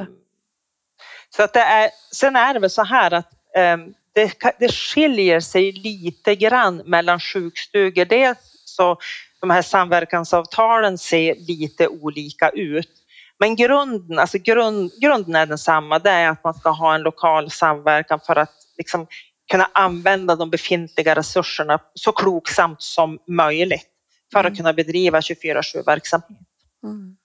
så 1.37 1.43
att 1.43 1.53
det 1.53 1.61
är, 1.61 1.91
sen 2.13 2.37
är 2.37 2.55
det 2.55 2.61
väl 2.61 2.71
så 2.71 2.85
här 2.85 3.15
att 3.15 3.33
eh, 3.57 3.77
det, 4.15 4.33
det 4.59 4.73
skiljer 4.73 5.41
sig 5.41 5.73
lite 5.73 6.35
grann 6.35 6.77
mellan 6.77 7.21
sjukstugor. 7.21 8.05
Dels 8.05 8.52
så 8.77 8.97
de 9.41 9.51
här 9.51 9.63
samverkansavtalen 9.63 10.99
ser 10.99 11.35
lite 11.35 11.89
olika 11.89 12.49
ut. 12.49 12.91
Men 13.39 13.57
grunden, 13.57 14.19
alltså 14.19 14.39
grund, 14.39 14.91
grunden 15.01 15.35
är 15.35 15.47
densamma, 15.47 15.99
det 15.99 16.11
är 16.11 16.29
att 16.29 16.45
man 16.45 16.55
ska 16.55 16.71
ha 16.71 16.95
en 16.95 17.03
lokal 17.03 17.51
samverkan 17.51 18.21
för 18.27 18.37
att 18.37 18.55
liksom 18.79 19.07
kunna 19.51 19.69
använda 19.75 20.37
de 20.37 20.51
befintliga 20.51 21.15
resurserna 21.15 21.79
så 21.95 22.13
kloksamt 22.13 22.83
som 22.83 23.19
möjligt 23.29 23.87
för 24.33 24.39
att 24.39 24.47
mm. 24.47 24.57
kunna 24.57 24.73
bedriva 24.73 25.21
24-7 25.21 25.87
verksamhet. 25.87 26.39
Mm. 26.85 27.17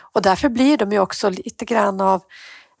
Och 0.00 0.22
därför 0.22 0.48
blir 0.48 0.76
de 0.76 0.92
ju 0.92 0.98
också 0.98 1.30
lite 1.30 1.64
grann 1.64 2.00
av 2.00 2.22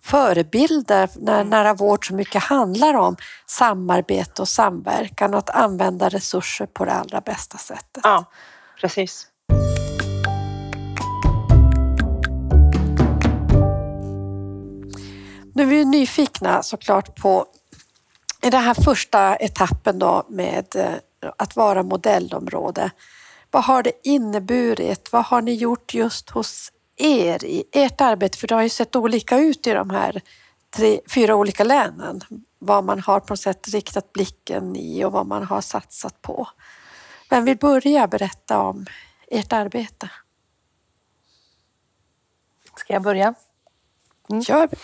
förebilder 0.04 1.10
när 1.16 1.40
mm. 1.40 1.50
nära 1.50 1.74
vård 1.74 2.06
så 2.06 2.14
mycket 2.14 2.42
handlar 2.42 2.94
om 2.94 3.16
samarbete 3.46 4.42
och 4.42 4.48
samverkan 4.48 5.34
och 5.34 5.38
att 5.38 5.50
använda 5.50 6.08
resurser 6.08 6.66
på 6.66 6.84
det 6.84 6.92
allra 6.92 7.20
bästa 7.20 7.58
sättet. 7.58 8.02
Ja, 8.04 8.24
precis. 8.80 9.26
Nu 15.54 15.62
är 15.62 15.66
vi 15.66 15.84
nyfikna 15.84 16.62
såklart 16.62 17.16
på 17.16 17.46
i 18.42 18.50
den 18.50 18.62
här 18.62 18.74
första 18.74 19.36
etappen 19.36 19.98
då 19.98 20.26
med 20.28 20.76
eh, 20.76 20.94
att 21.36 21.56
vara 21.56 21.82
modellområde. 21.82 22.90
Vad 23.50 23.64
har 23.64 23.82
det 23.82 23.92
inneburit? 24.02 25.12
Vad 25.12 25.24
har 25.24 25.42
ni 25.42 25.54
gjort 25.54 25.94
just 25.94 26.30
hos 26.30 26.72
er 27.02 27.44
i 27.44 27.64
ert 27.72 28.00
arbete? 28.00 28.38
För 28.38 28.48
det 28.48 28.54
har 28.54 28.62
ju 28.62 28.68
sett 28.68 28.96
olika 28.96 29.38
ut 29.38 29.66
i 29.66 29.72
de 29.72 29.90
här 29.90 30.20
tre, 30.76 31.00
fyra 31.14 31.34
olika 31.34 31.64
länen. 31.64 32.20
Vad 32.58 32.84
man 32.84 33.00
har 33.00 33.20
på 33.20 33.32
något 33.32 33.40
sätt 33.40 33.68
riktat 33.68 34.12
blicken 34.12 34.76
i 34.76 35.04
och 35.04 35.12
vad 35.12 35.26
man 35.26 35.42
har 35.42 35.60
satsat 35.60 36.22
på. 36.22 36.48
Vem 37.30 37.44
vill 37.44 37.58
börja 37.58 38.06
berätta 38.06 38.60
om 38.60 38.86
ert 39.26 39.52
arbete? 39.52 40.10
Ska 42.76 42.92
jag 42.92 43.02
börja? 43.02 43.34
Gör 44.28 44.68
vi 44.68 44.76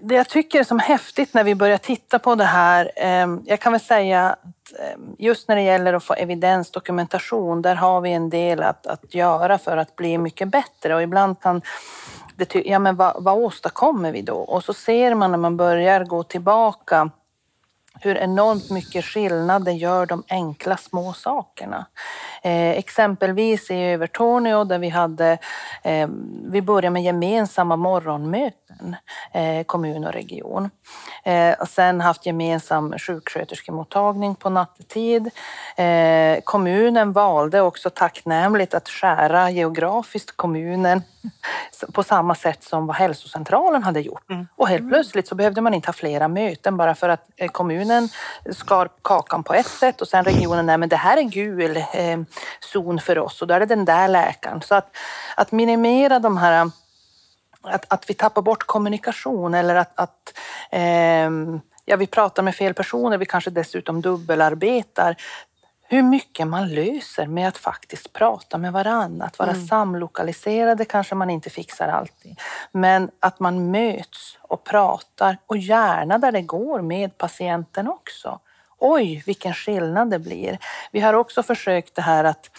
det 0.00 0.14
jag 0.14 0.28
tycker 0.28 0.60
är 0.60 0.64
som 0.64 0.78
häftigt 0.78 1.34
när 1.34 1.44
vi 1.44 1.54
börjar 1.54 1.78
titta 1.78 2.18
på 2.18 2.34
det 2.34 2.44
här, 2.44 2.90
eh, 2.96 3.26
jag 3.44 3.60
kan 3.60 3.72
väl 3.72 3.80
säga 3.80 4.30
att 4.30 4.72
ehm, 4.78 5.14
just 5.18 5.48
när 5.48 5.56
det 5.56 5.62
gäller 5.62 5.94
att 5.94 6.04
få 6.04 6.14
evidens, 6.14 6.70
dokumentation, 6.70 7.62
där 7.62 7.74
har 7.74 8.00
vi 8.00 8.12
en 8.12 8.30
del 8.30 8.62
att, 8.62 8.86
att 8.86 9.14
göra 9.14 9.58
för 9.58 9.76
att 9.76 9.96
bli 9.96 10.18
mycket 10.18 10.48
bättre 10.48 10.94
och 10.94 11.02
ibland 11.02 11.40
kan 11.40 11.62
det 12.36 12.54
ja 12.54 12.78
men 12.78 12.96
vad, 12.96 13.24
vad 13.24 13.38
åstadkommer 13.38 14.12
vi 14.12 14.22
då? 14.22 14.36
Och 14.36 14.64
så 14.64 14.72
ser 14.72 15.14
man 15.14 15.30
när 15.30 15.38
man 15.38 15.56
börjar 15.56 16.04
gå 16.04 16.22
tillbaka 16.22 17.10
hur 18.00 18.16
enormt 18.16 18.70
mycket 18.70 19.04
skillnad 19.04 19.64
det 19.64 19.72
gör 19.72 20.06
de 20.06 20.22
enkla 20.28 20.76
små 20.76 21.12
sakerna. 21.12 21.86
Eh, 22.42 22.70
exempelvis 22.70 23.70
i 23.70 23.74
Övertorneå 23.74 24.64
där 24.64 24.78
vi 24.78 24.88
hade, 24.88 25.38
eh, 25.82 26.08
vi 26.50 26.62
började 26.62 26.90
med 26.90 27.02
gemensamma 27.02 27.76
morgonmöten, 27.76 28.96
eh, 29.32 29.64
kommun 29.64 30.04
och 30.04 30.12
region. 30.12 30.70
Eh, 31.24 31.52
och 31.60 31.68
sen 31.68 32.00
haft 32.00 32.26
gemensam 32.26 32.94
sjuksköterskemottagning 32.98 34.34
på 34.34 34.50
nattetid. 34.50 35.30
Eh, 35.76 36.40
kommunen 36.44 37.12
valde 37.12 37.60
också 37.60 37.90
tacknämligt 37.90 38.74
att 38.74 38.88
skära 38.88 39.50
geografiskt 39.50 40.36
kommunen 40.36 41.02
på 41.92 42.02
samma 42.02 42.34
sätt 42.34 42.62
som 42.62 42.86
vad 42.86 42.96
hälsocentralen 42.96 43.82
hade 43.82 44.00
gjort. 44.00 44.24
Och 44.56 44.68
helt 44.68 44.88
plötsligt 44.88 45.28
så 45.28 45.34
behövde 45.34 45.60
man 45.60 45.74
inte 45.74 45.88
ha 45.88 45.92
flera 45.92 46.28
möten 46.28 46.76
bara 46.76 46.94
för 46.94 47.08
att 47.08 47.26
eh, 47.36 47.48
regionen 47.90 48.08
skar 48.54 48.88
kakan 49.02 49.42
på 49.42 49.54
ett 49.54 49.66
sätt 49.66 50.00
och 50.00 50.08
sen 50.08 50.24
regionen, 50.24 50.66
nej 50.66 50.78
men 50.78 50.88
det 50.88 50.96
här 50.96 51.16
är 51.16 51.22
gul 51.22 51.76
eh, 51.76 52.20
zon 52.72 53.00
för 53.00 53.18
oss 53.18 53.42
och 53.42 53.48
då 53.48 53.54
är 53.54 53.60
det 53.60 53.66
den 53.66 53.84
där 53.84 54.08
läkaren. 54.08 54.62
Så 54.62 54.74
att, 54.74 54.96
att 55.36 55.52
minimera 55.52 56.18
de 56.18 56.36
här 56.36 56.70
att, 57.62 57.92
att 57.92 58.10
vi 58.10 58.14
tappar 58.14 58.42
bort 58.42 58.66
kommunikation 58.66 59.54
eller 59.54 59.74
att, 59.74 59.92
att 59.94 60.38
eh, 60.70 61.30
ja, 61.84 61.96
vi 61.96 62.06
pratar 62.06 62.42
med 62.42 62.54
fel 62.54 62.74
personer, 62.74 63.18
vi 63.18 63.26
kanske 63.26 63.50
dessutom 63.50 64.00
dubbelarbetar. 64.00 65.16
Hur 65.92 66.02
mycket 66.02 66.46
man 66.46 66.68
löser 66.68 67.26
med 67.26 67.48
att 67.48 67.58
faktiskt 67.58 68.12
prata 68.12 68.58
med 68.58 68.72
varandra, 68.72 69.26
att 69.26 69.38
vara 69.38 69.54
samlokaliserade 69.54 70.84
kanske 70.84 71.14
man 71.14 71.30
inte 71.30 71.50
fixar 71.50 71.88
alltid. 71.88 72.40
Men 72.72 73.10
att 73.20 73.40
man 73.40 73.70
möts 73.70 74.38
och 74.42 74.64
pratar 74.64 75.36
och 75.46 75.56
gärna 75.56 76.18
där 76.18 76.32
det 76.32 76.42
går 76.42 76.82
med 76.82 77.18
patienten 77.18 77.88
också. 77.88 78.38
Oj, 78.78 79.22
vilken 79.26 79.54
skillnad 79.54 80.10
det 80.10 80.18
blir. 80.18 80.58
Vi 80.90 81.00
har 81.00 81.14
också 81.14 81.42
försökt 81.42 81.94
det 81.94 82.02
här 82.02 82.24
att 82.24 82.50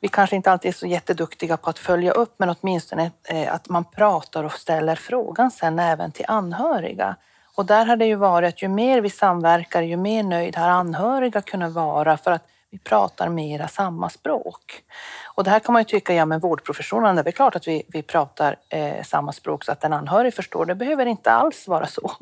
vi 0.00 0.08
kanske 0.08 0.36
inte 0.36 0.52
alltid 0.52 0.68
är 0.68 0.72
så 0.72 0.86
jätteduktiga 0.86 1.56
på 1.56 1.70
att 1.70 1.78
följa 1.78 2.12
upp, 2.12 2.34
men 2.36 2.54
åtminstone 2.60 3.10
eh, 3.24 3.54
att 3.54 3.68
man 3.68 3.84
pratar 3.84 4.44
och 4.44 4.52
ställer 4.52 4.96
frågan 4.96 5.50
sen 5.50 5.78
även 5.78 6.12
till 6.12 6.24
anhöriga. 6.28 7.16
Och 7.54 7.66
där 7.66 7.86
har 7.86 7.96
det 7.96 8.06
ju 8.06 8.14
varit 8.14 8.48
att 8.48 8.62
ju 8.62 8.68
mer 8.68 9.00
vi 9.00 9.10
samverkar, 9.10 9.82
ju 9.82 9.96
mer 9.96 10.22
nöjd 10.22 10.56
har 10.56 10.68
anhöriga 10.68 11.42
kunnat 11.42 11.72
vara 11.72 12.16
för 12.16 12.30
att 12.30 12.49
vi 12.70 12.78
pratar 12.78 13.28
mera 13.28 13.68
samma 13.68 14.10
språk. 14.10 14.82
Och 15.24 15.44
det 15.44 15.50
här 15.50 15.60
kan 15.60 15.72
man 15.72 15.80
ju 15.82 15.84
tycka, 15.84 16.14
ja 16.14 16.24
men 16.24 16.40
vårdprofessionen, 16.40 17.16
det 17.16 17.30
är 17.30 17.32
klart 17.32 17.56
att 17.56 17.68
vi, 17.68 17.82
vi 17.88 18.02
pratar 18.02 18.56
eh, 18.68 19.02
samma 19.04 19.32
språk 19.32 19.64
så 19.64 19.72
att 19.72 19.84
en 19.84 19.92
anhörig 19.92 20.34
förstår. 20.34 20.66
Det 20.66 20.74
behöver 20.74 21.06
inte 21.06 21.30
alls 21.30 21.68
vara 21.68 21.86
så. 21.86 22.12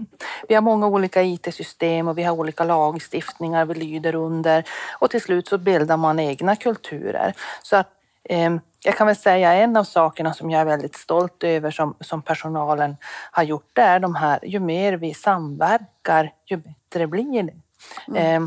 Vi 0.49 0.55
har 0.55 0.63
många 0.63 0.87
olika 0.87 1.23
IT-system 1.23 2.09
och 2.09 2.19
vi 2.19 2.23
har 2.23 2.37
olika 2.37 2.65
lagstiftningar 2.65 3.65
vi 3.65 3.75
lyder 3.75 4.15
under 4.15 4.65
och 4.99 5.11
till 5.11 5.21
slut 5.21 5.49
så 5.49 5.59
bildar 5.59 5.97
man 5.97 6.19
egna 6.19 6.57
kulturer. 6.57 7.35
Så 7.63 7.77
att 7.77 7.89
eh, 8.25 8.51
jag 8.85 8.97
kan 8.97 9.07
väl 9.07 9.17
säga 9.17 9.55
en 9.55 9.77
av 9.77 9.85
sakerna 9.85 10.35
som 10.35 10.51
jag 10.51 10.61
är 10.61 10.65
väldigt 10.65 10.97
stolt 10.97 11.45
över 11.45 11.71
som, 11.71 11.95
som 12.01 12.23
personalen 12.23 12.97
har 13.31 13.43
gjort, 13.43 13.71
det 13.73 13.83
är 13.83 14.01
de 14.01 14.15
här, 14.15 14.39
ju 14.43 14.61
mer 14.61 14.93
vi 14.93 15.15
samverkar, 15.15 16.33
ju 16.47 16.57
bättre 16.57 17.07
blir 17.07 17.43
det. 17.43 18.21
Eh, 18.21 18.41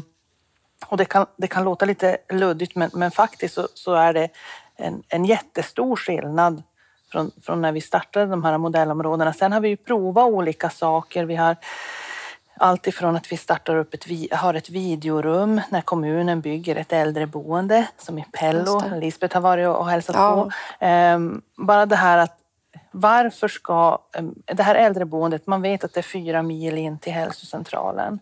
och 0.92 0.98
det 0.98 1.06
kan, 1.06 1.26
det 1.38 1.48
kan 1.48 1.64
låta 1.64 1.86
lite 1.86 2.18
luddigt, 2.30 2.76
men, 2.76 2.90
men 2.94 3.12
faktiskt 3.12 3.54
så, 3.54 3.68
så 3.74 3.94
är 3.94 4.14
det 4.14 4.30
en, 4.76 5.04
en 5.10 5.26
jättestor 5.26 5.96
skillnad 5.96 6.64
från, 7.12 7.32
från 7.42 7.62
när 7.62 7.72
vi 7.72 7.82
startade 7.82 8.26
de 8.26 8.44
här 8.44 8.58
modellområdena. 8.58 9.34
Sen 9.34 9.52
har 9.52 9.60
vi 9.60 9.70
ju 9.70 9.78
provat 9.78 10.26
olika 10.26 10.70
saker. 10.70 11.26
Vi 11.26 11.36
har 11.36 11.56
allt 12.58 12.88
ifrån 12.88 13.16
att 13.16 13.32
vi 13.32 13.38
startar 13.38 13.76
upp 13.76 13.94
ett, 13.94 14.06
har 14.32 14.54
ett 14.54 14.70
videorum 14.70 15.62
när 15.70 15.82
kommunen 15.82 16.42
bygger 16.42 16.76
ett 16.76 16.94
äldreboende 16.94 17.88
som 17.98 18.20
i 18.20 18.26
Pello. 18.32 18.82
Lisbeth 19.00 19.36
har 19.36 19.42
varit 19.42 19.68
och 19.68 19.80
och 19.80 19.90
hälsat 19.90 20.16
Ja. 20.16 20.36
på. 20.36 20.52
Ehm, 20.86 21.42
bara 21.58 21.86
det 21.86 21.96
här 21.96 22.18
att 22.18 22.38
varför 22.92 23.48
ska 23.48 24.00
em, 24.14 24.36
det 24.46 24.64
här 24.64 24.76
äldreboendet, 24.76 25.48
man 25.48 25.62
vet 25.62 25.84
att 25.84 25.94
det 25.94 26.00
är 26.00 26.04
fyra 26.04 26.42
mil 26.42 26.78
in 26.78 27.00
till 27.00 27.14
hälsocentralen. 27.14 28.20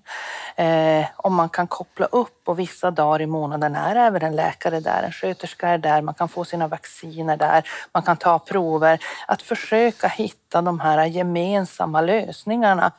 Eh, 0.55 1.05
om 1.15 1.36
man 1.36 1.49
kan 1.49 1.67
koppla 1.67 2.05
upp 2.05 2.41
och 2.45 2.60
vissa 2.60 2.91
dagar 2.91 3.21
i 3.21 3.25
månaden 3.25 3.75
är 3.75 3.95
även 3.95 4.21
en 4.21 4.36
läkare 4.36 4.79
där, 4.79 5.03
en 5.03 5.12
sköterska 5.12 5.67
är 5.67 5.77
där, 5.77 6.01
man 6.01 6.13
kan 6.13 6.29
få 6.29 6.45
sina 6.45 6.67
vacciner 6.67 7.38
där, 7.38 7.69
man 7.91 8.03
kan 8.03 8.17
ta 8.17 8.39
prover. 8.39 8.99
Att 9.27 9.41
försöka 9.41 10.08
hitta 10.08 10.62
de 10.62 10.79
här 10.79 11.05
gemensamma 11.05 12.01
lösningarna. 12.01 12.91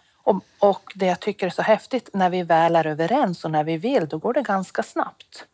Och, 0.59 0.83
det 0.95 1.07
jag 1.07 1.21
tycker 1.21 1.47
är 1.47 1.51
så 1.51 1.63
häftigt, 1.63 2.11
när 2.13 2.31
vi 2.31 2.43
väl 2.43 2.77
är 2.77 2.87
överens 2.87 3.45
och 3.45 3.51
när 3.51 3.65
vi 3.65 3.77
vill, 3.77 4.09
då 4.09 4.19
går 4.19 4.33
det 4.33 4.43
ganska 4.43 4.83
snabbt. 4.83 5.45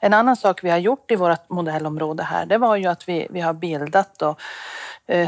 En 0.00 0.14
annan 0.14 0.36
sak 0.36 0.64
vi 0.64 0.70
har 0.70 0.78
gjort 0.78 1.10
i 1.10 1.16
vårt 1.16 1.48
modellområde 1.48 2.22
här, 2.22 2.46
det 2.46 2.58
var 2.58 2.76
ju 2.76 2.86
att 2.86 3.08
vi, 3.08 3.26
vi 3.30 3.40
har 3.40 3.52
bildat 3.52 4.18
då, 4.18 4.28
eh, 4.28 4.36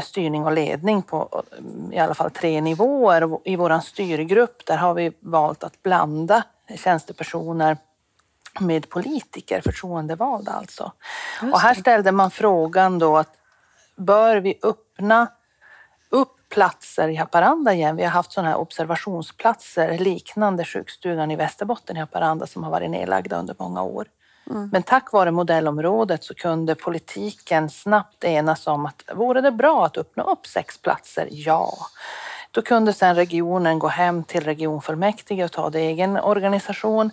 styrning 0.03 0.45
och 0.45 0.51
ledning 0.51 1.01
på 1.01 1.43
eh, 1.91 1.97
i 1.97 1.99
alla 1.99 2.13
fall 2.13 2.31
tre 2.31 2.61
nivåer. 2.61 3.39
I 3.43 3.55
vår 3.55 3.79
styrgrupp 3.79 4.65
där 4.65 4.77
har 4.77 4.93
vi 4.93 5.11
valt 5.19 5.63
att 5.63 5.83
blanda 5.83 6.43
tjänstepersoner 6.75 7.77
med 8.59 8.89
politiker, 8.89 9.61
förtroendevalda 9.61 10.51
alltså. 10.51 10.91
Och 11.53 11.59
här 11.59 11.73
ställde 11.73 12.11
man 12.11 12.31
frågan 12.31 12.99
då 12.99 13.17
att 13.17 13.33
bör 13.95 14.37
vi 14.37 14.59
öppna 14.63 15.27
upp 16.09 16.49
platser 16.49 17.07
i 17.07 17.15
Haparanda 17.15 17.73
igen. 17.73 17.95
Vi 17.95 18.03
har 18.03 18.09
haft 18.09 18.31
sådana 18.31 18.49
här 18.49 18.57
observationsplatser 18.57 19.97
liknande 19.97 20.65
sjukstugan 20.65 21.31
i 21.31 21.35
Västerbotten 21.35 21.97
i 21.97 21.99
Haparanda 21.99 22.47
som 22.47 22.63
har 22.63 22.71
varit 22.71 22.89
nedlagda 22.89 23.39
under 23.39 23.55
många 23.59 23.81
år. 23.81 24.07
Men 24.49 24.83
tack 24.83 25.11
vare 25.11 25.31
modellområdet 25.31 26.23
så 26.23 26.33
kunde 26.33 26.75
politiken 26.75 27.69
snabbt 27.69 28.23
enas 28.23 28.67
om 28.67 28.85
att 28.85 29.03
vore 29.13 29.41
det 29.41 29.51
bra 29.51 29.85
att 29.85 29.97
öppna 29.97 30.23
upp 30.23 30.47
sex 30.47 30.77
platser? 30.77 31.27
Ja. 31.31 31.73
Då 32.51 32.61
kunde 32.61 32.93
sedan 32.93 33.15
regionen 33.15 33.79
gå 33.79 33.87
hem 33.87 34.23
till 34.23 34.43
regionfullmäktige 34.43 35.43
och 35.43 35.51
ta 35.51 35.69
det 35.69 35.79
egen 35.79 36.17
organisation. 36.17 37.11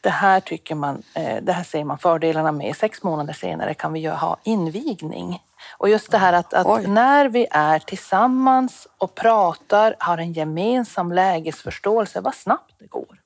Det 0.00 0.10
här 0.10 0.40
tycker 0.40 0.74
man, 0.74 1.02
eh, 1.14 1.42
det 1.42 1.52
här 1.52 1.64
ser 1.64 1.84
man 1.84 1.98
fördelarna 1.98 2.52
med. 2.52 2.76
Sex 2.76 3.02
månader 3.02 3.32
senare 3.32 3.74
kan 3.74 3.92
vi 3.92 4.06
ha 4.06 4.36
invigning. 4.44 5.42
Och 5.78 5.88
just 5.88 6.10
det 6.10 6.18
här 6.18 6.32
att, 6.32 6.54
att 6.54 6.88
när 6.88 7.28
vi 7.28 7.46
är 7.50 7.78
tillsammans 7.78 8.88
och 8.98 9.14
pratar, 9.14 9.96
har 9.98 10.18
en 10.18 10.32
gemensam 10.32 11.12
lägesförståelse, 11.12 12.20
vad 12.20 12.34
snabbt 12.34 12.74
det 12.78 12.86
går. 12.86 13.18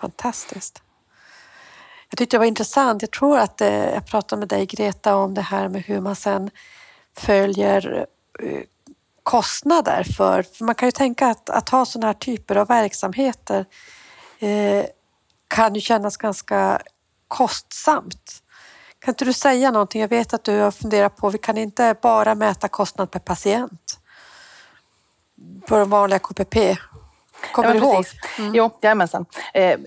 Fantastiskt. 0.00 0.82
Jag 2.10 2.18
tyckte 2.18 2.36
det 2.36 2.38
var 2.38 2.46
intressant. 2.46 3.02
Jag 3.02 3.10
tror 3.10 3.38
att 3.38 3.60
eh, 3.60 3.68
jag 3.68 4.06
pratade 4.06 4.40
med 4.40 4.48
dig 4.48 4.66
Greta 4.66 5.16
om 5.16 5.34
det 5.34 5.40
här 5.40 5.68
med 5.68 5.82
hur 5.82 6.00
man 6.00 6.16
sen 6.16 6.50
följer 7.16 8.06
eh, 8.42 8.60
kostnader 9.22 10.02
för, 10.16 10.42
för 10.42 10.64
man 10.64 10.74
kan 10.74 10.88
ju 10.88 10.92
tänka 10.92 11.26
att, 11.26 11.50
att 11.50 11.68
ha 11.68 11.84
sådana 11.86 12.06
här 12.06 12.14
typer 12.14 12.56
av 12.56 12.68
verksamheter 12.68 13.64
eh, 14.38 14.84
kan 15.48 15.74
ju 15.74 15.80
kännas 15.80 16.16
ganska 16.16 16.80
kostsamt. 17.28 18.42
Kan 18.98 19.12
inte 19.12 19.24
du 19.24 19.32
säga 19.32 19.70
någonting? 19.70 20.00
Jag 20.00 20.08
vet 20.08 20.34
att 20.34 20.44
du 20.44 20.60
har 20.60 20.70
funderat 20.70 21.16
på, 21.16 21.30
vi 21.30 21.38
kan 21.38 21.58
inte 21.58 21.94
bara 22.02 22.34
mäta 22.34 22.68
kostnad 22.68 23.10
per 23.10 23.20
patient 23.20 23.98
på 25.68 25.76
de 25.76 25.90
vanliga 25.90 26.18
KPP. 26.18 26.56
Kommer 27.52 27.68
Ja, 27.68 27.72
du 27.74 27.78
ihåg? 27.86 27.96
precis. 27.96 28.20
Jo, 28.54 28.70
jajamensan. 28.82 29.26
Eh, 29.54 29.78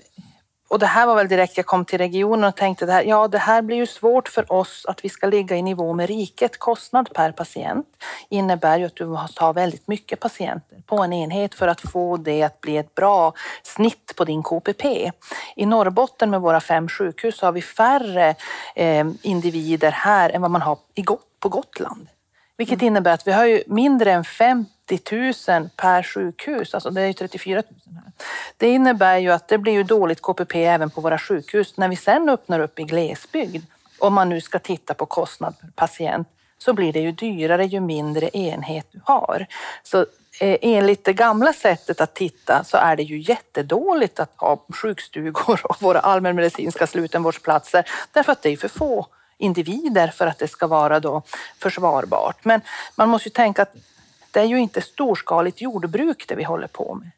och 0.68 0.78
det 0.78 0.86
här 0.86 1.06
var 1.06 1.14
väl 1.14 1.28
direkt 1.28 1.56
jag 1.56 1.66
kom 1.66 1.84
till 1.84 1.98
regionen 1.98 2.44
och 2.44 2.56
tänkte 2.56 2.86
det 2.86 2.92
här, 2.92 3.02
ja 3.02 3.28
det 3.28 3.38
här 3.38 3.62
blir 3.62 3.76
ju 3.76 3.86
svårt 3.86 4.28
för 4.28 4.52
oss 4.52 4.84
att 4.88 5.04
vi 5.04 5.08
ska 5.08 5.26
ligga 5.26 5.56
i 5.56 5.62
nivå 5.62 5.92
med 5.92 6.06
riket. 6.08 6.58
Kostnad 6.58 7.14
per 7.14 7.32
patient 7.32 7.86
innebär 8.28 8.78
ju 8.78 8.84
att 8.84 8.96
du 8.96 9.06
måste 9.06 9.44
ha 9.44 9.52
väldigt 9.52 9.88
mycket 9.88 10.20
patienter 10.20 10.78
på 10.86 10.96
en 10.98 11.12
enhet 11.12 11.54
för 11.54 11.68
att 11.68 11.80
få 11.80 12.16
det 12.16 12.42
att 12.42 12.60
bli 12.60 12.76
ett 12.76 12.94
bra 12.94 13.32
snitt 13.62 14.12
på 14.16 14.24
din 14.24 14.42
KPP. 14.42 15.12
I 15.56 15.66
Norrbotten 15.66 16.30
med 16.30 16.40
våra 16.40 16.60
fem 16.60 16.88
sjukhus 16.88 17.40
har 17.42 17.52
vi 17.52 17.62
färre 17.62 18.34
eh, 18.74 19.06
individer 19.22 19.90
här 19.90 20.30
än 20.30 20.42
vad 20.42 20.50
man 20.50 20.62
har 20.62 20.78
i 20.94 21.04
på 21.40 21.48
Gotland. 21.48 22.08
Vilket 22.56 22.82
innebär 22.82 23.14
att 23.14 23.26
vi 23.26 23.32
har 23.32 23.46
ju 23.46 23.62
mindre 23.66 24.12
än 24.12 24.24
50 24.24 24.70
000 25.48 25.68
per 25.76 26.02
sjukhus, 26.02 26.74
alltså 26.74 26.90
det 26.90 27.00
är 27.00 27.06
ju 27.06 27.12
34 27.12 27.62
000 27.86 27.94
här. 27.94 28.12
Det 28.56 28.68
innebär 28.68 29.18
ju 29.18 29.30
att 29.30 29.48
det 29.48 29.58
blir 29.58 29.72
ju 29.72 29.82
dåligt 29.82 30.20
KPP 30.20 30.54
även 30.54 30.90
på 30.90 31.00
våra 31.00 31.18
sjukhus. 31.18 31.76
När 31.76 31.88
vi 31.88 31.96
sen 31.96 32.28
öppnar 32.28 32.60
upp 32.60 32.78
i 32.78 32.82
glesbygd, 32.82 33.64
om 33.98 34.14
man 34.14 34.28
nu 34.28 34.40
ska 34.40 34.58
titta 34.58 34.94
på 34.94 35.06
kostnad 35.06 35.54
per 35.60 35.68
patient, 35.74 36.28
så 36.58 36.72
blir 36.72 36.92
det 36.92 37.00
ju 37.00 37.12
dyrare 37.12 37.66
ju 37.66 37.80
mindre 37.80 38.30
enhet 38.32 38.86
du 38.90 39.00
har. 39.04 39.46
Så 39.82 40.00
eh, 40.40 40.58
enligt 40.62 41.04
det 41.04 41.12
gamla 41.12 41.52
sättet 41.52 42.00
att 42.00 42.14
titta 42.14 42.64
så 42.64 42.76
är 42.76 42.96
det 42.96 43.02
ju 43.02 43.18
jättedåligt 43.18 44.20
att 44.20 44.32
ha 44.36 44.64
sjukstugor 44.82 45.60
och 45.64 45.82
våra 45.82 46.00
allmänmedicinska 46.00 46.86
slutenvårdsplatser 46.86 47.84
därför 48.12 48.32
att 48.32 48.42
det 48.42 48.50
är 48.50 48.56
för 48.56 48.68
få 48.68 49.06
individer 49.44 50.08
för 50.08 50.26
att 50.26 50.38
det 50.38 50.48
ska 50.48 50.66
vara 50.66 51.00
då 51.00 51.22
försvarbart. 51.58 52.44
Men 52.44 52.60
man 52.96 53.08
måste 53.08 53.28
ju 53.28 53.32
tänka 53.32 53.62
att 53.62 53.74
det 54.30 54.40
är 54.40 54.44
ju 54.44 54.58
inte 54.58 54.80
storskaligt 54.80 55.60
jordbruk 55.60 56.24
det 56.28 56.34
vi 56.34 56.44
håller 56.44 56.66
på 56.66 56.94
med. 56.94 57.10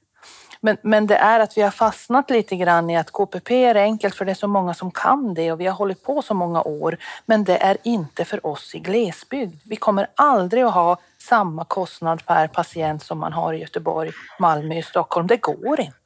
Men, 0.61 0.77
men 0.83 1.07
det 1.07 1.17
är 1.17 1.41
att 1.41 1.57
vi 1.57 1.63
har 1.63 1.71
fastnat 1.71 2.31
lite 2.31 2.57
grann 2.57 2.91
i 2.91 2.97
att 2.97 3.11
KPP 3.11 3.51
är 3.51 3.75
enkelt 3.75 4.15
för 4.15 4.25
det 4.25 4.31
är 4.31 4.35
så 4.35 4.49
många 4.49 4.75
som 4.75 4.91
kan 4.91 5.35
det 5.35 5.53
och 5.53 5.61
vi 5.61 5.67
har 5.67 5.75
hållit 5.75 6.03
på 6.03 6.23
så 6.23 6.35
många 6.35 6.63
år. 6.63 6.99
Men 7.27 7.45
det 7.45 7.57
är 7.57 7.77
inte 7.83 8.25
för 8.25 8.47
oss 8.47 8.75
i 8.75 8.79
glesbygd. 8.79 9.61
Vi 9.65 9.77
kommer 9.77 10.07
aldrig 10.15 10.63
att 10.63 10.75
ha 10.75 10.99
samma 11.19 11.65
kostnad 11.65 12.27
per 12.27 12.49
patient 12.49 13.03
som 13.03 13.19
man 13.19 13.33
har 13.33 13.53
i 13.53 13.59
Göteborg, 13.59 14.11
Malmö 14.39 14.79
och 14.79 14.85
Stockholm. 14.85 15.27
Det 15.27 15.37
går 15.37 15.81
inte. 15.81 15.99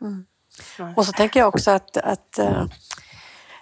Mm. 0.00 0.26
Och 0.96 1.06
så 1.06 1.12
tänker 1.12 1.40
jag 1.40 1.48
också 1.48 1.70
att, 1.70 1.96
att 1.96 2.38
äh, 2.38 2.64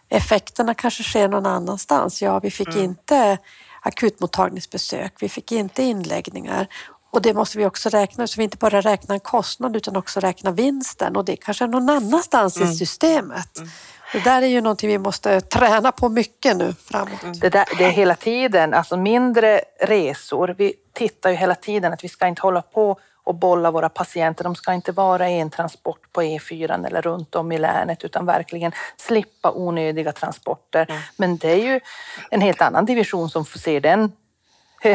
effekterna 0.09 0.75
kanske 0.75 1.03
sker 1.03 1.29
någon 1.29 1.47
annanstans. 1.47 2.23
Ja, 2.23 2.39
vi 2.39 2.51
fick 2.51 2.69
mm. 2.69 2.85
inte 2.85 3.39
akutmottagningsbesök, 3.81 5.15
vi 5.21 5.29
fick 5.29 5.53
inte 5.53 5.83
inläggningar 5.83 6.69
och 7.15 7.23
det 7.23 7.35
måste 7.35 7.59
vi 7.59 7.67
också 7.67 7.89
räkna, 7.89 8.27
så 8.27 8.39
vi 8.39 8.45
inte 8.45 8.57
bara 8.57 8.81
räknar 8.81 9.15
en 9.15 9.21
kostnad 9.21 9.77
utan 9.77 9.97
också 9.97 10.21
räknar 10.21 10.53
vinsten 10.53 11.17
och 11.17 11.25
det 11.25 11.37
kanske 11.37 11.65
är 11.65 11.69
någon 11.69 11.91
annanstans 11.91 12.57
mm. 12.57 12.71
i 12.71 12.75
systemet. 12.75 13.59
Mm. 13.59 13.71
Det 14.13 14.19
där 14.19 14.43
är 14.43 14.47
ju 14.47 14.61
någonting 14.61 14.89
vi 14.89 14.99
måste 14.99 15.41
träna 15.41 15.93
på 15.93 16.09
mycket 16.09 16.57
nu 16.57 16.75
framåt. 16.85 17.23
Mm. 17.23 17.39
Det, 17.39 17.49
där, 17.49 17.65
det 17.79 17.85
är 17.85 17.91
hela 17.91 18.15
tiden, 18.15 18.75
alltså 18.75 18.97
mindre 18.97 19.61
resor. 19.81 20.55
Vi 20.59 20.75
tittar 20.95 21.31
ju 21.31 21.37
hela 21.37 21.55
tiden 21.55 21.93
att 21.93 22.05
vi 22.05 22.09
ska 22.09 22.27
inte 22.27 22.43
hålla 22.43 22.63
på 22.63 22.99
och 23.25 23.35
bolla 23.35 23.71
våra 23.71 23.89
patienter. 23.89 24.45
De 24.45 24.55
ska 24.55 24.73
inte 24.73 24.93
vara 24.93 25.31
i 25.31 25.41
en 25.41 25.51
transport 25.51 26.13
på 26.13 26.23
E4 26.23 26.87
eller 26.87 27.03
runt 27.03 27.35
om 27.35 27.53
i 27.53 27.59
länet 27.59 28.05
utan 28.05 28.27
verkligen 28.27 28.73
slippa 28.97 29.53
onödiga 29.53 30.13
transporter. 30.13 30.87
Mm. 30.89 31.03
Men 31.17 31.37
det 31.37 31.51
är 31.51 31.65
ju 31.65 31.81
en 32.31 32.41
helt 32.41 32.61
annan 32.61 32.87
division 32.87 33.31
som 33.31 33.45
får 33.45 33.59
se 33.59 33.81
den 33.81 34.13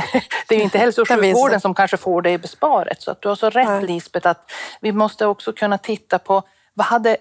det 0.47 0.55
är 0.55 0.57
ju 0.57 0.63
inte 0.63 0.77
hälso 0.77 1.01
och 1.01 1.07
sjukvården 1.07 1.61
som 1.61 1.73
kanske 1.73 1.97
får 1.97 2.21
det 2.21 2.31
i 2.31 2.37
besparet. 2.37 3.01
Så 3.01 3.11
att 3.11 3.21
du 3.21 3.27
har 3.27 3.35
så 3.35 3.49
rätt 3.49 3.67
Nej. 3.67 3.85
Lisbeth 3.85 4.27
att 4.27 4.51
vi 4.81 4.91
måste 4.91 5.25
också 5.25 5.53
kunna 5.53 5.77
titta 5.77 6.19
på 6.19 6.43
vad 6.73 6.87
hade, 6.87 7.17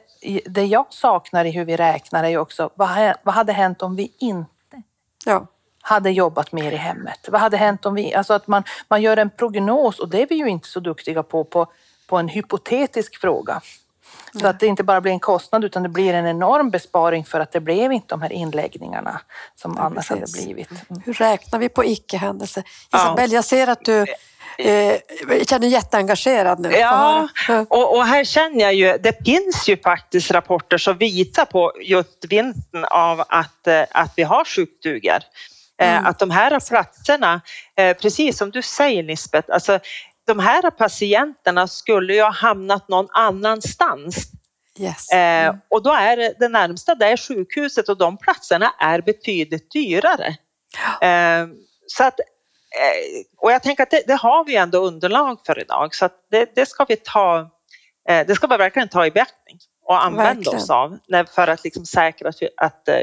det 0.47 0.65
jag 0.65 0.87
saknar 0.91 1.45
i 1.45 1.51
hur 1.51 1.65
vi 1.65 1.77
räknar 1.77 2.25
är 2.25 2.29
ju 2.29 2.39
också 2.39 2.71
vad, 2.75 3.15
vad 3.23 3.35
hade 3.35 3.53
hänt 3.53 3.83
om 3.83 3.97
vi 3.97 4.13
inte 4.19 4.83
ja. 5.27 5.47
Hade 5.81 6.11
jobbat 6.11 6.53
mer 6.53 6.73
i 6.73 6.77
hemmet? 6.77 7.29
Vad 7.29 7.41
hade 7.41 7.57
hänt 7.57 7.87
om 7.87 7.95
vi, 7.95 8.15
alltså 8.15 8.35
att 8.35 8.47
man, 8.47 8.63
man 8.89 9.03
gör 9.03 9.17
en 9.17 9.31
prognos 9.31 9.99
och 9.99 10.09
det 10.09 10.23
är 10.23 10.27
vi 10.27 10.35
ju 10.35 10.47
inte 10.47 10.69
så 10.69 10.81
duktiga 10.81 11.23
på, 11.23 11.45
på, 11.45 11.67
på 12.07 12.17
en 12.17 12.29
hypotetisk 12.29 13.21
fråga. 13.21 13.61
Så 14.41 14.47
att 14.47 14.61
det 14.61 14.67
inte 14.67 14.85
bara 14.85 15.01
blir 15.01 15.13
en 15.13 15.21
kostnad 15.21 15.65
utan 15.65 15.83
det 15.83 15.89
blir 15.89 16.15
en 16.15 16.27
enorm 16.27 16.71
besparing 16.71 17.25
för 17.25 17.41
att 17.41 17.53
det 17.53 17.61
blev 17.61 17.93
inte 17.93 18.07
de 18.09 18.23
här 18.23 18.33
inläggningarna 18.33 19.21
som 19.55 19.75
ja, 19.77 19.83
annars 19.83 20.09
precis. 20.09 20.37
hade 20.37 20.45
blivit. 20.45 20.71
Mm. 20.71 21.03
Hur 21.07 21.13
räknar 21.13 21.59
vi 21.59 21.69
på 21.69 21.85
icke-händelser? 21.85 22.65
Isabelle, 22.95 23.35
jag 23.35 23.45
ser 23.45 23.67
att 23.67 23.85
du 23.85 24.07
eh, 24.59 24.97
känner 25.47 25.69
jätteengagerad 25.69 26.61
nu. 26.61 26.71
Ja, 26.71 27.29
och, 27.69 27.97
och, 27.97 28.07
här 28.07 28.25
känner 28.25 28.61
jag 28.61 28.75
ju, 28.75 28.99
det 28.99 29.25
finns 29.25 29.69
ju 29.69 29.77
faktiskt 29.77 30.31
rapporter 30.31 30.79
som 30.79 30.99
visar 30.99 31.45
på 31.45 31.73
just 31.81 32.25
vinsten 32.29 32.85
av 32.85 33.21
att, 33.29 33.67
eh, 33.67 33.83
att 33.91 34.13
vi 34.17 34.23
har 34.23 34.45
sjukstugor. 34.45 35.19
Eh, 35.81 35.97
mm. 35.97 36.07
Att 36.07 36.19
de 36.19 36.31
här 36.31 36.69
platserna, 36.69 37.41
eh, 37.77 37.97
precis 37.97 38.39
som 38.39 38.51
du 38.51 38.63
säger 38.63 39.03
Lisbeth, 39.03 39.53
alltså 39.53 39.81
de 40.27 40.39
här 40.39 40.71
patienterna 40.71 41.69
skulle 41.69 42.15
ju 42.15 42.23
ha 42.23 42.31
hamnat 42.31 42.89
någon 42.89 43.09
annanstans. 43.11 44.17
Yes. 44.79 45.13
Eh, 45.13 45.19
mm. 45.19 45.57
Och 45.71 45.83
då 45.83 45.93
är 45.93 46.17
det, 46.17 46.49
närmsta 46.49 46.95
det 46.95 47.07
är 47.07 47.17
sjukhuset 47.17 47.89
och 47.89 47.99
de 47.99 48.17
platserna 48.17 48.75
är 48.79 49.01
betydligt 49.01 49.71
dyrare. 49.73 50.37
Eh, 51.01 51.47
så 51.87 52.05
att, 52.05 52.21
och 53.39 53.53
jag 53.53 53.63
tänker 53.63 53.83
att 53.83 53.91
det, 53.91 54.03
det, 54.07 54.15
har 54.15 54.45
vi 54.45 54.57
ändå 54.57 54.79
underlag 54.79 55.39
för 55.47 55.61
idag 55.61 55.95
så 55.95 56.05
att 56.05 56.27
det, 56.31 56.55
det 56.55 56.67
ska 56.67 56.85
vi 56.85 56.97
ta, 56.97 57.51
det 58.07 58.35
ska 58.35 58.47
vi 58.47 58.57
verkligen 58.57 58.89
ta 58.89 59.07
i 59.07 59.11
beaktning 59.11 59.59
och 59.85 60.05
använda 60.05 60.35
verkligen. 60.35 60.59
oss 60.59 60.71
av 60.71 60.99
för 61.35 61.49
att 61.49 61.65
liksom 61.65 61.87
säkra 61.87 62.29
att, 62.29 62.37
att 62.57 62.89
eh, 62.89 62.95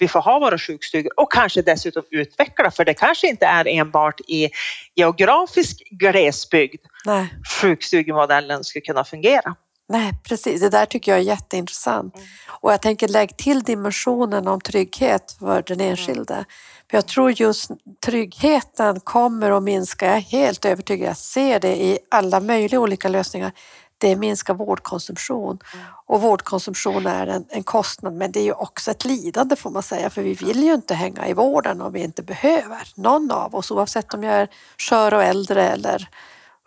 vi 0.00 0.08
får 0.08 0.20
ha 0.20 0.38
våra 0.38 0.58
sjukstugor 0.58 1.12
och 1.16 1.32
kanske 1.32 1.62
dessutom 1.62 2.02
utveckla, 2.10 2.70
för 2.70 2.84
det 2.84 2.94
kanske 2.94 3.28
inte 3.28 3.46
är 3.46 3.68
enbart 3.68 4.20
i 4.20 4.50
geografisk 4.94 5.82
glesbygd 5.90 6.80
Nej. 7.04 7.34
sjukstugemodellen 7.60 8.64
skulle 8.64 8.82
kunna 8.82 9.04
fungera. 9.04 9.54
Nej, 9.88 10.12
precis. 10.24 10.60
Det 10.60 10.68
där 10.68 10.86
tycker 10.86 11.12
jag 11.12 11.18
är 11.20 11.24
jätteintressant. 11.24 12.16
Mm. 12.16 12.28
Och 12.48 12.72
jag 12.72 12.82
tänker 12.82 13.08
lägg 13.08 13.36
till 13.36 13.62
dimensionen 13.62 14.48
om 14.48 14.60
trygghet 14.60 15.36
för 15.38 15.62
den 15.66 15.80
enskilde. 15.80 16.34
Mm. 16.34 16.44
För 16.90 16.96
jag 16.96 17.06
tror 17.06 17.40
just 17.40 17.70
tryggheten 18.04 19.00
kommer 19.00 19.50
att 19.50 19.62
minska, 19.62 20.06
jag 20.06 20.16
är 20.16 20.20
helt 20.20 20.64
övertygad, 20.64 21.08
jag 21.08 21.16
ser 21.16 21.60
det 21.60 21.76
i 21.76 21.98
alla 22.10 22.40
möjliga 22.40 22.80
olika 22.80 23.08
lösningar 23.08 23.52
det 24.00 24.16
minskar 24.16 24.54
vårdkonsumtion. 24.54 25.58
Mm. 25.74 25.86
Och 26.06 26.20
vårdkonsumtion 26.20 27.06
är 27.06 27.26
en, 27.26 27.44
en, 27.48 27.62
kostnad 27.62 28.12
men 28.12 28.32
det 28.32 28.40
är 28.40 28.44
ju 28.44 28.52
också 28.52 28.90
ett 28.90 29.04
lidande 29.04 29.56
får 29.56 29.70
man 29.70 29.82
säga 29.82 30.10
för 30.10 30.22
vi 30.22 30.34
vill 30.34 30.62
ju 30.62 30.74
inte 30.74 30.94
hänga 30.94 31.28
i 31.28 31.32
vården 31.32 31.80
om 31.80 31.92
vi 31.92 32.00
inte 32.00 32.22
behöver. 32.22 32.88
Någon 32.94 33.30
av 33.30 33.54
oss 33.54 33.70
oavsett 33.70 34.14
om 34.14 34.22
jag 34.22 34.34
är 34.34 34.48
skör 34.78 35.14
och 35.14 35.22
äldre 35.22 35.68
eller 35.68 36.08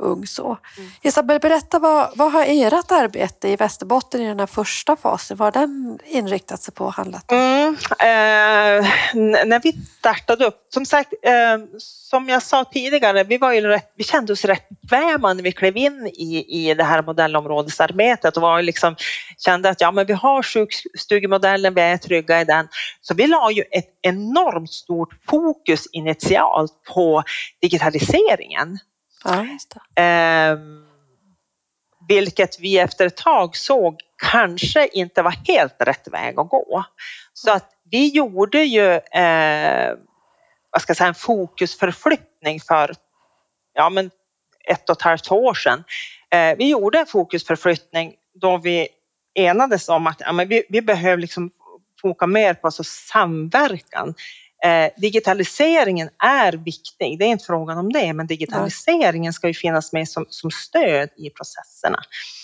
ung. 0.04 0.28
Så. 0.28 0.58
Mm. 0.78 0.92
Isabel, 1.02 1.39
berätta 1.39 1.80
vad, 1.80 2.10
vad 2.16 2.32
har 2.32 2.46
ert 2.48 2.92
arbete 2.92 3.50
i 3.50 3.56
Västerbotten 3.56 4.22
i 4.22 4.28
den 4.28 4.39
här 4.39 4.48
första 4.48 4.96
fasen, 4.96 5.38
vad 5.38 5.56
har 5.56 5.62
den 5.62 6.00
inriktat 6.06 6.62
sig 6.62 6.74
på 6.74 6.86
och 6.86 6.94
handlat 6.94 7.32
om? 7.32 7.38
Mm, 7.38 7.76
eh, 8.00 9.46
när 9.46 9.62
vi 9.63 9.74
startade 10.00 10.46
upp, 10.46 10.68
som 10.74 10.86
sagt, 10.86 11.13
eh, 11.24 11.80
som 11.80 12.30
jag 12.30 12.44
sa 12.44 12.66
tidigare, 12.66 13.24
vi, 13.24 13.38
var 13.38 13.54
ju 13.54 13.62
rätt, 13.62 13.94
vi 13.98 14.04
kände 14.04 14.34
oss 14.34 14.46
rätt 14.46 14.70
bekväma 14.70 15.34
när 15.34 15.44
vi 15.44 15.52
klev 15.52 15.78
in 15.78 16.08
i, 16.08 16.46
i 16.48 16.74
det 16.74 16.84
här 16.84 17.04
modellområdesarbetet 17.04 18.38
och 18.38 18.42
var 18.42 18.62
liksom, 18.62 18.96
kände 19.38 19.70
att 19.70 19.82
ja, 19.82 19.92
men 19.92 20.06
vi 20.06 20.13
har 20.13 20.44
sjukstugemodellen, 20.44 21.74
vi 21.74 21.82
är 21.82 21.98
trygga 21.98 22.42
i 22.42 22.46
den. 22.46 22.68
Så 23.02 23.13
vi 23.13 23.28
la 23.28 23.52
ju 23.52 23.63
ett 23.72 23.89
enormt 24.02 24.72
stort 24.72 25.10
fokus 25.30 25.88
initialt 25.92 26.72
på 26.94 27.24
digitaliseringen. 27.62 28.80
Ja, 29.23 30.03
eh, 30.03 30.57
vilket 32.07 32.59
vi 32.59 32.79
efter 32.79 33.05
ett 33.05 33.17
tag 33.17 33.57
såg 33.57 34.01
kanske 34.31 34.88
inte 34.88 35.21
var 35.21 35.36
helt 35.47 35.75
rätt 35.79 36.07
väg 36.07 36.39
att 36.39 36.49
gå. 36.49 36.83
Så 37.33 37.51
att 37.51 37.69
vi 37.91 38.09
gjorde 38.09 38.63
ju 38.63 38.91
eh, 38.93 39.93
vad 40.71 40.81
ska 40.81 40.89
jag 40.89 40.97
säga, 40.97 41.07
en 41.07 41.15
fokusförflyttning 41.15 42.59
för 42.59 42.95
ja, 43.73 43.89
men 43.89 44.12
ett 44.69 44.89
och 44.89 44.95
ett 44.95 45.01
halvt 45.01 45.31
år 45.31 45.53
sedan. 45.53 45.83
Eh, 46.31 46.57
vi 46.57 46.69
gjorde 46.69 46.99
en 46.99 47.05
fokusförflyttning 47.05 48.13
då 48.33 48.57
vi 48.57 48.88
enades 49.36 49.89
om 49.89 50.07
att 50.07 50.19
ja, 50.19 50.31
men 50.31 50.47
vi, 50.47 50.63
vi 50.69 50.81
behöver 50.81 51.17
liksom 51.17 51.51
foka 52.01 52.27
mer 52.27 52.53
på 52.53 52.67
alltså 52.67 52.83
samverkan 52.83 54.13
Eh, 54.63 54.89
digitaliseringen 54.97 56.10
är 56.23 56.54
viktig, 56.54 57.19
det 57.19 57.26
är 57.26 57.30
inte 57.30 57.45
frågan 57.45 57.78
om 57.78 57.93
det, 57.93 58.13
men 58.13 58.28
digitaliseringen 58.28 59.34
ska 59.34 59.47
ju 59.47 59.54
finnas 59.54 59.93
med 59.93 60.10
som, 60.10 60.26
som 60.30 60.52
stöd 60.52 61.10
i 61.17 61.30
processerna. 61.30 61.99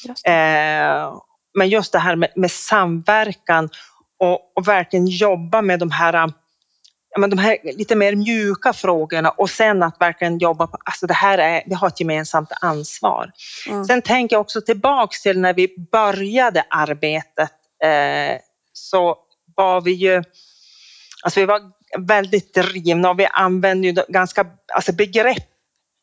Just 0.07 0.27
eh, 0.27 1.21
men 1.57 1.69
just 1.69 1.91
det 1.91 1.99
här 1.99 2.15
med, 2.15 2.29
med 2.35 2.51
samverkan 2.51 3.69
och, 4.19 4.39
och, 4.55 4.67
verkligen 4.67 5.07
jobba 5.07 5.61
med 5.61 5.79
de 5.79 5.91
här, 5.91 6.33
men 7.17 7.29
de 7.29 7.39
här 7.39 7.57
lite 7.63 7.95
mer 7.95 8.15
mjuka 8.15 8.73
frågorna 8.73 9.29
och 9.29 9.49
sen 9.49 9.83
att 9.83 10.01
verkligen 10.01 10.37
jobba 10.37 10.67
på, 10.67 10.77
alltså 10.85 11.07
det 11.07 11.13
här 11.13 11.37
är, 11.37 11.63
vi 11.65 11.75
har 11.75 11.87
ett 11.87 11.99
gemensamt 11.99 12.49
ansvar. 12.61 13.31
Mm. 13.69 13.85
Sen 13.85 14.01
tänker 14.01 14.35
jag 14.35 14.41
också 14.41 14.61
tillbaks 14.61 15.21
till 15.21 15.39
när 15.39 15.53
vi 15.53 15.75
började 15.91 16.63
arbetet 16.69 17.51
eh, 17.83 18.37
så 18.73 19.17
var 19.55 19.81
vi 19.81 19.91
ju, 19.91 20.23
alltså 21.23 21.39
vi 21.39 21.45
var 21.45 21.78
väldigt 21.97 22.53
drivna 22.53 23.09
och 23.09 23.19
vi 23.19 23.27
använder 23.31 23.89
ju 23.89 23.95
ganska, 24.07 24.45
alltså 24.73 24.93
begrepp 24.93 25.47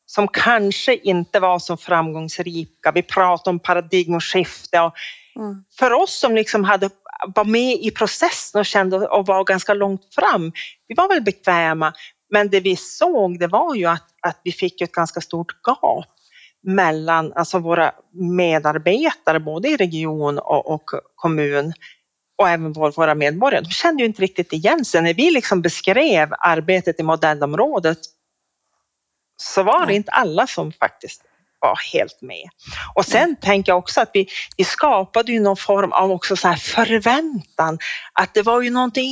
som 0.06 0.28
kanske 0.28 0.96
inte 0.96 1.40
var 1.40 1.58
så 1.58 1.76
framgångsrika. 1.76 2.92
Vi 2.92 3.02
pratade 3.02 3.50
om 3.50 3.58
paradigmskifte 3.58 4.80
och 4.80 4.92
mm. 5.36 5.64
för 5.78 5.92
oss 5.92 6.18
som 6.18 6.34
liksom 6.34 6.64
hade 6.64 6.90
var 7.34 7.44
med 7.44 7.78
i 7.80 7.90
processen 7.90 8.58
och 8.58 8.66
kände 8.66 9.08
och 9.08 9.26
var 9.26 9.44
ganska 9.44 9.74
långt 9.74 10.14
fram, 10.14 10.52
vi 10.88 10.94
var 10.94 11.08
väl 11.08 11.22
bekväma, 11.22 11.92
men 12.30 12.50
det 12.50 12.60
vi 12.60 12.76
såg 12.76 13.38
det 13.38 13.46
var 13.46 13.74
ju 13.74 13.86
att, 13.86 14.06
att 14.22 14.40
vi 14.44 14.52
fick 14.52 14.80
ett 14.80 14.92
ganska 14.92 15.20
stort 15.20 15.52
gap 15.66 16.06
mellan 16.62 17.32
alltså 17.32 17.58
våra 17.58 17.92
medarbetare 18.12 19.40
både 19.40 19.68
i 19.68 19.76
region 19.76 20.38
och, 20.38 20.74
och 20.74 20.84
kommun 21.14 21.72
och 22.36 22.48
även 22.48 22.72
våra 22.72 23.14
medborgare, 23.14 23.64
de 23.64 23.70
kände 23.70 24.02
ju 24.02 24.06
inte 24.06 24.22
riktigt 24.22 24.52
igen 24.52 24.84
sig. 24.84 25.02
När 25.02 25.14
vi 25.14 25.30
liksom 25.30 25.62
beskrev 25.62 26.28
arbetet 26.38 27.00
i 27.00 27.02
modellområdet 27.02 27.98
så 29.36 29.62
var 29.62 29.86
det 29.86 29.94
inte 29.94 30.10
alla 30.10 30.46
som 30.46 30.72
faktiskt 30.72 31.22
var 31.60 31.78
helt 31.92 32.22
med. 32.22 32.48
Och 32.94 33.04
sen 33.04 33.36
tänker 33.36 33.72
jag 33.72 33.78
också 33.78 34.00
att 34.00 34.10
vi, 34.14 34.28
vi 34.56 34.64
skapade 34.64 35.32
ju 35.32 35.40
någon 35.40 35.56
form 35.56 35.92
av 35.92 36.10
också 36.10 36.36
så 36.36 36.54
förväntan 36.54 37.78
att 38.12 38.34
det 38.34 38.42
var 38.42 38.62
ju 38.62 38.70
någonting 38.70 39.10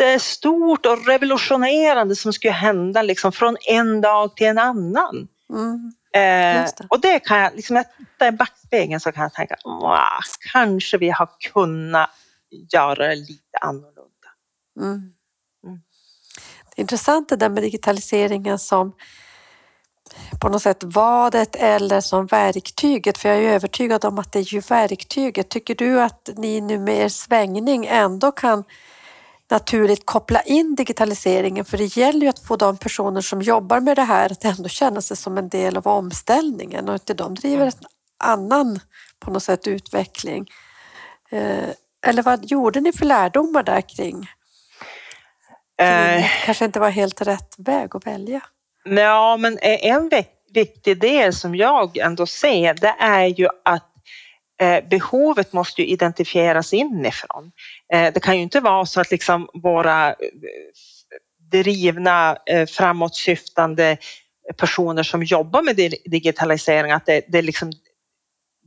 jättestort 0.00 0.86
och 0.86 1.06
revolutionerande 1.06 2.16
som 2.16 2.32
skulle 2.32 2.52
hända 2.52 3.02
liksom 3.02 3.32
från 3.32 3.56
en 3.68 4.00
dag 4.00 4.36
till 4.36 4.46
en 4.46 4.58
annan. 4.58 5.28
Mm. 5.50 5.92
Eh, 6.14 6.20
det. 6.20 6.86
och 6.88 7.00
det 7.00 7.20
kan 7.20 7.38
jag, 7.38 7.54
liksom 7.54 7.76
jag 7.76 7.86
tittar 7.96 8.28
i 8.28 8.32
backspegeln 8.32 9.00
så 9.00 9.12
kan 9.12 9.22
jag 9.22 9.32
tänka, 9.32 9.56
"Mwah, 9.64 10.20
kanske 10.52 10.98
vi 10.98 11.10
har 11.10 11.28
kunnat 11.52 12.10
göra 12.72 13.08
det 13.08 13.14
lite 13.14 13.58
annorlunda. 13.60 14.28
Mm. 14.80 14.92
Mm. 15.66 15.80
Det 16.64 16.80
är 16.80 16.80
intressant 16.80 17.28
det 17.28 17.36
där 17.36 17.48
med 17.48 17.62
digitaliseringen 17.62 18.58
som 18.58 18.92
på 20.40 20.48
något 20.48 20.62
sätt 20.62 20.84
vadet 20.84 21.56
eller 21.56 22.00
som 22.00 22.26
verktyget, 22.26 23.18
för 23.18 23.28
jag 23.28 23.38
är 23.38 23.42
övertygad 23.42 24.04
om 24.04 24.18
att 24.18 24.32
det 24.32 24.38
är 24.38 24.54
ju 24.54 24.60
verktyget. 24.60 25.48
Tycker 25.48 25.74
du 25.74 26.00
att 26.00 26.30
ni 26.36 26.60
nu 26.60 26.78
med 26.78 26.96
er 26.98 27.08
svängning 27.08 27.86
ändå 27.86 28.32
kan 28.32 28.64
naturligt 29.52 30.06
koppla 30.06 30.40
in 30.42 30.74
digitaliseringen? 30.74 31.64
För 31.64 31.78
det 31.78 31.96
gäller 31.96 32.20
ju 32.20 32.28
att 32.28 32.38
få 32.46 32.56
de 32.56 32.76
personer 32.76 33.20
som 33.20 33.42
jobbar 33.42 33.80
med 33.80 33.96
det 33.96 34.02
här 34.02 34.32
att 34.32 34.44
ändå 34.44 34.68
känna 34.68 35.00
sig 35.00 35.16
som 35.16 35.38
en 35.38 35.48
del 35.48 35.76
av 35.76 35.86
omställningen 35.88 36.88
och 36.88 36.94
inte 36.94 37.14
de 37.14 37.34
driver 37.34 37.66
en 37.66 37.72
annan 38.24 38.80
på 39.20 39.30
något 39.30 39.42
sätt 39.42 39.66
utveckling. 39.66 40.46
Eh, 41.30 41.68
Eller 42.06 42.22
vad 42.22 42.44
gjorde 42.44 42.80
ni 42.80 42.92
för 42.92 43.06
lärdomar 43.06 43.62
där 43.62 43.80
kring? 43.80 44.26
Eh, 45.82 46.24
kanske 46.44 46.64
inte 46.64 46.80
var 46.80 46.90
helt 46.90 47.22
rätt 47.22 47.54
väg 47.58 47.96
att 47.96 48.06
välja. 48.06 48.40
Ja, 48.84 49.36
men 49.36 49.58
en 49.62 50.08
vik- 50.08 50.26
viktig 50.54 51.00
del 51.00 51.34
som 51.34 51.54
jag 51.54 51.96
ändå 51.96 52.26
ser, 52.26 52.74
det 52.74 52.94
är 53.00 53.26
ju 53.26 53.48
att 53.64 53.91
Eh, 54.62 54.88
behovet 54.88 55.52
måste 55.52 55.82
ju 55.82 55.88
identifieras 55.88 56.72
inifrån. 56.72 57.52
Eh, 57.92 58.12
det 58.14 58.20
kan 58.20 58.36
ju 58.36 58.42
inte 58.42 58.60
vara 58.60 58.86
så 58.86 59.00
att 59.00 59.10
liksom 59.10 59.48
våra 59.54 60.08
eh, 60.08 60.14
drivna, 61.50 62.36
framåtsyftande 62.68 63.96
personer 64.56 65.02
som 65.02 65.22
jobbar 65.22 65.62
med 65.62 65.76
digitalisering, 66.04 66.92
att 66.92 67.06
det, 67.06 67.20
det, 67.28 67.38
är 67.38 67.42
liksom, 67.42 67.72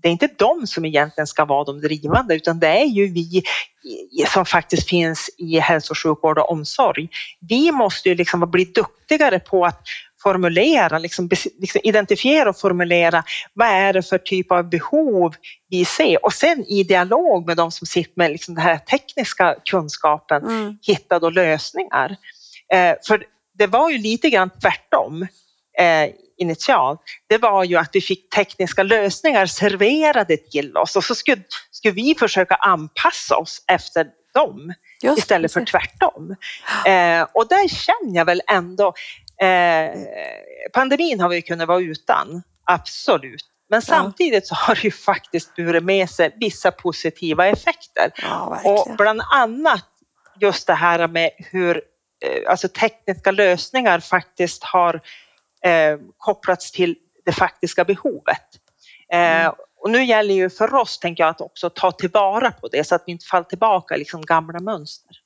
det 0.02 0.08
är 0.08 0.12
inte 0.12 0.30
de 0.38 0.68
som 0.68 0.86
egentligen 0.86 1.28
ska 1.28 1.46
vara 1.46 1.64
de 1.64 1.82
drivande, 1.82 2.36
utan 2.36 2.60
det 2.60 2.68
är 2.68 2.86
ju 2.86 3.14
vi 3.14 3.44
som 4.28 4.46
faktiskt 4.46 4.90
finns 4.90 5.30
i 5.38 5.60
hälso 5.60 5.94
och 5.94 5.98
sjukvård 5.98 6.38
och 6.38 6.52
omsorg. 6.52 7.10
Vi 7.50 7.72
måste 7.72 8.10
ju 8.10 8.16
liksom 8.16 8.52
bli 8.52 8.66
duktigare 8.66 9.40
på 9.40 9.66
att 9.66 9.82
formulera, 10.26 11.00
liksom, 11.00 11.30
liksom 11.60 11.82
identifiera 11.84 12.50
och 12.50 12.60
formulera 12.60 13.24
vad 13.54 13.68
är 13.68 13.94
det 13.94 14.04
för 14.04 14.18
typ 14.18 14.52
av 14.52 14.70
behov 14.70 15.36
vi 15.70 15.86
ser 15.86 16.26
och 16.26 16.34
sen 16.34 16.66
i 16.68 16.84
dialog 16.84 17.48
med 17.48 17.58
de 17.58 17.72
som 17.72 17.88
sitter 17.88 18.14
med 18.16 18.32
liksom 18.32 18.56
den 18.56 18.64
här 18.64 18.78
tekniska 18.78 19.56
kunskapen 19.66 20.44
Mm. 20.44 20.78
hitta 20.88 21.20
då 21.20 21.30
lösningar. 21.30 22.16
Eh, 22.74 22.96
för 23.08 23.24
det 23.58 23.68
var 23.68 23.90
ju 23.90 23.98
lite 23.98 24.30
grann 24.30 24.50
tvärtom 24.62 25.22
eh, 25.80 26.10
initialt. 26.38 27.02
Det 27.30 27.38
var 27.38 27.64
ju 27.64 27.76
att 27.76 27.90
vi 27.94 28.02
fick 28.02 28.30
tekniska 28.30 28.84
lösningar 28.84 29.46
serverade 29.46 30.38
till 30.38 30.78
oss 30.78 30.96
och 30.96 31.04
så 31.04 31.16
skulle, 31.16 31.42
skulle 31.72 31.94
vi 31.94 32.16
försöka 32.20 32.56
anpassa 32.56 33.38
oss 33.38 33.64
efter 33.68 34.08
dem 34.34 34.74
Just 35.04 35.18
istället 35.18 35.54
för 35.54 35.66
tvärtom. 35.66 36.36
Eh, 36.86 37.28
och 37.34 37.48
där 37.48 37.68
känner 37.68 38.16
jag 38.16 38.26
väl 38.26 38.42
ändå, 38.48 38.94
eh, 39.42 40.00
pandemin 40.74 41.20
har 41.20 41.30
vi 41.30 41.42
kunnat 41.42 41.68
vara 41.68 41.82
utan, 41.82 42.44
absolut. 42.64 43.46
Men 43.70 43.82
samtidigt 43.82 44.48
så 44.48 44.56
har 44.56 44.76
det 44.76 44.84
ju 44.84 44.92
faktiskt 44.92 45.56
burit 45.56 45.84
med 45.84 46.10
sig 46.10 46.36
vissa 46.40 46.72
positiva 46.72 47.48
effekter. 47.48 48.12
Ja, 48.22 48.62
Och 48.64 48.96
bland 48.98 49.22
annat 49.34 49.86
just 50.40 50.68
det 50.68 50.74
här 50.74 51.08
med 51.08 51.32
hur 51.38 51.82
eh, 52.26 52.52
alltså 52.52 52.68
tekniska 52.68 53.32
lösningar 53.32 54.00
faktiskt 54.00 54.64
har 54.64 55.02
eh, 55.66 55.98
kopplats 56.18 56.72
till 56.72 56.96
det 57.26 57.32
faktiska 57.32 57.84
behovet. 57.84 58.42
Eh, 59.14 59.54
och 59.78 59.92
nu 59.92 60.04
gäller 60.04 60.34
ju 60.34 60.50
för 60.50 60.76
oss, 60.76 61.00
tänker 61.00 61.24
jag, 61.24 61.30
att 61.30 61.42
också 61.42 61.70
ta 61.70 61.92
tillvara 61.92 62.52
på 62.52 62.68
det 62.68 62.84
så 62.84 62.96
att 62.96 63.04
vi 63.06 63.12
inte 63.12 63.26
faller 63.26 63.44
tillbaka 63.46 63.96
i 63.96 63.98
liksom 63.98 64.22
gamla 64.22 64.60
mönster. 64.60 65.18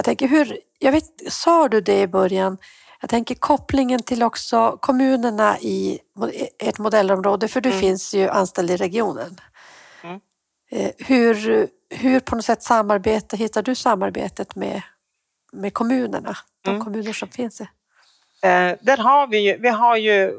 Jag 0.00 0.04
tänker 0.04 0.28
hur, 0.28 0.58
jag 0.78 0.92
vet, 0.92 1.04
sa 1.32 1.68
du 1.68 1.80
det 1.80 2.00
i 2.00 2.06
början? 2.06 2.58
Jag 3.00 3.10
tänker 3.10 3.34
kopplingen 3.34 4.02
till 4.02 4.22
också 4.22 4.78
kommunerna 4.80 5.58
i 5.58 5.98
mo- 6.18 6.46
ett 6.58 6.78
modellområde, 6.78 7.48
för 7.48 7.60
du 7.60 7.68
Mm. 7.68 7.80
finns 7.80 8.14
ju 8.14 8.28
anställd 8.28 8.70
i 8.70 8.76
regionen. 8.76 9.40
Mm. 10.02 10.20
Eh, 10.70 10.90
Hur, 10.98 11.66
hur 11.90 12.20
på 12.20 12.36
något 12.36 12.44
sätt 12.44 12.62
samarbete, 12.62 13.36
hittar 13.36 13.62
du 13.62 13.74
samarbetet 13.74 14.56
med, 14.56 14.82
med 15.52 15.74
kommunerna? 15.74 16.36
De 16.64 16.70
Mm. 16.70 16.84
kommuner 16.84 17.12
som 17.12 17.28
finns? 17.28 17.60
Eh, 17.60 17.66
där 18.82 18.96
har 18.96 19.26
vi 19.26 19.38
ju, 19.38 19.56
vi 19.58 19.68
har 19.68 19.96
ju 19.96 20.32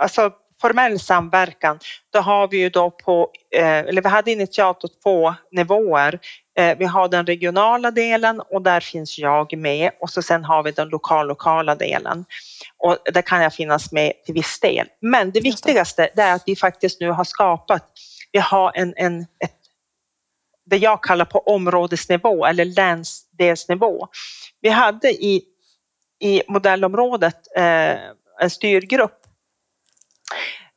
alltså 0.00 0.32
formell 0.60 1.00
samverkan, 1.00 1.78
då 2.12 2.18
har 2.20 2.48
vi 2.48 2.56
ju 2.58 2.70
då 2.70 2.90
på, 2.90 3.30
eh, 3.56 3.78
eller 3.78 4.02
vi 4.02 4.08
hade 4.08 4.32
initialt 4.32 4.80
då 4.80 4.88
två 5.02 5.34
nivåer. 5.50 6.20
Eh, 6.58 6.78
vi 6.78 6.84
har 6.84 7.08
den 7.08 7.26
regionala 7.26 7.90
delen 7.90 8.40
och 8.40 8.62
där 8.62 8.80
finns 8.80 9.18
jag 9.18 9.56
med 9.56 9.90
och 10.00 10.10
så 10.10 10.22
sen 10.22 10.44
har 10.44 10.62
vi 10.62 10.70
den 10.70 10.88
lokal-lokala 10.88 11.74
delen. 11.74 12.24
Och 12.76 12.96
där 13.12 13.22
kan 13.22 13.42
jag 13.42 13.54
finnas 13.54 13.92
med 13.92 14.12
till 14.24 14.34
viss 14.34 14.60
del. 14.60 14.86
Men 15.00 15.30
det 15.30 15.40
viktigaste 15.40 16.10
är 16.16 16.34
att 16.34 16.42
vi 16.46 16.56
faktiskt 16.56 17.00
nu 17.00 17.10
har 17.10 17.24
skapat, 17.24 17.92
vi 18.32 18.38
har 18.38 18.72
en, 18.74 18.94
en 18.96 19.20
ett, 19.20 19.56
det 20.66 20.76
jag 20.76 21.02
kallar 21.02 21.24
på 21.24 21.38
områdesnivå 21.38 22.46
eller 22.46 22.64
länsdelsnivå. 22.64 24.08
Vi 24.60 24.68
hade 24.68 25.10
i 25.10 25.42
i 26.20 26.42
modellområdet 26.48 27.56
eh, 27.56 27.96
en 28.40 28.50
styrgrupp 28.50 29.27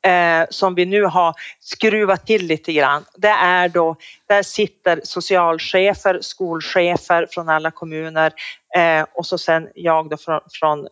eh, 0.06 0.46
som 0.50 0.76
vi 0.76 0.86
nu 0.86 1.04
har 1.04 1.34
skruvat 1.60 2.26
till 2.26 2.46
lite 2.46 2.74
grann. 2.74 3.06
Det 3.16 3.28
är 3.28 3.70
då, 3.70 3.96
där 4.28 4.44
sitter 4.44 5.02
socialchefer, 5.04 6.20
skolchefer 6.22 7.28
från 7.32 7.50
alla 7.50 7.72
kommuner 7.72 8.34
eh, 8.76 9.06
och 9.14 9.26
så 9.26 9.38
sen 9.38 9.68
jag 9.76 10.10
då 10.10 10.18
från, 10.18 10.42
från 10.52 10.88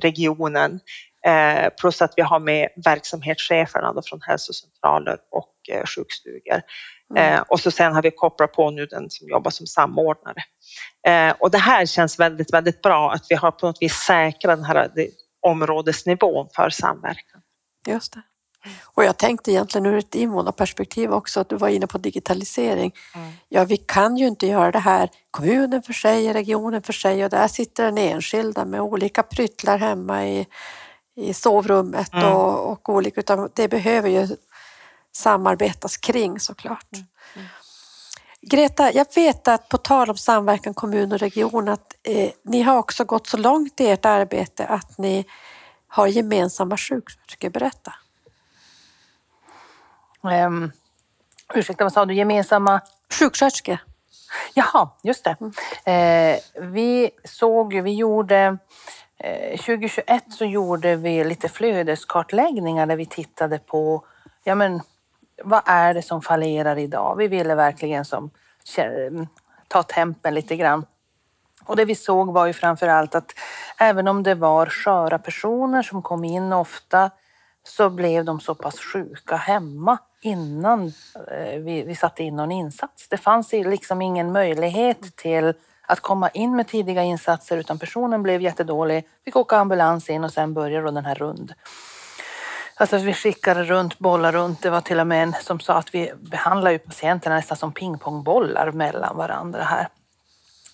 regionen. 0.00 0.80
Eh, 1.26 1.68
plus 1.80 2.02
att 2.02 2.12
vi 2.16 2.22
har 2.22 2.40
med 2.40 2.68
verksamhetscheferna 2.84 3.92
då 3.92 4.02
från 4.02 4.20
hälsocentraler 4.22 5.18
och 5.30 5.54
eh, 5.72 5.84
sjukstugor. 5.84 6.62
Mm. 7.10 7.34
Eh, 7.34 7.40
och 7.40 7.60
så 7.60 7.70
sen 7.70 7.94
har 7.94 8.02
vi 8.02 8.10
kopplat 8.10 8.52
på 8.52 8.70
nu 8.70 8.86
den 8.86 9.10
som 9.10 9.28
jobbar 9.28 9.50
som 9.50 9.66
samordnare. 9.66 10.42
Eh, 11.06 11.34
och 11.38 11.50
det 11.50 11.58
här 11.58 11.86
känns 11.86 12.20
väldigt, 12.20 12.52
väldigt 12.52 12.82
bra 12.82 13.12
att 13.12 13.26
vi 13.28 13.34
har 13.34 13.50
på 13.50 13.66
något 13.66 13.82
vis 13.82 13.94
säkrat 13.94 14.58
den 14.58 14.64
här 14.64 14.90
det, 14.94 15.10
områdesnivån 15.40 16.48
för 16.56 16.70
samverkan. 16.70 17.40
Just 17.86 18.12
det. 18.12 18.22
Och 18.84 19.04
jag 19.04 19.16
tänkte 19.16 19.50
egentligen 19.52 19.86
ur 19.86 19.98
ett 19.98 20.14
invånarperspektiv 20.14 21.12
också 21.12 21.40
att 21.40 21.48
du 21.48 21.56
var 21.56 21.68
inne 21.68 21.86
på 21.86 21.98
digitalisering. 21.98 22.94
Mm. 23.14 23.32
Ja, 23.48 23.64
vi 23.64 23.76
kan 23.76 24.16
ju 24.16 24.26
inte 24.26 24.46
göra 24.46 24.70
det 24.70 24.78
här 24.78 25.10
kommunen 25.30 25.82
för 25.82 25.92
sig, 25.92 26.32
regionen 26.32 26.82
för 26.82 26.92
sig 26.92 27.24
och 27.24 27.30
där 27.30 27.48
sitter 27.48 27.84
den 27.84 27.98
enskilda 27.98 28.64
med 28.64 28.80
olika 28.80 29.22
pryttlar 29.22 29.78
hemma 29.78 30.26
i, 30.26 30.46
i 31.16 31.34
sovrummet 31.34 32.12
Mm. 32.12 32.32
och, 32.32 32.72
och 32.72 32.88
olika, 32.88 33.20
utan 33.20 33.50
det 33.54 33.68
behöver 33.68 34.08
ju 34.08 34.36
samarbetas 35.12 35.96
kring 35.96 36.40
såklart. 36.40 36.88
Greta, 38.40 38.92
jag 38.92 39.06
vet 39.14 39.48
att 39.48 39.68
på 39.68 39.78
tal 39.78 40.10
om 40.10 40.16
samverkan 40.16 40.74
kommun 40.74 41.12
och 41.12 41.18
region 41.18 41.68
att 41.68 41.94
eh, 42.02 42.30
ni 42.44 42.62
har 42.62 42.76
också 42.76 43.04
gått 43.04 43.26
så 43.26 43.36
långt 43.36 43.80
i 43.80 43.88
ert 43.88 44.04
arbete 44.04 44.66
att 44.66 44.98
ni 44.98 45.24
har 45.88 46.06
gemensamma 46.06 46.76
sjuksköterskor. 46.76 47.50
Berätta. 47.50 47.94
Um, 50.28 50.72
ursäkta, 51.54 51.84
vad 51.84 51.92
sa 51.92 52.04
du? 52.04 52.14
Gemensamma? 52.14 52.80
Sjuksköterskor. 53.10 53.78
Jaha, 54.54 54.90
just 55.02 55.24
det. 55.24 55.36
Eh, 55.92 56.38
vi 56.62 57.10
såg 57.24 57.74
ju, 57.74 57.80
vi 57.80 57.94
gjorde 57.94 58.58
eh, 59.18 59.56
2021 59.56 60.24
så 60.30 60.44
gjorde 60.44 60.96
vi 60.96 61.24
lite 61.24 61.48
flödeskartläggningar 61.48 62.86
där 62.86 62.96
vi 62.96 63.06
tittade 63.06 63.58
på, 63.58 64.04
ja 64.44 64.54
men 64.54 64.80
vad 65.44 65.62
är 65.66 65.94
det 65.94 66.02
som 66.02 66.22
fallerar 66.22 66.78
idag? 66.78 67.16
Vi 67.16 67.28
ville 67.28 67.54
verkligen 67.54 68.04
som 68.04 68.30
ta 69.68 69.82
tempen 69.82 70.34
lite 70.34 70.56
grann. 70.56 70.86
Och 71.64 71.76
det 71.76 71.84
vi 71.84 71.94
såg 71.94 72.32
var 72.32 72.46
ju 72.46 72.52
framför 72.52 72.88
allt 72.88 73.14
att 73.14 73.34
även 73.78 74.08
om 74.08 74.22
det 74.22 74.34
var 74.34 74.66
sköra 74.66 75.18
personer 75.18 75.82
som 75.82 76.02
kom 76.02 76.24
in 76.24 76.52
ofta 76.52 77.10
så 77.66 77.90
blev 77.90 78.24
de 78.24 78.40
så 78.40 78.54
pass 78.54 78.80
sjuka 78.80 79.36
hemma 79.36 79.98
innan 80.20 80.92
eh, 81.30 81.58
vi, 81.58 81.82
vi 81.82 81.94
satte 81.94 82.22
in 82.22 82.36
någon 82.36 82.52
insats. 82.52 83.08
Det 83.08 83.16
fanns 83.16 83.52
liksom 83.52 84.02
ingen 84.02 84.32
möjlighet 84.32 85.16
till 85.16 85.54
att 85.86 86.00
komma 86.00 86.28
in 86.28 86.56
med 86.56 86.68
tidiga 86.68 87.02
insatser 87.02 87.56
utan 87.56 87.78
personen 87.78 88.22
blev 88.22 88.42
jättedålig, 88.42 89.06
fick 89.24 89.36
åka 89.36 89.56
ambulans 89.56 90.10
in 90.10 90.24
och 90.24 90.32
sen 90.32 90.54
började 90.54 90.90
den 90.90 91.04
här 91.04 91.14
rund. 91.14 91.52
Alltså 92.80 92.98
vi 92.98 93.14
skickade 93.14 93.64
runt, 93.64 93.98
bollar 93.98 94.32
runt. 94.32 94.62
Det 94.62 94.70
var 94.70 94.80
till 94.80 95.00
och 95.00 95.06
med 95.06 95.22
en 95.22 95.34
som 95.42 95.60
sa 95.60 95.74
att 95.74 95.94
vi 95.94 96.12
behandlar 96.16 96.70
ju 96.70 96.78
patienterna 96.78 97.34
nästan 97.34 97.56
som 97.56 97.72
pingpongbollar 97.72 98.72
mellan 98.72 99.16
varandra 99.16 99.62
här. 99.62 99.88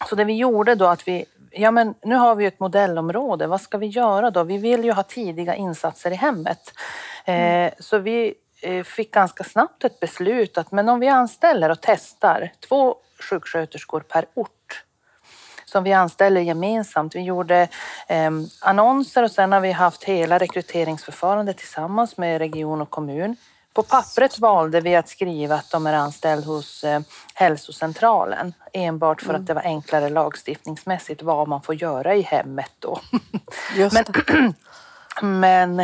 Så 0.09 0.15
det 0.15 0.25
vi 0.25 0.37
gjorde 0.37 0.75
då 0.75 0.87
att 0.87 1.09
vi, 1.09 1.25
ja 1.55 1.71
men 1.71 1.95
nu 2.03 2.15
har 2.15 2.35
vi 2.35 2.47
ett 2.47 2.61
modellområde, 2.61 3.47
vad 3.47 3.61
ska 3.61 3.79
vi 3.79 3.87
göra 3.87 4.31
då? 4.31 4.43
Vi 4.43 4.59
vill 4.59 4.85
ju 4.85 4.93
ha 4.93 5.03
tidiga 5.03 5.55
insatser 5.55 6.11
i 6.11 6.15
hemmet. 6.15 6.73
Mm. 7.25 7.67
Eh, 7.67 7.73
så 7.79 7.99
vi 7.99 8.35
eh, 8.63 8.85
fick 8.85 9.11
ganska 9.11 9.45
snabbt 9.45 9.85
ett 9.85 10.01
beslut 10.01 10.59
att 10.59 10.73
men 10.73 10.89
om 10.89 11.01
vi 11.01 11.09
anställer 11.09 11.71
och 11.71 11.79
testar 11.81 12.53
två 12.69 12.97
sjuksköterskor 13.31 14.01
per 14.01 14.25
ort 14.35 14.85
som 15.65 15.85
vi 15.85 15.93
anställer 15.93 16.41
gemensamt. 16.41 17.15
Vi 17.15 17.21
gjorde 17.21 17.69
eh, 18.09 18.31
annonser 18.61 19.23
och 19.23 19.31
sen 19.31 19.53
har 19.53 19.61
vi 19.61 19.73
haft 19.73 20.05
hela 20.05 20.39
rekryteringsförfarandet 20.39 21.59
tillsammans 21.59 22.17
med 22.17 22.39
region 22.39 22.81
och 22.81 22.91
kommun. 22.91 23.37
På 23.75 23.83
pappret 23.83 24.39
valde 24.39 24.81
vi 24.81 24.97
att 24.97 25.09
skriva 25.09 25.55
att 25.55 25.71
de 25.71 25.87
är 25.87 25.93
anställda 25.93 26.47
hos 26.47 26.85
eh, 26.85 27.01
hälsocentralen 27.35 28.55
enbart 28.73 29.23
för 29.23 29.31
mm. 29.31 29.41
att 29.41 29.47
det 29.47 29.55
var 29.55 29.63
enklare 29.63 30.09
lagstiftningsmässigt 30.09 31.23
vad 31.23 31.49
man 31.49 31.63
får 31.63 31.75
göra 31.75 32.15
i 32.15 32.23
hemmet 32.23 32.71
då. 32.79 33.01
Men, 33.77 34.05
men 35.41 35.81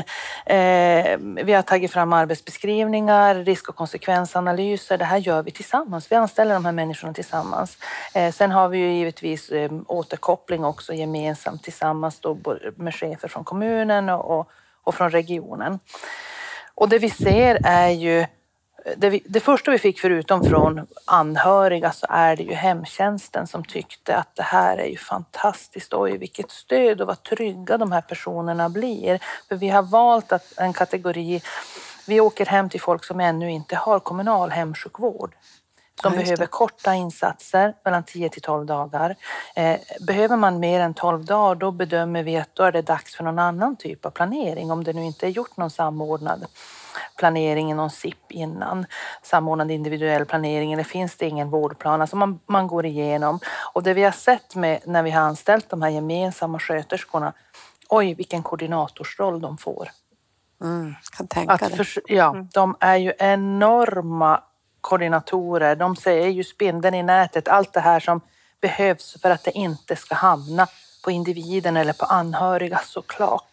eh, 0.46 1.18
vi 1.44 1.52
har 1.52 1.62
tagit 1.62 1.92
fram 1.92 2.12
arbetsbeskrivningar, 2.12 3.34
risk 3.34 3.68
och 3.68 3.76
konsekvensanalyser. 3.76 4.98
Det 4.98 5.04
här 5.04 5.18
gör 5.18 5.42
vi 5.42 5.50
tillsammans. 5.50 6.12
Vi 6.12 6.16
anställer 6.16 6.54
de 6.54 6.64
här 6.64 6.72
människorna 6.72 7.12
tillsammans. 7.12 7.78
Eh, 8.14 8.32
sen 8.32 8.50
har 8.50 8.68
vi 8.68 8.78
ju 8.78 8.92
givetvis 8.92 9.50
eh, 9.50 9.70
återkoppling 9.86 10.64
också 10.64 10.92
gemensamt 10.94 11.62
tillsammans 11.62 12.20
då, 12.20 12.38
med 12.76 12.94
chefer 12.94 13.28
från 13.28 13.44
kommunen 13.44 14.08
och, 14.08 14.38
och, 14.38 14.50
och 14.84 14.94
från 14.94 15.10
regionen. 15.10 15.78
Och 16.80 16.88
det 16.88 16.98
vi 16.98 17.10
ser 17.10 17.58
är 17.64 17.88
ju 17.88 18.26
det, 18.96 19.10
vi, 19.10 19.22
det, 19.26 19.40
första 19.40 19.70
vi 19.70 19.78
fick 19.78 20.00
förutom 20.00 20.44
från 20.44 20.86
anhöriga 21.04 21.92
så 21.92 22.06
är 22.10 22.36
det 22.36 22.42
ju 22.42 22.52
hemtjänsten 22.52 23.46
som 23.46 23.64
tyckte 23.64 24.16
att 24.16 24.36
det 24.36 24.42
här 24.42 24.78
är 24.78 24.86
ju 24.86 24.96
fantastiskt. 24.96 25.94
Oj, 25.94 26.18
vilket 26.18 26.50
stöd 26.50 27.00
och 27.00 27.06
vad 27.06 27.22
trygga 27.22 27.78
de 27.78 27.92
här 27.92 28.00
personerna 28.00 28.68
blir. 28.68 29.20
För 29.48 29.56
vi 29.56 29.68
har 29.68 29.82
valt 29.82 30.32
att 30.32 30.58
en 30.58 30.72
kategori, 30.72 31.42
vi 32.06 32.20
åker 32.20 32.46
hem 32.46 32.68
till 32.68 32.80
folk 32.80 33.04
som 33.04 33.20
ännu 33.20 33.50
inte 33.50 33.76
har 33.76 34.00
kommunal 34.00 34.50
hemsjukvård 34.50 35.34
som 36.02 36.14
ja, 36.14 36.20
behöver 36.20 36.46
korta 36.46 36.94
insatser, 36.94 37.74
mellan 37.84 38.02
10 38.02 38.28
till 38.28 38.42
12 38.42 38.66
dagar. 38.66 39.16
Eh, 39.56 39.76
behöver 40.06 40.36
man 40.36 40.60
mer 40.60 40.80
än 40.80 40.94
12 40.94 41.24
dagar, 41.24 41.54
då 41.54 41.70
bedömer 41.70 42.22
vi 42.22 42.36
att 42.36 42.54
då 42.54 42.62
är 42.62 42.72
det 42.72 42.82
dags 42.82 43.16
för 43.16 43.24
någon 43.24 43.38
annan 43.38 43.76
typ 43.76 44.06
av 44.06 44.10
planering, 44.10 44.70
om 44.70 44.84
det 44.84 44.92
nu 44.92 45.04
inte 45.04 45.26
är 45.26 45.30
gjort 45.30 45.56
någon 45.56 45.70
samordnad 45.70 46.46
planering 47.18 47.70
i 47.70 47.74
någon 47.74 47.90
SIP 47.90 48.32
innan, 48.32 48.86
samordnad 49.22 49.70
individuell 49.70 50.24
planering, 50.24 50.72
eller 50.72 50.84
finns 50.84 51.16
det 51.16 51.26
ingen 51.26 51.50
vårdplan? 51.50 52.00
Alltså 52.00 52.16
man, 52.16 52.40
man 52.46 52.66
går 52.66 52.86
igenom. 52.86 53.40
Och 53.72 53.82
det 53.82 53.94
vi 53.94 54.02
har 54.02 54.12
sett 54.12 54.54
med, 54.54 54.80
när 54.84 55.02
vi 55.02 55.10
har 55.10 55.22
anställt 55.22 55.70
de 55.70 55.82
här 55.82 55.90
gemensamma 55.90 56.58
sköterskorna, 56.58 57.32
oj 57.88 58.14
vilken 58.14 58.42
koordinatorsroll 58.42 59.40
de 59.40 59.58
får. 59.58 59.88
Mm, 60.62 60.94
kan 61.16 61.26
tänka 61.26 61.52
att 61.52 61.76
för, 61.76 61.86
ja, 62.06 62.30
mm. 62.30 62.48
De 62.52 62.76
är 62.80 62.96
ju 62.96 63.12
enorma 63.18 64.42
koordinatorer. 64.80 65.76
De 65.76 65.96
ser 65.96 66.26
ju 66.26 66.44
spindeln 66.44 66.94
i 66.94 67.02
nätet, 67.02 67.48
allt 67.48 67.72
det 67.72 67.80
här 67.80 68.00
som 68.00 68.20
behövs 68.60 69.16
för 69.22 69.30
att 69.30 69.44
det 69.44 69.50
inte 69.50 69.96
ska 69.96 70.14
hamna 70.14 70.66
på 71.04 71.10
individen 71.10 71.76
eller 71.76 71.92
på 71.92 72.04
anhöriga 72.04 72.80
såklart. 72.84 73.44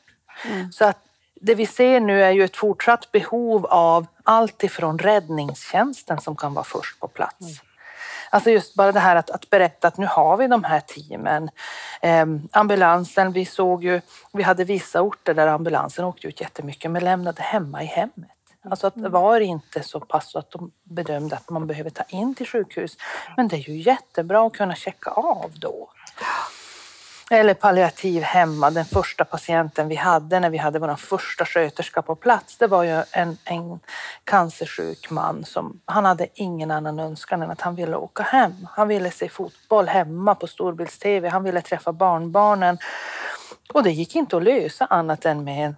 Mm. 0.46 0.72
Så 0.72 0.86
att 0.86 0.98
det 1.42 1.56
vi 1.56 1.66
ser 1.66 2.00
nu 2.00 2.24
är 2.24 2.32
ju 2.32 2.44
ett 2.44 2.58
fortsatt 2.58 3.12
behov 3.12 3.66
av 3.66 4.08
allt 4.24 4.64
ifrån 4.64 5.00
räddningstjänsten 5.00 6.20
som 6.20 6.36
kan 6.36 6.54
vara 6.54 6.66
först 6.66 7.00
på 7.00 7.08
plats. 7.08 7.42
Mm. 7.42 7.54
Alltså 8.30 8.50
just 8.50 8.76
bara 8.76 8.92
det 8.92 9.00
här 9.00 9.16
att, 9.16 9.30
att, 9.30 9.50
berätta 9.50 9.88
att 9.88 9.98
nu 9.98 10.06
har 10.06 10.38
vi 10.38 10.48
de 10.48 10.64
här 10.64 10.80
teamen. 10.80 11.50
Eh, 12.02 12.26
ambulansen, 12.52 13.32
vi 13.32 13.46
såg 13.46 13.84
ju, 13.84 14.02
vi 14.34 14.44
hade 14.44 14.64
vissa 14.64 15.02
orter 15.02 15.34
där 15.34 15.48
ambulansen 15.48 16.06
åkte 16.06 16.28
ut 16.28 16.42
jättemycket 16.42 16.92
men 16.92 17.04
lämnade 17.04 17.42
hemma 17.42 17.84
i 17.84 17.86
hemmet. 17.86 18.37
Alltså 18.70 18.88
att 18.88 18.94
det 18.94 19.00
mm. 19.00 19.12
var 19.12 19.40
inte 19.40 19.84
så 19.84 20.00
pass 20.00 20.36
att 20.36 20.52
de 20.52 20.72
bedömde 20.84 21.36
att 21.36 21.50
man 21.50 21.68
behöver 21.68 21.90
ta 21.90 22.04
in 22.04 22.36
till 22.36 22.48
sjukhus. 22.48 22.98
Men 23.38 23.48
det 23.48 23.56
är 23.56 23.70
ju 23.70 23.78
jättebra 23.78 24.48
att 24.48 24.54
kunna 24.54 24.76
checka 24.76 25.10
av 25.12 25.52
då. 25.56 25.90
Eller 27.30 27.54
palliativ 27.54 28.24
hemma, 28.24 28.70
den 28.70 28.86
första 28.86 29.26
patienten 29.26 29.88
vi 29.88 29.96
hade 29.96 30.40
när 30.40 30.50
vi 30.50 30.58
hade 30.58 30.80
vår 30.80 30.96
första 30.96 31.46
sköterska 31.46 32.02
på 32.02 32.16
plats. 32.16 32.58
Det 32.58 32.68
var 32.68 32.84
ju 32.84 33.04
en, 33.12 33.38
en 33.44 33.80
cancersjuk 34.24 35.10
man 35.10 35.46
som, 35.46 35.82
han 35.86 36.06
hade 36.06 36.28
ingen 36.34 36.72
annan 36.72 37.00
önskan 37.00 37.42
än 37.42 37.52
att 37.52 37.62
han 37.62 37.76
ville 37.76 37.96
åka 37.96 38.24
hem. 38.24 38.68
Han 38.72 38.88
ville 38.88 39.12
se 39.12 39.30
fotboll 39.30 39.88
hemma 39.88 40.36
på 40.36 40.48
storbilds-tv, 40.48 41.30
han 41.30 41.44
ville 41.44 41.62
träffa 41.62 41.92
barnbarnen. 41.92 42.78
Och 43.74 43.84
det 43.84 43.92
gick 43.92 44.16
inte 44.16 44.38
att 44.38 44.44
lösa 44.44 44.86
annat 44.86 45.26
än 45.26 45.44
med 45.44 45.66
en 45.66 45.76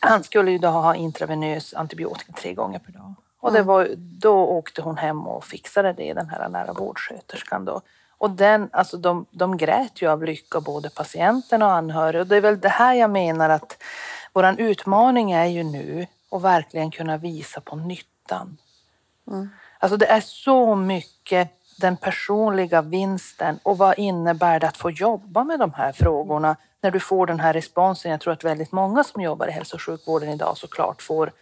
han 0.00 0.22
skulle 0.22 0.50
ju 0.50 0.58
då 0.58 0.68
ha 0.68 0.94
intravenös 0.94 1.74
antibiotika 1.74 2.32
tre 2.32 2.54
gånger 2.54 2.78
per 2.78 2.92
dag. 2.92 3.14
Och 3.40 3.52
det 3.52 3.62
var, 3.62 3.88
då 3.96 4.34
åkte 4.34 4.82
hon 4.82 4.96
hem 4.96 5.26
och 5.26 5.44
fixade 5.44 5.92
det, 5.92 6.14
den 6.14 6.28
här 6.28 6.48
nära 6.48 6.72
vårdsköterskan. 6.72 7.64
Då. 7.64 7.80
Och 8.18 8.30
den, 8.30 8.68
alltså 8.72 8.96
de, 8.96 9.26
de 9.30 9.56
grät 9.56 10.02
ju 10.02 10.10
av 10.10 10.24
lycka, 10.24 10.60
både 10.60 10.90
patienten 10.90 11.62
och 11.62 11.72
anhöriga. 11.72 12.20
Och 12.20 12.26
det 12.26 12.36
är 12.36 12.40
väl 12.40 12.60
det 12.60 12.68
här 12.68 12.94
jag 12.94 13.10
menar 13.10 13.50
att 13.50 13.82
vår 14.32 14.60
utmaning 14.60 15.32
är 15.32 15.46
ju 15.46 15.62
nu 15.62 16.06
att 16.30 16.42
verkligen 16.42 16.90
kunna 16.90 17.16
visa 17.16 17.60
på 17.60 17.76
nyttan. 17.76 18.58
Mm. 19.26 19.50
Alltså 19.78 19.96
det 19.96 20.06
är 20.06 20.20
så 20.20 20.74
mycket 20.74 21.59
den 21.80 21.96
personliga 21.96 22.82
vinsten 22.82 23.58
och 23.62 23.78
vad 23.78 23.98
innebär 23.98 24.60
det 24.60 24.68
att 24.68 24.76
få 24.76 24.90
jobba 24.90 25.44
med 25.44 25.58
de 25.58 25.72
här 25.72 25.92
frågorna 25.92 26.56
när 26.82 26.90
du 26.90 27.00
får 27.00 27.26
den 27.26 27.40
här 27.40 27.52
responsen. 27.52 28.10
Jag 28.10 28.20
tror 28.20 28.32
att 28.32 28.44
väldigt 28.44 28.72
många 28.72 29.04
som 29.04 29.22
jobbar 29.22 29.48
i 29.48 29.50
hälso 29.50 29.76
och 29.76 29.82
sjukvården 29.82 30.28
idag 30.28 30.56
såklart 30.56 31.02
får 31.02 31.32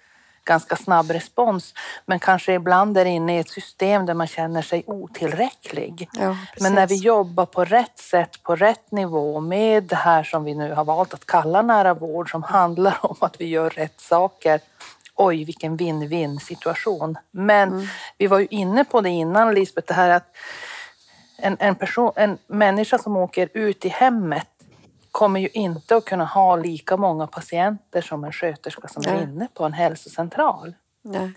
ganska 0.44 0.76
snabb 0.76 1.10
respons, 1.10 1.74
men 2.06 2.18
kanske 2.18 2.52
ibland 2.54 2.98
är 2.98 3.04
inne 3.04 3.36
i 3.36 3.38
ett 3.38 3.50
system 3.50 4.06
där 4.06 4.14
man 4.14 4.26
känner 4.26 4.62
sig 4.62 4.84
otillräcklig. 4.86 6.08
Ja, 6.12 6.36
men 6.60 6.74
när 6.74 6.86
vi 6.86 6.94
jobbar 6.94 7.46
på 7.46 7.64
rätt 7.64 7.98
sätt, 7.98 8.42
på 8.42 8.56
rätt 8.56 8.90
nivå 8.90 9.40
med 9.40 9.84
det 9.84 9.96
här 9.96 10.22
som 10.22 10.44
vi 10.44 10.54
nu 10.54 10.74
har 10.74 10.84
valt 10.84 11.14
att 11.14 11.26
kalla 11.26 11.62
nära 11.62 11.94
vård, 11.94 12.30
som 12.30 12.42
handlar 12.42 12.98
om 13.02 13.16
att 13.20 13.40
vi 13.40 13.46
gör 13.46 13.70
rätt 13.70 14.00
saker. 14.00 14.60
Oj, 15.20 15.44
vilken 15.44 15.76
win-win 15.76 16.38
situation. 16.38 17.18
Men 17.30 17.68
mm. 17.68 17.86
vi 18.18 18.26
var 18.26 18.38
ju 18.38 18.46
inne 18.50 18.84
på 18.84 19.00
det 19.00 19.08
innan 19.08 19.54
Lisbeth, 19.54 19.88
det 19.88 19.94
här 19.94 20.10
att 20.10 20.36
en, 21.38 21.56
en, 21.60 21.74
person, 21.74 22.12
en 22.16 22.38
människa 22.46 22.98
som 22.98 23.16
åker 23.16 23.48
ut 23.54 23.84
i 23.84 23.88
hemmet 23.88 24.48
kommer 25.10 25.40
ju 25.40 25.48
inte 25.48 25.96
att 25.96 26.04
kunna 26.04 26.24
ha 26.24 26.56
lika 26.56 26.96
många 26.96 27.26
patienter 27.26 28.02
som 28.02 28.24
en 28.24 28.32
sköterska 28.32 28.88
som 28.88 29.02
Nej. 29.06 29.14
är 29.14 29.22
inne 29.22 29.48
på 29.54 29.64
en 29.64 29.72
hälsocentral. 29.72 30.74
Nej. 31.02 31.32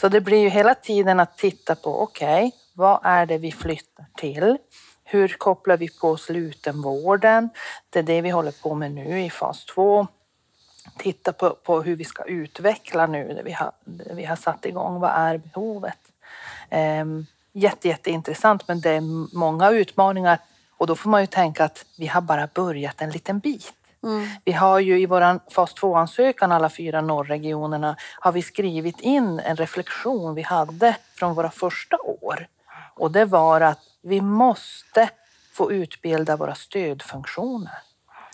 Så 0.00 0.08
det 0.08 0.20
blir 0.20 0.38
ju 0.38 0.48
hela 0.48 0.74
tiden 0.74 1.20
att 1.20 1.38
titta 1.38 1.74
på, 1.74 2.02
okej, 2.02 2.46
okay, 2.46 2.58
vad 2.74 3.00
är 3.02 3.26
det 3.26 3.38
vi 3.38 3.52
flyttar 3.52 4.06
till? 4.16 4.58
Hur 5.04 5.28
kopplar 5.28 5.76
vi 5.76 5.88
på 5.88 6.16
slutenvården? 6.16 7.50
Det 7.90 7.98
är 7.98 8.02
det 8.02 8.20
vi 8.20 8.30
håller 8.30 8.62
på 8.62 8.74
med 8.74 8.92
nu 8.92 9.22
i 9.22 9.30
fas 9.30 9.64
2. 9.64 10.06
Titta 10.98 11.32
på, 11.32 11.50
på 11.50 11.82
hur 11.82 11.96
vi 11.96 12.04
ska 12.04 12.24
utveckla 12.24 13.06
nu 13.06 13.34
det 13.34 13.42
vi 13.42 13.52
har, 13.52 13.72
det 13.84 14.14
vi 14.14 14.24
har 14.24 14.36
satt 14.36 14.66
igång. 14.66 15.00
Vad 15.00 15.10
är 15.10 15.38
behovet? 15.38 15.98
Um, 16.70 17.26
jätte, 17.52 17.88
jätteintressant, 17.88 18.68
men 18.68 18.80
det 18.80 18.90
är 18.90 19.36
många 19.36 19.70
utmaningar 19.70 20.38
och 20.70 20.86
då 20.86 20.96
får 20.96 21.10
man 21.10 21.20
ju 21.20 21.26
tänka 21.26 21.64
att 21.64 21.84
vi 21.98 22.06
har 22.06 22.20
bara 22.20 22.48
börjat 22.54 23.00
en 23.02 23.10
liten 23.10 23.38
bit. 23.38 23.74
Mm. 24.02 24.28
Vi 24.44 24.52
har 24.52 24.78
ju 24.78 25.00
i 25.00 25.06
vår 25.06 25.50
fas 25.50 25.74
2-ansökan, 25.74 26.52
alla 26.52 26.70
fyra 26.70 27.00
norrregionerna, 27.00 27.96
har 28.20 28.32
vi 28.32 28.42
skrivit 28.42 29.00
in 29.00 29.40
en 29.40 29.56
reflektion 29.56 30.34
vi 30.34 30.42
hade 30.42 30.96
från 31.14 31.34
våra 31.34 31.50
första 31.50 31.96
år. 31.96 32.46
Och 32.94 33.10
det 33.10 33.24
var 33.24 33.60
att 33.60 33.78
vi 34.02 34.20
måste 34.20 35.10
få 35.52 35.72
utbilda 35.72 36.36
våra 36.36 36.54
stödfunktioner. 36.54 37.78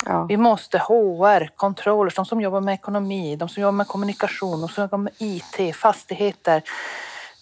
Ja. 0.06 0.24
Vi 0.24 0.36
måste 0.36 0.78
HR, 0.78 1.50
controllers, 1.56 2.14
de 2.14 2.24
som 2.24 2.40
jobbar 2.40 2.60
med 2.60 2.74
ekonomi, 2.74 3.36
de 3.36 3.48
som 3.48 3.62
jobbar 3.62 3.72
med 3.72 3.86
kommunikation, 3.86 4.60
de 4.60 4.68
som 4.68 4.82
jobbar 4.82 4.98
med 4.98 5.12
IT, 5.18 5.76
fastigheter. 5.76 6.62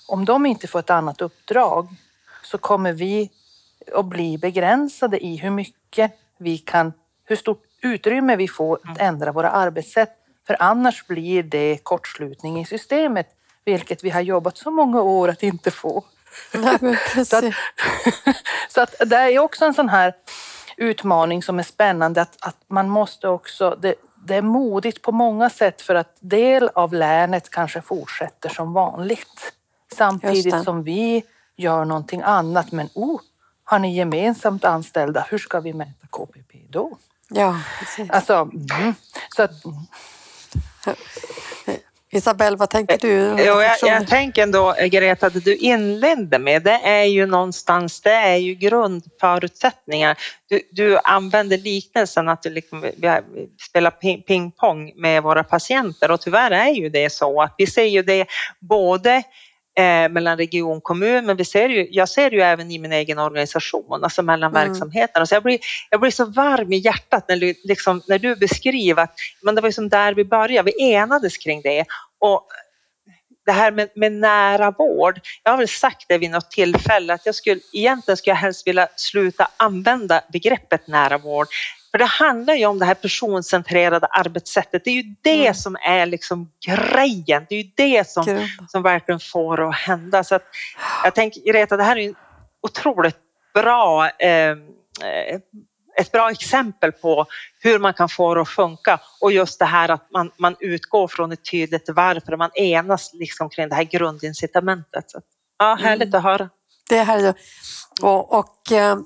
Om 0.08 0.24
de 0.24 0.46
inte 0.46 0.66
får 0.66 0.78
ett 0.78 0.90
annat 0.90 1.20
uppdrag 1.20 1.88
så 2.42 2.58
kommer 2.58 2.92
vi 2.92 3.30
och 3.94 4.04
bli 4.04 4.38
begränsade 4.38 5.24
i 5.24 5.36
hur 5.36 5.50
mycket 5.50 6.12
vi 6.38 6.58
kan, 6.58 6.92
hur 7.24 7.36
stort 7.36 7.62
utrymme 7.80 8.36
vi 8.36 8.48
får 8.48 8.74
att 8.74 9.00
mm. 9.00 9.14
ändra 9.14 9.32
våra 9.32 9.50
arbetssätt 9.50 10.12
För 10.46 10.56
annars 10.62 11.06
blir 11.06 11.42
det 11.42 11.78
kortslutning 11.82 12.60
i 12.60 12.64
systemet, 12.64 13.26
vilket 13.64 14.04
vi 14.04 14.10
har 14.10 14.20
jobbat 14.20 14.58
så 14.58 14.70
många 14.70 15.02
år 15.02 15.28
att 15.28 15.42
inte 15.42 15.70
få. 15.70 16.04
Nej, 16.54 16.98
Så 17.24 17.36
att, 17.36 17.44
så 18.68 18.80
att 18.80 18.94
det 19.06 19.16
är 19.16 19.38
också 19.38 19.64
en 19.64 19.74
sån 19.74 19.88
här 19.88 20.14
utmaning 20.76 21.42
som 21.42 21.58
är 21.58 21.62
spännande 21.62 22.22
att, 22.22 22.36
att 22.40 22.56
man 22.66 22.88
måste 22.88 23.28
också, 23.28 23.78
det, 23.80 23.94
det 24.24 24.34
är 24.34 24.42
modigt 24.42 25.02
på 25.02 25.12
många 25.12 25.50
sätt 25.50 25.82
för 25.82 25.94
att 25.94 26.16
del 26.20 26.70
av 26.74 26.92
länet 26.94 27.50
kanske 27.50 27.80
fortsätter 27.80 28.48
som 28.48 28.72
vanligt. 28.72 29.52
Samtidigt 29.96 30.64
som 30.64 30.82
vi 30.82 31.22
gör 31.56 31.84
någonting 31.84 32.22
annat. 32.22 32.72
Men 32.72 32.88
oh, 32.94 33.20
har 33.64 33.78
ni 33.78 33.96
gemensamt 33.96 34.64
anställda, 34.64 35.26
hur 35.30 35.38
ska 35.38 35.60
vi 35.60 35.72
mäta 35.72 36.06
KPP 36.10 36.52
då? 36.70 36.98
Ja, 37.28 37.60
precis. 37.78 38.10
Alltså, 38.10 38.34
mm, 38.34 38.94
så 39.36 39.42
att, 39.42 39.50
Isabelle, 42.16 42.56
vad 42.56 42.70
tänker 42.70 42.98
du? 42.98 43.36
Jo, 43.38 43.62
jag, 43.62 43.76
jag 43.82 44.08
tänker 44.08 44.42
ändå, 44.42 44.74
Greta, 44.90 45.28
det 45.30 45.44
du 45.44 45.56
inledde 45.56 46.38
med, 46.38 46.62
det 46.62 46.80
är 46.84 47.04
ju 47.04 47.26
någonstans, 47.26 48.00
det 48.00 48.10
är 48.12 48.36
ju 48.36 48.54
grundförutsättningar. 48.54 50.16
Du, 50.48 50.60
du 50.70 50.98
använder 51.04 51.58
liknelsen 51.58 52.28
att 52.28 52.42
du 52.42 52.50
liksom, 52.50 52.80
vi 52.80 53.20
spelar 53.68 53.90
ping- 53.90 54.22
pingpong 54.22 54.92
med 54.96 55.22
våra 55.22 55.44
patienter 55.44 56.10
och 56.10 56.20
tyvärr 56.20 56.50
är 56.50 56.70
ju 56.70 56.88
det 56.88 57.10
så 57.12 57.42
att 57.42 57.54
vi 57.58 57.66
ser 57.66 57.84
ju 57.84 58.02
det 58.02 58.26
både 58.60 59.22
eh, 59.78 60.08
mellan 60.08 60.36
region 60.38 60.76
och 60.76 60.82
kommun, 60.82 61.26
men 61.26 61.36
vi 61.36 61.44
ser 61.44 61.68
ju, 61.68 61.88
jag 61.90 62.08
ser 62.08 62.30
ju 62.30 62.40
även 62.40 62.70
i 62.70 62.78
min 62.78 62.92
egen 62.92 63.18
organisation, 63.18 64.04
alltså 64.04 64.22
mellan 64.22 64.56
Mm. 64.56 64.68
verksamheterna. 64.68 65.26
Så 65.26 65.34
jag 65.34 65.42
blir, 65.42 65.58
jag 65.90 66.00
blir 66.00 66.10
så 66.10 66.24
varm 66.24 66.72
i 66.72 66.76
hjärtat 66.76 67.24
när 67.28 67.36
du, 67.36 67.54
liksom, 67.64 68.02
när 68.08 68.18
du 68.18 68.36
beskriver 68.36 69.02
att 69.02 69.14
men 69.42 69.54
det 69.54 69.60
var 69.60 69.68
ju 69.68 69.72
som 69.72 69.88
där 69.88 70.14
vi 70.14 70.24
började, 70.24 70.72
vi 70.76 70.92
enades 70.92 71.36
kring 71.38 71.62
det. 71.62 71.84
Och 72.20 72.46
det 73.46 73.52
här 73.52 73.70
med, 73.72 73.88
med 73.94 74.12
nära 74.12 74.70
vård, 74.70 75.20
jag 75.42 75.52
har 75.52 75.58
väl 75.58 75.68
sagt 75.68 76.04
det 76.08 76.18
vid 76.18 76.30
något 76.30 76.50
tillfälle 76.50 77.14
att 77.14 77.26
jag 77.26 77.34
skulle, 77.34 77.60
egentligen 77.72 78.16
skulle 78.16 78.30
jag 78.30 78.36
helst 78.36 78.66
vilja 78.66 78.88
sluta 78.96 79.48
använda 79.56 80.22
begreppet 80.32 80.86
nära 80.88 81.18
vård. 81.18 81.46
För 81.90 81.98
det 81.98 82.04
handlar 82.04 82.54
ju 82.54 82.66
om 82.66 82.78
det 82.78 82.84
här 82.84 82.94
personcentrerade 82.94 84.06
arbetssättet. 84.06 84.84
Det 84.84 84.90
är 84.90 84.94
ju 84.94 85.14
det 85.22 85.40
Mm. 85.42 85.54
som 85.54 85.76
är 85.80 86.06
liksom 86.06 86.50
grejen. 86.66 87.46
Det 87.48 87.54
är 87.54 87.62
ju 87.62 87.70
det 87.74 88.08
som, 88.08 88.48
som 88.68 88.82
verkligen 88.82 89.20
får 89.20 89.56
det 89.56 89.68
att 89.68 89.74
hända. 89.74 90.24
Så 90.24 90.34
att 90.34 90.42
jag 91.04 91.14
tänker, 91.14 91.52
Greta, 91.52 91.76
det 91.76 91.82
här 91.82 91.96
är 91.96 92.00
ju 92.00 92.08
en 92.08 92.14
otroligt 92.62 93.16
bra, 93.54 94.10
eh, 94.18 94.50
eh, 94.50 94.56
ett 95.96 96.12
bra 96.12 96.30
exempel 96.30 96.92
på 96.92 97.26
hur 97.60 97.78
man 97.78 97.94
kan 97.94 98.08
få 98.08 98.34
det 98.34 98.40
att 98.40 98.48
funka 98.48 99.00
och 99.20 99.32
just 99.32 99.58
det 99.58 99.64
här 99.64 99.88
att 99.88 100.10
man, 100.10 100.30
man 100.38 100.56
utgår 100.60 101.08
från 101.08 101.32
ett 101.32 101.50
tydligt 101.50 101.88
varför, 101.88 102.36
man 102.36 102.50
enas 102.54 103.10
liksom 103.12 103.50
kring 103.50 103.68
det 103.68 103.74
här 103.74 103.84
grundincitamentet. 103.84 105.10
Så, 105.10 105.20
ja, 105.58 105.78
härligt 105.80 106.14
att 106.14 106.22
höra. 106.22 106.48
Det 106.88 106.98
är 106.98 107.34
och, 108.02 108.38
och 108.38 108.72
eh, 108.72 108.98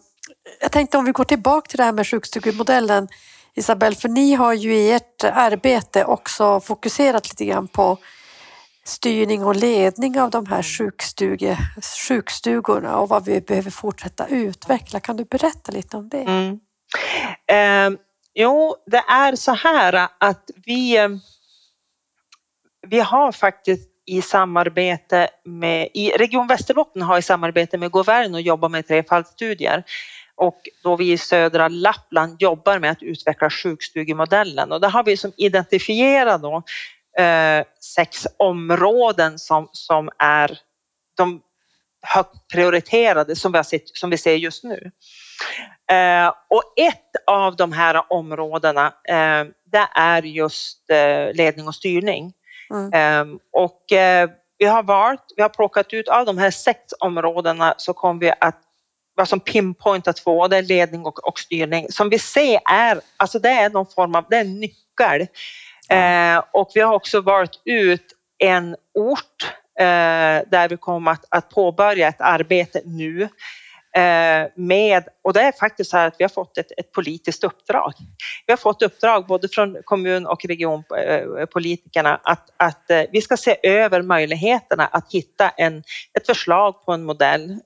jag 0.61 0.73
tänkte 0.73 0.99
om 0.99 1.05
vi 1.05 1.13
går 1.13 1.25
tillbaka 1.25 1.69
till 1.69 1.77
det 1.77 1.85
här 1.85 1.93
med 1.93 2.07
sjukstugemodellen 2.07 3.09
Isabelle, 3.55 3.97
för 3.97 4.09
ni 4.09 4.35
har 4.35 4.53
ju 4.53 4.75
i 4.75 4.93
ert 4.93 5.25
arbete 5.25 6.05
också 6.05 6.61
fokuserat 6.61 7.29
lite 7.29 7.45
grann 7.45 7.69
på 7.69 7.99
styrning 8.85 9.45
och 9.45 9.57
ledning 9.57 10.21
av 10.21 10.31
de 10.31 10.47
här 10.47 10.63
sjukstuge, 10.63 11.59
sjukstugorna 12.09 12.99
och 12.99 13.09
vad 13.09 13.25
vi 13.25 13.41
behöver 13.41 13.71
fortsätta 13.71 14.27
utveckla. 14.27 15.01
Kan 15.01 15.17
du 15.17 15.25
berätta 15.25 15.73
lite 15.73 15.97
om 15.97 16.09
det? 16.09 16.23
Mm. 16.23 16.61
Eh, 17.47 17.91
jo, 18.35 18.77
det 18.87 19.05
är 19.09 19.37
så 19.37 19.53
här 19.53 20.09
att 20.19 20.51
vi, 20.67 20.99
vi 22.87 23.01
har 23.01 23.33
faktiskt 23.33 23.91
i 24.07 24.23
samarbete 24.23 25.29
med, 25.45 25.89
i 25.95 26.11
Region 26.11 26.47
Västerbotten 26.47 27.03
har 27.03 27.19
i 27.19 27.23
samarbete 27.23 27.79
med 27.79 27.91
Gåvälgen 27.91 28.35
och 28.35 28.41
jobbar 28.41 28.69
med 28.69 28.87
trefallsstudier 28.87 29.85
och 30.35 30.61
då 30.83 30.97
vi 30.97 31.13
i 31.13 31.19
södra 31.19 31.69
Lappland 31.69 32.43
jobbar 32.43 32.79
med 32.79 32.91
att 32.91 33.03
utveckla 33.03 33.51
sjukstugemodellen 33.51 34.73
och 34.73 34.81
där 34.81 34.89
har 34.89 35.05
vi 35.05 35.17
som 35.17 35.33
identifierat 35.37 36.43
då 36.43 36.63
eh, 37.23 37.65
sex 37.81 38.27
områden 38.37 39.39
som, 39.39 39.69
som 39.73 40.11
är 40.19 40.59
de 41.17 41.43
högt 42.03 42.49
prioriterade 42.53 43.37
som 43.37 43.53
vi, 43.53 43.59
har 43.59 43.63
sett, 43.63 43.97
som 43.97 44.11
vi 44.11 44.19
ser 44.19 44.35
just 44.35 44.65
nu. 44.65 44.91
Eh, 45.91 46.33
och 46.49 46.63
ett 46.77 47.17
av 47.27 47.57
de 47.57 47.73
här 47.73 48.13
områdena 48.13 48.87
eh, 48.87 49.45
det 49.73 49.89
är 49.95 50.23
just 50.23 50.91
eh, 50.91 51.35
ledning 51.35 51.69
och 51.69 51.75
styrning. 51.75 52.33
Mm. 52.75 52.93
Eh, 52.93 53.37
och 53.53 53.85
vi 54.59 54.67
har 54.67 54.83
valt, 54.83 55.25
vi 55.37 55.43
har 55.43 55.49
plockat 55.49 55.93
ut 55.93 56.09
av 56.09 56.27
de 56.27 56.39
här 56.39 56.51
sex 56.51 56.81
områdena 57.01 57.75
så 57.77 57.93
kommer 57.93 58.21
vi 58.21 58.33
att 58.41 58.61
vad 59.15 59.29
som 59.29 59.41
pinpointar 59.41 60.13
två, 60.13 60.49
det 60.49 60.57
är 60.57 60.63
ledning 60.63 61.07
och, 61.07 61.29
och 61.29 61.39
styrning, 61.39 61.87
som 61.91 62.09
vi 62.09 62.19
ser 62.19 62.61
är, 62.71 63.01
alltså 63.17 63.39
det 63.39 63.49
är 63.49 63.71
någon 63.71 63.87
form 63.87 64.15
av, 64.15 64.25
det 64.31 64.37
är 64.37 64.41
en 64.41 64.61
nyckel. 64.61 65.27
Eh, 65.91 66.43
och 66.53 66.71
vi 66.75 66.81
har 66.81 66.95
också 66.95 67.21
valt 67.21 67.61
ut 67.65 68.13
en 68.39 68.77
ort 68.95 69.53
eh, 69.81 70.49
där 70.51 70.69
vi 70.69 70.77
kommer 70.77 71.11
att, 71.11 71.25
att 71.29 71.51
påbörja 71.51 72.09
ett 72.09 72.21
arbete 72.21 72.81
nu 72.85 73.29
med, 74.55 75.09
och 75.23 75.33
det 75.33 75.41
är 75.41 75.53
faktiskt 75.53 75.91
så 75.91 75.97
här 75.97 76.07
att 76.07 76.15
vi 76.19 76.25
har 76.25 76.29
fått 76.29 76.59
ett, 76.59 76.73
ett 76.77 76.93
politiskt 76.93 77.45
uppdrag. 77.45 77.93
Vi 78.47 78.53
har 78.53 78.57
fått 78.57 78.83
uppdrag 78.83 79.27
både 79.27 79.49
från 79.49 79.77
kommun 79.85 80.27
och 80.27 80.45
regionpolitikerna 80.45 82.21
att, 82.25 82.51
att 82.57 82.91
eh, 82.91 83.03
vi 83.13 83.21
ska 83.21 83.37
se 83.37 83.57
över 83.63 84.03
möjligheterna 84.03 84.87
att 84.87 85.13
hitta 85.13 85.49
en, 85.49 85.83
ett 86.19 86.27
förslag 86.27 86.85
på 86.85 86.93
en 86.93 87.03
modell 87.03 87.59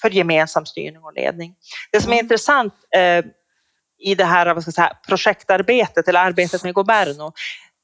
för 0.00 0.10
gemensam 0.10 0.66
styrning 0.66 1.02
och 1.02 1.14
ledning. 1.14 1.54
Det 1.92 2.00
som 2.00 2.12
är 2.12 2.16
Mm. 2.16 2.24
intressant 2.24 2.74
eh, 2.96 3.24
i 3.98 4.14
det 4.14 4.24
här 4.24 4.54
vad 4.54 4.62
ska 4.62 4.72
säga, 4.72 4.96
projektarbetet 5.08 6.08
eller 6.08 6.20
arbetet 6.20 6.64
med 6.64 6.74
Goberno, 6.74 7.32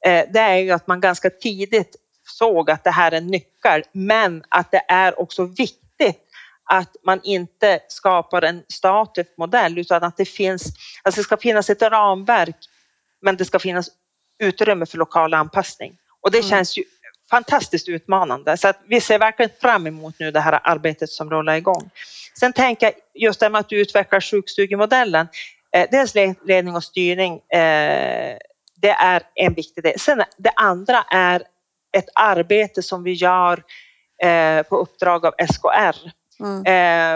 eh, 0.06 0.24
det 0.32 0.40
är 0.40 0.56
ju 0.56 0.70
att 0.70 0.86
man 0.86 1.00
ganska 1.00 1.30
tidigt 1.30 1.96
såg 2.26 2.70
att 2.70 2.84
det 2.84 2.90
här 2.90 3.12
är 3.12 3.16
en 3.16 3.26
nyckel, 3.26 3.82
men 3.92 4.44
att 4.48 4.70
det 4.70 4.82
är 4.88 5.20
också 5.20 5.44
viktigt 5.44 5.83
att 6.70 6.96
man 7.04 7.20
inte 7.24 7.80
skapar 7.88 8.42
en 8.42 8.62
statisk 8.72 9.30
modell 9.38 9.78
utan 9.78 10.02
att 10.04 10.16
det 10.16 10.24
finns, 10.24 10.64
alltså 11.02 11.20
det 11.20 11.24
ska 11.24 11.36
finnas 11.36 11.70
ett 11.70 11.82
ramverk 11.82 12.56
men 13.22 13.36
det 13.36 13.44
ska 13.44 13.58
finnas 13.58 13.88
utrymme 14.38 14.86
för 14.86 14.98
lokal 14.98 15.34
anpassning. 15.34 15.96
Och 16.20 16.30
det 16.30 16.38
Mm. 16.38 16.50
känns 16.50 16.78
ju 16.78 16.84
fantastiskt 17.30 17.88
utmanande 17.88 18.56
så 18.56 18.68
att 18.68 18.80
vi 18.86 19.00
ser 19.00 19.18
verkligen 19.18 19.50
fram 19.60 19.86
emot 19.86 20.14
nu 20.18 20.30
det 20.30 20.40
här 20.40 20.60
arbetet 20.64 21.10
som 21.10 21.30
rullar 21.30 21.54
igång. 21.54 21.90
Sen 22.38 22.52
tänker 22.52 22.86
jag 22.86 22.94
just 23.14 23.40
det 23.40 23.48
med 23.50 23.58
att 23.58 23.68
du 23.68 23.80
utvecklar 23.80 24.20
sjukstugemodellen, 24.20 25.28
eh, 25.76 25.88
dels 25.90 26.14
le- 26.14 26.34
ledning 26.44 26.76
och 26.76 26.84
styrning, 26.84 27.32
eh, 27.34 28.36
det 28.76 28.90
är 28.90 29.22
en 29.34 29.54
viktig 29.54 29.82
del. 29.84 29.98
Sen 29.98 30.22
det 30.38 30.50
andra 30.56 31.02
är 31.10 31.42
ett 31.96 32.08
arbete 32.14 32.82
som 32.82 33.02
vi 33.02 33.12
gör 33.12 33.62
eh, 34.22 34.62
på 34.62 34.76
uppdrag 34.76 35.26
av 35.26 35.34
SKR 35.38 35.96
Mm. 36.40 36.66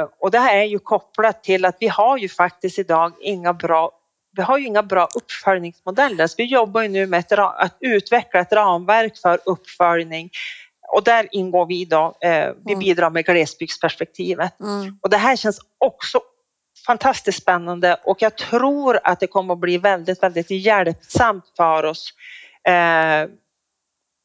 Eh, 0.02 0.08
och 0.20 0.30
det 0.30 0.38
här 0.38 0.56
är 0.56 0.64
ju 0.64 0.78
kopplat 0.78 1.44
till 1.44 1.64
att 1.64 1.76
vi 1.80 1.88
har 1.88 2.16
ju 2.18 2.28
faktiskt 2.28 2.78
idag 2.78 3.12
inga 3.20 3.52
bra 3.52 3.90
vi 4.36 4.42
har 4.42 4.58
ju 4.58 4.66
inga 4.66 4.82
bra 4.82 5.08
uppföljningsmodeller. 5.14 6.26
Så 6.26 6.34
vi 6.38 6.44
jobbar 6.44 6.82
ju 6.82 6.88
nu 6.88 7.06
med 7.06 7.20
ett, 7.20 7.32
att 7.32 7.76
utveckla 7.80 8.40
ett 8.40 8.52
ramverk 8.52 9.16
för 9.16 9.40
uppföljning 9.44 10.30
och 10.92 11.04
där 11.04 11.28
ingår 11.32 11.66
vi 11.66 11.80
idag. 11.80 12.14
Eh, 12.20 12.50
vi 12.64 12.72
Mm. 12.72 12.78
bidrar 12.78 13.10
med 13.10 13.24
glesbygdsperspektivet 13.24 14.60
Mm. 14.60 14.98
och 15.02 15.10
det 15.10 15.16
här 15.16 15.36
känns 15.36 15.60
också 15.78 16.20
fantastiskt 16.86 17.42
spännande 17.42 18.00
och 18.04 18.22
jag 18.22 18.36
tror 18.36 18.98
att 19.04 19.20
det 19.20 19.26
kommer 19.26 19.54
att 19.54 19.60
bli 19.60 19.78
väldigt, 19.78 20.22
väldigt 20.22 20.50
hjälpsamt 20.50 21.44
för 21.56 21.82
oss. 21.84 22.12
Eh, 22.68 23.28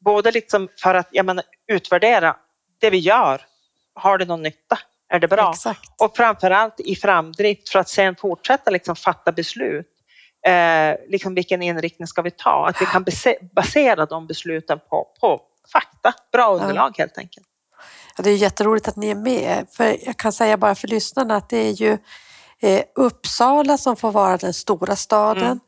både 0.04 0.30
liksom 0.30 0.68
för 0.82 0.94
att 0.94 1.08
jag 1.10 1.26
menar, 1.26 1.44
utvärdera 1.72 2.36
det 2.80 2.90
vi 2.90 2.98
gör. 2.98 3.42
Har 3.94 4.18
det 4.18 4.24
någon 4.24 4.42
nytta? 4.42 4.78
Är 5.08 5.18
det 5.18 5.28
bra? 5.28 5.50
Exakt. 5.50 5.90
Och 6.02 6.16
framförallt 6.16 6.80
i 6.80 6.96
framdrift 6.96 7.68
för 7.68 7.78
att 7.78 7.88
sen 7.88 8.16
fortsätta 8.16 8.70
liksom 8.70 8.96
fatta 8.96 9.32
beslut. 9.32 9.86
Eh, 10.46 10.94
liksom 11.08 11.34
vilken 11.34 11.62
inriktning 11.62 12.06
ska 12.06 12.22
vi 12.22 12.30
ta? 12.30 12.66
Att 12.68 12.80
vi 12.82 12.86
kan 12.86 13.04
base- 13.04 13.48
basera 13.54 14.06
de 14.06 14.26
besluten 14.26 14.78
på, 14.90 15.06
på 15.20 15.40
fakta, 15.72 16.12
bra 16.32 16.54
underlag 16.54 16.94
helt 16.98 17.18
enkelt. 17.18 17.46
Ja, 18.16 18.22
det 18.24 18.30
är 18.30 18.36
jätteroligt 18.36 18.88
att 18.88 18.96
ni 18.96 19.10
är 19.10 19.14
med. 19.14 19.66
För 19.72 20.06
jag 20.06 20.16
kan 20.16 20.32
säga 20.32 20.56
bara 20.56 20.74
för 20.74 20.88
lyssnarna 20.88 21.36
att 21.36 21.48
det 21.48 21.56
är 21.58 21.72
ju 21.72 21.98
eh, 22.60 22.82
Uppsala 22.94 23.78
som 23.78 23.96
får 23.96 24.12
vara 24.12 24.36
den 24.36 24.54
stora 24.54 24.96
staden, 24.96 25.60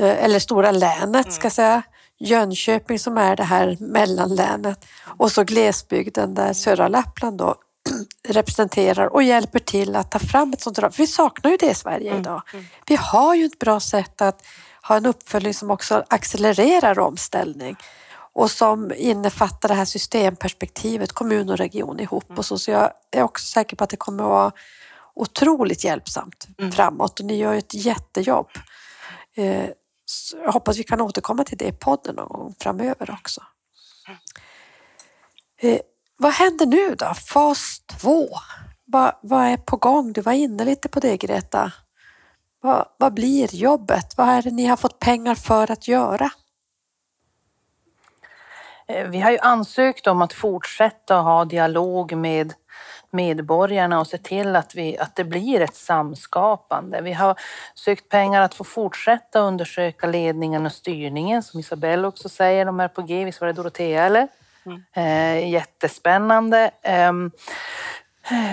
eh, 0.00 0.24
eller 0.24 0.38
stora 0.38 0.70
länet 0.70 1.32
ska 1.32 1.44
jag 1.44 1.52
säga. 1.52 1.82
Jönköping 2.20 2.98
som 2.98 3.18
är 3.18 3.36
det 3.36 3.44
här 3.44 3.76
mellanlänet 3.80 4.84
och 5.18 5.32
så 5.32 5.44
glesbygden 5.44 6.34
där 6.34 6.52
södra 6.52 6.88
Lappland 6.88 7.38
då 7.38 7.54
representerar 8.28 9.06
och 9.06 9.22
hjälper 9.22 9.58
till 9.58 9.96
att 9.96 10.10
ta 10.10 10.18
fram 10.18 10.52
ett 10.52 10.60
sånt. 10.60 10.78
För 10.78 10.92
vi 10.96 11.06
saknar 11.06 11.50
ju 11.50 11.56
det 11.56 11.70
i 11.70 11.74
Sverige 11.74 12.16
idag. 12.18 12.42
Vi 12.86 12.96
har 12.96 13.34
ju 13.34 13.44
ett 13.44 13.58
bra 13.58 13.80
sätt 13.80 14.20
att 14.20 14.42
ha 14.82 14.96
en 14.96 15.06
uppföljning 15.06 15.54
som 15.54 15.70
också 15.70 16.04
accelererar 16.08 16.98
omställning 16.98 17.76
och 18.36 18.50
som 18.50 18.92
innefattar 18.96 19.68
det 19.68 19.74
här 19.74 19.84
systemperspektivet, 19.84 21.12
kommun 21.12 21.50
och 21.50 21.56
region 21.58 22.00
ihop. 22.00 22.38
Och 22.38 22.44
så, 22.44 22.58
så 22.58 22.70
jag 22.70 22.90
är 23.10 23.22
också 23.22 23.46
säker 23.46 23.76
på 23.76 23.84
att 23.84 23.90
det 23.90 23.96
kommer 23.96 24.24
att 24.24 24.30
vara 24.30 24.52
otroligt 25.14 25.84
hjälpsamt 25.84 26.46
Mm. 26.58 26.72
framåt 26.72 27.20
och 27.20 27.26
ni 27.26 27.36
gör 27.36 27.54
ett 27.54 27.74
jättejobb. 27.74 28.48
Så 30.04 30.36
jag 30.36 30.52
hoppas 30.52 30.78
vi 30.78 30.84
kan 30.84 31.00
återkomma 31.00 31.44
till 31.44 31.58
det 31.58 31.66
i 31.66 31.72
podden 31.72 32.14
någon 32.14 32.28
gång 32.28 32.54
framöver 32.60 33.10
också. 33.10 33.42
Eh, 35.62 35.80
vad 36.18 36.32
händer 36.32 36.66
nu 36.66 36.94
då? 36.94 37.14
Fas 37.14 37.80
två. 37.86 38.28
Vad, 38.84 39.14
vad 39.20 39.44
är 39.44 39.56
på 39.56 39.76
gång? 39.76 40.12
Du 40.12 40.20
var 40.20 40.32
inne 40.32 40.64
lite 40.64 40.88
på 40.88 41.00
det 41.00 41.16
Greta. 41.16 41.72
Vad, 42.60 42.88
vad 42.98 43.14
blir 43.14 43.54
jobbet? 43.54 44.14
Vad 44.16 44.28
är 44.28 44.42
det 44.42 44.50
ni 44.50 44.66
har 44.66 44.76
fått 44.76 44.98
pengar 44.98 45.34
för 45.34 45.70
att 45.70 45.88
göra? 45.88 46.30
Eh, 48.88 49.08
vi 49.08 49.20
har 49.20 49.30
ju 49.30 49.38
ansökt 49.38 50.06
om 50.06 50.22
att 50.22 50.32
fortsätta 50.32 51.14
ha 51.14 51.44
dialog 51.44 52.16
med 52.16 52.54
medborgarna 53.10 54.00
och 54.00 54.06
se 54.06 54.18
till 54.18 54.56
att, 54.56 54.74
vi, 54.74 54.98
att 54.98 55.16
det 55.16 55.24
blir 55.24 55.60
ett 55.60 55.74
samskapande. 55.74 57.00
Vi 57.00 57.12
har 57.12 57.40
sökt 57.74 58.08
pengar 58.08 58.42
att 58.42 58.54
få 58.54 58.64
fortsätta 58.64 59.40
undersöka 59.40 60.06
ledningen 60.06 60.66
och 60.66 60.72
styrningen 60.72 61.42
som 61.42 61.60
Isabelle 61.60 62.06
också 62.06 62.28
säger, 62.28 62.64
de 62.64 62.80
är 62.80 62.88
på 62.88 63.02
G. 63.02 63.24
Visst 63.24 63.40
var 63.40 63.48
det 63.48 63.52
Dorotea 63.52 64.04
eller? 64.04 64.28
Eh, 64.96 65.50
jättespännande. 65.50 66.70
Ehm, 66.82 67.30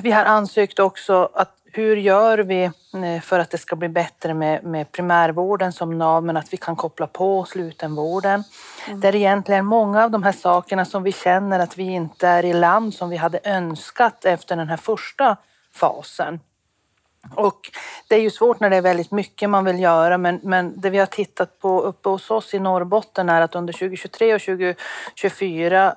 vi 0.03 0.11
har 0.11 0.25
ansökt 0.25 0.79
också 0.79 1.29
att 1.33 1.60
hur 1.73 1.95
gör 1.95 2.37
vi 2.37 2.63
eh, 2.63 3.21
för 3.21 3.39
att 3.39 3.49
det 3.49 3.57
ska 3.57 3.75
bli 3.75 3.89
bättre 3.89 4.33
med, 4.33 4.63
med 4.63 4.91
primärvården 4.91 5.73
som 5.73 5.97
nav, 5.97 6.23
men 6.23 6.37
att 6.37 6.53
vi 6.53 6.57
kan 6.57 6.75
koppla 6.75 7.07
på 7.07 7.45
slutenvården. 7.45 8.43
Det 9.01 9.07
är 9.07 9.15
egentligen 9.15 9.65
många 9.65 10.03
av 10.03 10.11
de 10.11 10.23
här 10.23 10.31
sakerna 10.31 10.85
som 10.85 11.03
vi 11.03 11.11
känner 11.11 11.59
att 11.59 11.77
vi 11.77 11.83
inte 11.83 12.27
är 12.27 12.45
i 12.45 12.53
land 12.53 12.93
som 12.93 13.09
vi 13.09 13.17
hade 13.17 13.39
önskat 13.43 14.25
efter 14.25 14.55
den 14.55 14.69
här 14.69 14.77
första 14.77 15.37
fasen. 15.73 16.39
Och 17.35 17.59
det 18.07 18.15
är 18.15 18.19
ju 18.19 18.29
svårt 18.29 18.59
när 18.59 18.69
det 18.69 18.75
är 18.75 18.81
väldigt 18.81 19.11
mycket 19.11 19.49
man 19.49 19.65
vill 19.65 19.79
göra, 19.79 20.17
men, 20.17 20.39
men 20.43 20.81
det 20.81 20.89
vi 20.89 20.97
har 20.97 21.05
tittat 21.05 21.59
på 21.59 21.81
uppe 21.81 22.09
hos 22.09 22.31
oss 22.31 22.53
i 22.53 22.59
Norrbotten 22.59 23.29
är 23.29 23.41
att 23.41 23.55
under 23.55 23.73
2023 23.73 24.35
och 24.35 24.41
2024 24.41 25.95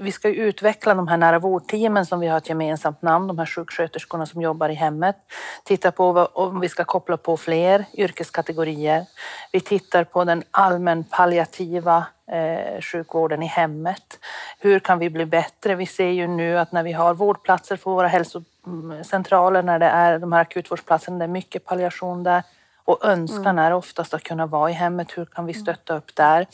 vi 0.00 0.12
ska 0.12 0.28
utveckla 0.28 0.94
de 0.94 1.08
här 1.08 1.16
nära 1.16 1.38
vårdteamen 1.38 2.06
som 2.06 2.20
vi 2.20 2.26
har 2.26 2.38
ett 2.38 2.48
gemensamt 2.48 3.02
namn, 3.02 3.26
de 3.26 3.38
här 3.38 3.46
sjuksköterskorna 3.46 4.26
som 4.26 4.42
jobbar 4.42 4.68
i 4.68 4.74
hemmet. 4.74 5.16
Titta 5.64 5.90
på 5.92 6.12
vad, 6.12 6.28
om 6.32 6.60
vi 6.60 6.68
ska 6.68 6.84
koppla 6.84 7.16
på 7.16 7.36
fler 7.36 7.84
yrkeskategorier. 7.94 9.06
Vi 9.52 9.60
tittar 9.60 10.04
på 10.04 10.24
den 10.24 10.42
allmän 10.50 11.04
palliativa 11.04 12.04
eh, 12.32 12.80
sjukvården 12.80 13.42
i 13.42 13.46
hemmet. 13.46 14.18
Hur 14.58 14.78
kan 14.80 14.98
vi 14.98 15.10
bli 15.10 15.26
bättre? 15.26 15.74
Vi 15.74 15.86
ser 15.86 16.10
ju 16.10 16.26
nu 16.26 16.58
att 16.58 16.72
när 16.72 16.82
vi 16.82 16.92
har 16.92 17.14
vårdplatser 17.14 17.76
på 17.76 17.94
våra 17.94 18.08
hälsocentraler, 18.08 19.62
när 19.62 19.78
det 19.78 19.86
är 19.86 20.18
de 20.18 20.32
här 20.32 20.40
akutvårdsplatserna, 20.40 21.18
det 21.18 21.24
är 21.24 21.28
mycket 21.28 21.64
palliation 21.64 22.22
där. 22.22 22.42
Och 22.84 23.04
önskan 23.04 23.58
är 23.58 23.72
oftast 23.72 24.14
att 24.14 24.22
kunna 24.22 24.46
vara 24.46 24.70
i 24.70 24.72
hemmet. 24.72 25.08
Hur 25.16 25.24
kan 25.24 25.46
vi 25.46 25.54
stötta 25.54 25.96
upp 25.96 26.14
där? 26.14 26.46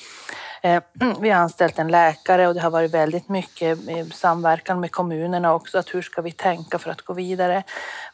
Eh, 0.63 0.83
Vi 1.21 1.31
har 1.31 1.41
anställt 1.41 1.79
en 1.79 1.89
läkare 1.89 2.49
och 2.49 2.55
det 2.55 2.61
har 2.61 2.71
varit 2.71 2.95
väldigt 2.95 3.29
mycket 3.29 3.89
eh, 3.89 4.07
samverkan 4.07 4.81
med 4.81 4.93
kommunerna 4.93 5.55
också. 5.55 5.79
Att 5.79 5.95
hur 5.95 6.03
ska 6.03 6.23
vi 6.23 6.33
tänka 6.33 6.79
för 6.79 6.91
att 6.91 7.03
gå 7.03 7.13
vidare? 7.13 7.63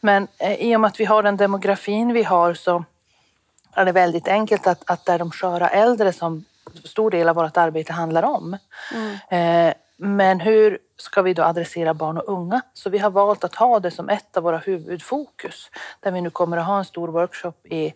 Men 0.00 0.28
eh, 0.38 0.54
i 0.54 0.76
och 0.76 0.80
med 0.80 0.88
att 0.88 1.00
vi 1.00 1.04
har 1.04 1.22
den 1.22 1.36
demografin 1.36 2.12
vi 2.12 2.22
har 2.22 2.54
så 2.54 2.84
är 3.74 3.84
det 3.84 3.92
väldigt 3.92 4.28
enkelt 4.28 4.66
att, 4.66 4.90
att 4.90 5.04
det 5.04 5.12
är 5.12 5.18
de 5.18 5.30
sköra 5.30 5.68
äldre 5.68 6.12
som 6.12 6.44
stor 6.84 7.10
del 7.10 7.28
av 7.28 7.36
vårt 7.36 7.56
arbete 7.56 7.92
handlar 7.92 8.22
om. 8.22 8.58
Eh, 9.28 9.72
men 10.05 10.40
hur 10.40 10.78
ska 10.96 11.22
vi 11.22 11.34
då 11.34 11.42
adressera 11.42 11.94
barn 11.94 12.18
och 12.18 12.28
unga? 12.28 12.61
Så 12.74 12.90
vi 12.90 12.98
har 12.98 13.11
valt 13.11 13.44
att 13.44 13.55
ha 13.55 13.80
det 13.80 13.90
som 13.90 14.09
ett 14.09 14.36
av 14.36 14.42
våra 14.42 14.59
huvudfokus. 14.59 15.70
Där 16.00 16.11
vi 16.11 16.20
nu 16.20 16.30
kommer 16.30 16.57
att 16.57 16.66
ha 16.66 16.78
en 16.78 16.84
stor 16.84 17.09
workshop 17.09 17.53
i, 17.64 17.94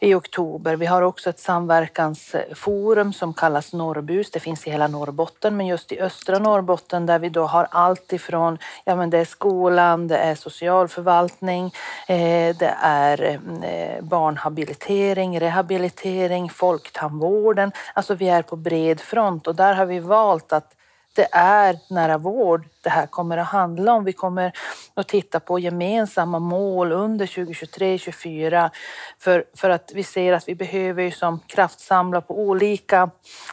i 0.00 0.14
oktober. 0.14 0.76
Vi 0.76 0.86
har 0.86 1.02
också 1.02 1.30
ett 1.30 1.38
samverkansforum 1.38 3.12
som 3.12 3.34
kallas 3.34 3.72
Norrbus. 3.72 4.30
Det 4.30 4.40
finns 4.40 4.66
i 4.66 4.70
hela 4.70 4.88
Norrbotten, 4.88 5.56
men 5.56 5.66
just 5.66 5.92
i 5.92 6.00
östra 6.00 6.38
Norrbotten 6.38 7.06
där 7.06 7.18
vi 7.18 7.28
då 7.28 7.46
har 7.46 7.68
allt 7.70 8.12
ifrån, 8.12 8.58
ja 8.84 8.96
men 8.96 9.10
det 9.10 9.18
är 9.18 9.24
skolan, 9.24 10.08
det 10.08 10.18
är 10.18 10.34
socialförvaltning, 10.34 11.64
eh, 12.08 12.56
det 12.56 12.74
är 12.80 13.38
eh, 13.62 14.02
barnhabilitering, 14.02 15.40
rehabilitering, 15.40 16.50
folktandvården. 16.50 17.72
Alltså 17.94 18.14
vi 18.14 18.28
är 18.28 18.42
på 18.42 18.56
bred 18.56 19.00
front 19.00 19.46
och 19.46 19.54
där 19.54 19.74
har 19.74 19.86
vi 19.86 19.98
valt 19.98 20.52
att 20.52 20.72
det 21.16 21.28
är 21.32 21.78
nära 21.88 22.18
vård 22.18 22.68
det 22.86 22.90
här 22.90 23.06
kommer 23.06 23.38
att 23.38 23.46
handla 23.46 23.92
om. 23.92 24.04
Vi 24.04 24.12
kommer 24.12 24.52
att 24.94 25.08
titta 25.08 25.40
på 25.40 25.58
gemensamma 25.58 26.38
mål 26.38 26.92
under 26.92 27.26
2023-2024 27.26 28.70
för, 29.18 29.44
för 29.54 29.70
att 29.70 29.92
vi 29.94 30.02
ser 30.02 30.32
att 30.32 30.48
vi 30.48 30.54
behöver 30.54 31.02
ju 31.02 31.10
som 31.10 31.40
kraftsamla 31.46 32.20
på 32.20 32.40
olika 32.40 33.10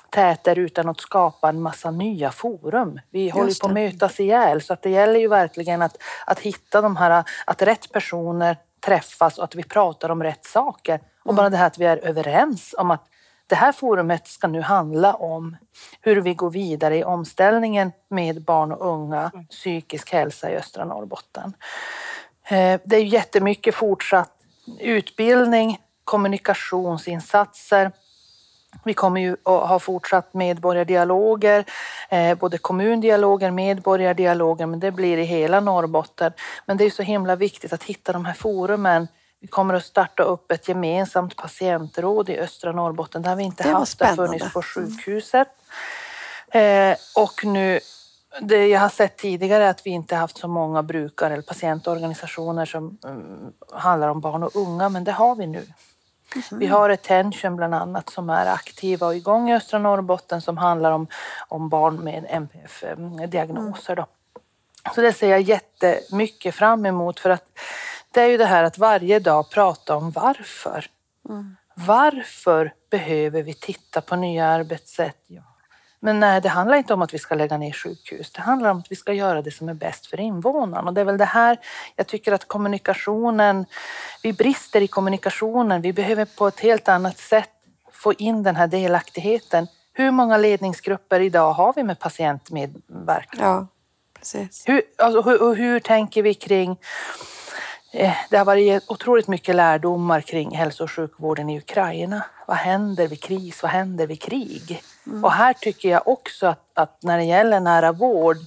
täter 0.09 0.59
utan 0.59 0.89
att 0.89 0.99
skapa 0.99 1.49
en 1.49 1.61
massa 1.61 1.91
nya 1.91 2.31
forum. 2.31 2.99
Vi 3.11 3.29
håller 3.29 3.49
ju 3.49 3.55
på 3.61 3.67
att 3.67 3.73
mötas 3.73 4.19
ihjäl 4.19 4.61
så 4.61 4.73
att 4.73 4.81
det 4.81 4.89
gäller 4.89 5.19
ju 5.19 5.27
verkligen 5.27 5.81
att, 5.81 5.97
att 6.25 6.39
hitta 6.39 6.81
de 6.81 6.95
här, 6.95 7.23
att 7.45 7.61
rätt 7.61 7.91
personer 7.91 8.57
träffas 8.85 9.37
och 9.37 9.43
att 9.43 9.55
vi 9.55 9.63
pratar 9.63 10.09
om 10.09 10.23
rätt 10.23 10.45
saker. 10.45 10.99
Och 11.23 11.35
bara 11.35 11.49
det 11.49 11.57
här 11.57 11.67
att 11.67 11.77
vi 11.77 11.85
är 11.85 11.97
överens 11.97 12.75
om 12.77 12.91
att 12.91 13.07
det 13.53 13.57
här 13.57 13.71
forumet 13.71 14.27
ska 14.27 14.47
nu 14.47 14.61
handla 14.61 15.13
om 15.13 15.57
hur 16.01 16.21
vi 16.21 16.33
går 16.33 16.51
vidare 16.51 16.97
i 16.97 17.03
omställningen 17.03 17.91
med 18.09 18.41
barn 18.41 18.71
och 18.71 18.87
unga, 18.87 19.31
psykisk 19.49 20.11
hälsa 20.11 20.51
i 20.51 20.55
östra 20.55 20.85
Norrbotten. 20.85 21.53
Eh, 22.47 22.79
Det 22.83 22.95
är 22.95 23.03
jättemycket 23.03 23.75
fortsatt 23.75 24.31
utbildning, 24.79 25.79
kommunikationsinsatser. 26.03 27.91
Vi 28.83 28.93
kommer 28.93 29.21
ju 29.21 29.33
att 29.33 29.69
ha 29.69 29.79
fortsatt 29.79 30.33
medborgardialoger, 30.33 31.65
eh, 32.09 32.37
både 32.37 32.57
kommundialoger, 32.57 33.51
medborgardialoger, 33.51 34.65
men 34.65 34.79
det 34.79 34.91
blir 34.91 35.17
i 35.17 35.23
hela 35.23 35.59
Norrbotten. 35.59 36.31
Men 36.65 36.77
det 36.77 36.85
är 36.85 36.89
så 36.89 37.03
himla 37.03 37.35
viktigt 37.35 37.73
att 37.73 37.83
hitta 37.83 38.13
de 38.13 38.25
här 38.25 38.33
forumen. 38.33 39.07
Vi 39.43 39.47
kommer 39.47 39.73
att 39.73 39.85
starta 39.85 40.23
upp 40.23 40.51
ett 40.51 40.67
gemensamt 40.67 41.35
patientråd 41.35 42.29
i 42.29 42.37
östra 42.37 42.71
Norrbotten. 42.71 43.21
Det 43.21 43.29
har 43.29 43.35
vi 43.35 43.43
inte 43.43 43.63
Det 43.63 43.69
haft, 43.69 43.99
det 43.99 44.05
har 44.05 44.15
funnits 44.15 44.53
på 44.53 44.61
sjukhuset. 44.61 45.47
Eh, 46.51 46.95
och 47.15 47.45
nu, 47.45 47.79
det 48.41 48.67
jag 48.67 48.79
har 48.79 48.89
sett 48.89 49.17
tidigare 49.17 49.63
är 49.63 49.69
att 49.69 49.85
vi 49.85 49.89
inte 49.89 50.15
haft 50.15 50.37
så 50.37 50.47
många 50.47 50.83
brukare 50.83 51.33
eller 51.33 51.43
patientorganisationer 51.43 52.65
som 52.65 52.97
mm, 53.03 53.53
handlar 53.71 54.09
om 54.09 54.21
barn 54.21 54.43
och 54.43 54.55
unga, 54.55 54.89
men 54.89 55.03
det 55.03 55.11
har 55.11 55.35
vi 55.35 55.47
nu. 55.47 55.65
Vi 56.51 56.67
har 56.67 56.89
Attention 56.89 57.55
bland 57.55 57.75
annat 57.75 58.09
som 58.09 58.29
är 58.29 58.45
aktiva 58.45 59.07
och 59.07 59.15
igång 59.15 59.49
i 59.49 59.55
östra 59.55 59.79
Norrbotten 59.79 60.41
som 60.41 60.57
handlar 60.57 60.91
om, 60.91 61.07
om 61.47 61.69
barn 61.69 61.95
med 61.95 62.25
NPF-diagnoser. 62.29 63.95
Då. 63.95 64.05
Så 64.95 65.01
det 65.01 65.13
ser 65.13 65.29
jag 65.29 65.41
jättemycket 65.41 66.55
fram 66.55 66.85
emot 66.85 67.19
för 67.19 67.29
att 67.29 67.45
det 68.13 68.21
är 68.21 68.27
ju 68.27 68.37
det 68.37 68.45
här 68.45 68.63
att 68.63 68.77
varje 68.77 69.19
dag 69.19 69.49
prata 69.49 69.95
om 69.95 70.11
varför. 70.11 70.85
Varför 71.75 72.73
behöver 72.91 73.43
vi 73.43 73.53
titta 73.53 74.01
på 74.01 74.15
nya 74.15 74.45
arbetssätt? 74.45 75.23
Ja. 75.27 75.41
Men 75.99 76.19
nej, 76.19 76.41
det 76.41 76.49
handlar 76.49 76.77
inte 76.77 76.93
om 76.93 77.01
att 77.01 77.13
vi 77.13 77.17
ska 77.17 77.35
lägga 77.35 77.57
ner 77.57 77.71
sjukhus. 77.71 78.31
Det 78.31 78.41
handlar 78.41 78.69
om 78.69 78.79
att 78.79 78.91
vi 78.91 78.95
ska 78.95 79.13
göra 79.13 79.41
det 79.41 79.51
som 79.51 79.69
är 79.69 79.73
bäst 79.73 80.05
för 80.05 80.19
invånarna. 80.19 80.87
Och 80.87 80.93
det 80.93 81.01
är 81.01 81.05
väl 81.05 81.17
det 81.17 81.25
här 81.25 81.59
jag 81.95 82.07
tycker 82.07 82.31
att 82.31 82.47
kommunikationen, 82.47 83.65
vi 84.23 84.33
brister 84.33 84.81
i 84.81 84.87
kommunikationen. 84.87 85.81
Vi 85.81 85.93
behöver 85.93 86.25
på 86.25 86.47
ett 86.47 86.59
helt 86.59 86.87
annat 86.87 87.17
sätt 87.17 87.49
få 87.91 88.13
in 88.13 88.43
den 88.43 88.55
här 88.55 88.67
delaktigheten. 88.67 89.67
Hur 89.93 90.11
många 90.11 90.37
ledningsgrupper 90.37 91.19
idag 91.19 91.53
har 91.53 91.73
vi 91.73 91.83
med 91.83 91.99
patientmedverkan? 91.99 93.39
Ja, 93.39 93.67
precis. 94.19 94.63
Hur, 94.67 94.81
alltså, 94.97 95.21
hur, 95.21 95.43
och 95.43 95.55
hur 95.55 95.79
tänker 95.79 96.23
vi 96.23 96.33
kring... 96.33 96.77
Eh, 97.95 98.15
det 98.29 98.37
har 98.37 98.45
varit 98.45 98.83
otroligt 98.87 99.27
mycket 99.27 99.55
lärdomar 99.55 100.21
kring 100.21 100.55
hälso 100.55 100.83
och 100.83 100.91
sjukvården 100.91 101.49
i 101.49 101.57
Ukraina. 101.57 102.25
Vad 102.47 102.57
händer 102.57 103.07
vid 103.07 103.21
kris? 103.21 103.63
Vad 103.63 103.71
händer 103.71 104.07
vid 104.07 104.21
krig? 104.21 104.83
Och 105.23 105.31
här 105.31 105.53
tycker 105.53 105.89
jag 105.89 106.07
också 106.07 106.47
att, 106.47 106.59
att 106.73 107.03
när 107.03 107.17
det 107.17 107.23
gäller 107.23 107.59
nära 107.59 107.91
vård 107.91 108.37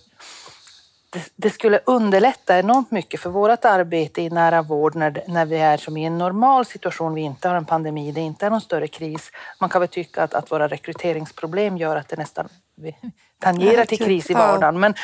det, 1.11 1.31
det 1.37 1.51
skulle 1.51 1.81
underlätta 1.85 2.59
enormt 2.59 2.91
mycket 2.91 3.21
för 3.21 3.31
vårt 3.31 3.65
arbete 3.65 4.23
i 4.23 4.31
nära 4.31 4.63
vård 4.63 4.95
när, 4.95 5.23
när 5.27 5.47
vi 5.47 5.57
är 5.57 5.77
som 5.77 5.97
i 5.97 6.05
en 6.05 6.19
normal 6.19 6.65
situation, 6.65 7.15
vi 7.15 7.21
inte 7.21 7.49
har 7.49 7.57
en 7.57 7.65
pandemi, 7.65 8.13
det 8.13 8.21
inte 8.21 8.47
är 8.47 8.51
någon 8.51 8.61
större 8.61 8.89
kris. 8.89 9.31
Man 9.61 9.71
kan 9.71 9.81
väl 9.81 9.89
tycka 9.89 10.23
att, 10.23 10.35
att 10.35 10.51
våra 10.51 10.69
rekryteringsproblem 10.69 11.77
gör 11.77 11.97
att 11.97 12.09
det 12.09 12.17
nästan 12.17 12.49
vi 12.77 12.97
tangerar 13.39 13.85
till 13.85 13.99
kris 13.99 14.31
i 14.31 14.35
vardagen. 14.35 14.81
Men, 14.81 14.95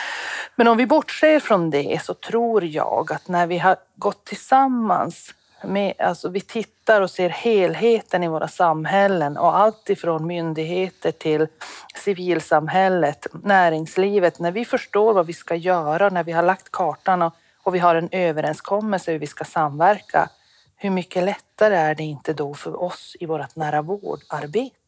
men 0.56 0.68
om 0.68 0.76
vi 0.76 0.86
bortser 0.86 1.40
från 1.40 1.70
det 1.70 2.00
så 2.02 2.14
tror 2.14 2.64
jag 2.64 3.12
att 3.12 3.28
när 3.28 3.46
vi 3.46 3.58
har 3.58 3.76
gått 3.96 4.24
tillsammans 4.24 5.34
med, 5.64 5.94
alltså 5.98 6.28
vi 6.28 6.40
tittar 6.40 7.00
och 7.00 7.10
ser 7.10 7.28
helheten 7.28 8.22
i 8.22 8.28
våra 8.28 8.48
samhällen 8.48 9.36
och 9.36 9.56
allt 9.56 9.90
ifrån 9.90 10.26
myndigheter 10.26 11.12
till 11.12 11.46
civilsamhället, 11.94 13.26
näringslivet. 13.42 14.38
När 14.38 14.52
vi 14.52 14.64
förstår 14.64 15.14
vad 15.14 15.26
vi 15.26 15.32
ska 15.32 15.54
göra, 15.54 16.08
när 16.08 16.24
vi 16.24 16.32
har 16.32 16.42
lagt 16.42 16.72
kartan 16.72 17.22
och, 17.22 17.34
och 17.62 17.74
vi 17.74 17.78
har 17.78 17.94
en 17.94 18.08
överenskommelse 18.12 19.12
hur 19.12 19.18
vi 19.18 19.26
ska 19.26 19.44
samverka, 19.44 20.28
hur 20.76 20.90
mycket 20.90 21.24
lättare 21.24 21.76
är 21.76 21.94
det 21.94 22.02
inte 22.02 22.32
då 22.32 22.54
för 22.54 22.82
oss 22.82 23.16
i 23.20 23.26
vårt 23.26 23.56
nära 23.56 23.82
vårdarbete? 23.82 24.81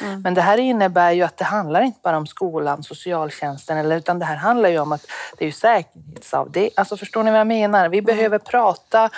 Mm. 0.00 0.20
Men 0.22 0.34
det 0.34 0.40
här 0.40 0.58
innebär 0.58 1.12
ju 1.12 1.22
att 1.22 1.36
det 1.36 1.44
handlar 1.44 1.82
inte 1.82 2.00
bara 2.02 2.16
om 2.16 2.26
skolan, 2.26 2.82
socialtjänsten, 2.82 3.78
eller, 3.78 3.96
utan 3.96 4.18
det 4.18 4.24
här 4.24 4.36
handlar 4.36 4.68
ju 4.68 4.78
om 4.78 4.92
att 4.92 5.06
det 5.38 5.44
är 5.44 5.46
ju 5.46 5.52
säkerhetsavdelning. 5.52 6.70
Alltså 6.76 6.96
förstår 6.96 7.22
ni 7.22 7.30
vad 7.30 7.40
jag 7.40 7.46
menar? 7.46 7.88
Vi 7.88 7.98
mm. 7.98 8.04
behöver 8.04 8.38
prata 8.38 9.10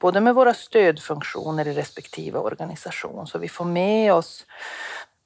både 0.00 0.20
med 0.20 0.34
våra 0.34 0.54
stödfunktioner 0.54 1.68
i 1.68 1.72
respektive 1.72 2.38
organisation 2.38 3.26
så 3.26 3.38
vi 3.38 3.48
får 3.48 3.64
med 3.64 4.12
oss 4.14 4.46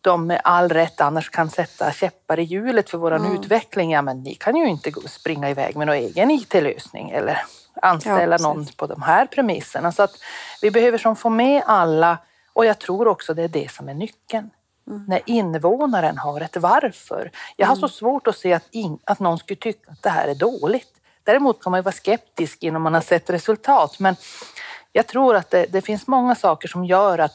de 0.01 0.27
med 0.27 0.41
all 0.45 0.69
rätt 0.69 1.01
annars 1.01 1.31
kan 1.31 1.51
sätta 1.51 1.93
käppar 1.93 2.39
i 2.39 2.43
hjulet 2.43 2.91
för 2.91 2.99
vår 2.99 3.13
mm. 3.13 3.35
utveckling. 3.35 3.91
Ja, 3.93 4.03
men 4.03 4.23
ni 4.23 4.35
kan 4.35 4.57
ju 4.57 4.67
inte 4.67 4.93
springa 5.07 5.51
iväg 5.51 5.77
med 5.77 5.87
någon 5.87 5.97
egen 5.97 6.31
IT-lösning 6.31 7.11
eller 7.11 7.39
anställa 7.83 8.37
ja, 8.41 8.43
någon 8.43 8.67
på 8.77 8.87
de 8.87 9.03
här 9.03 9.27
premisserna. 9.27 9.93
Så 9.93 10.03
att 10.03 10.17
vi 10.63 10.71
behöver 10.71 10.99
som 10.99 11.17
få 11.17 11.31
med 11.31 11.63
alla 11.67 12.19
och 12.53 12.67
jag 12.67 12.79
tror 12.79 13.09
också 13.09 13.35
det 13.35 13.43
är 13.43 13.49
det 13.49 13.71
som 13.71 13.89
är 13.89 13.95
nyckeln. 13.95 14.51
Mm. 14.87 15.05
När 15.09 15.21
invånaren 15.27 16.19
har 16.19 16.41
ett 16.41 16.57
varför. 16.57 17.31
Jag 17.57 17.67
har 17.67 17.77
mm. 17.77 17.81
så 17.81 17.89
svårt 17.89 18.27
att 18.27 18.37
se 18.37 18.53
att, 18.53 18.69
in, 18.71 18.99
att 19.05 19.21
någon 19.21 19.39
skulle 19.39 19.57
tycka 19.57 19.91
att 19.91 20.03
det 20.03 20.11
här 20.11 20.29
är 20.29 20.35
dåligt. 20.35 20.89
Däremot 21.23 21.63
kan 21.63 21.71
man 21.71 21.79
ju 21.79 21.83
vara 21.83 21.95
skeptisk 21.95 22.63
innan 22.63 22.83
man 22.83 22.95
har 22.95 23.01
sett 23.01 23.31
resultat. 23.31 23.99
Men 23.99 24.17
jag 24.93 25.07
tror 25.07 25.37
att 25.37 25.51
det, 25.51 25.67
det 25.67 25.83
finns 25.83 26.07
många 26.07 26.35
saker 26.35 26.69
som 26.69 26.85
gör 26.85 27.19
att 27.19 27.35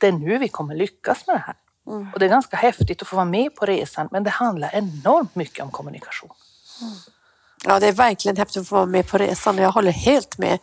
det 0.00 0.06
är 0.06 0.12
nu 0.12 0.38
vi 0.38 0.48
kommer 0.48 0.74
lyckas 0.74 1.26
med 1.26 1.36
det 1.36 1.42
här. 1.46 1.56
Mm. 1.86 2.12
Och 2.12 2.18
det 2.18 2.24
är 2.24 2.30
ganska 2.30 2.56
häftigt 2.56 3.02
att 3.02 3.08
få 3.08 3.16
vara 3.16 3.26
med 3.26 3.54
på 3.54 3.66
resan, 3.66 4.08
men 4.10 4.24
det 4.24 4.30
handlar 4.30 4.74
enormt 4.74 5.34
mycket 5.34 5.64
om 5.64 5.70
kommunikation. 5.70 6.30
Mm. 6.82 6.94
Ja, 7.64 7.80
det 7.80 7.86
är 7.88 7.92
verkligen 7.92 8.36
häftigt 8.36 8.60
att 8.60 8.68
få 8.68 8.74
vara 8.74 8.86
med 8.86 9.08
på 9.08 9.18
resan 9.18 9.58
och 9.58 9.64
jag 9.64 9.72
håller 9.72 9.92
helt 9.92 10.38
med. 10.38 10.58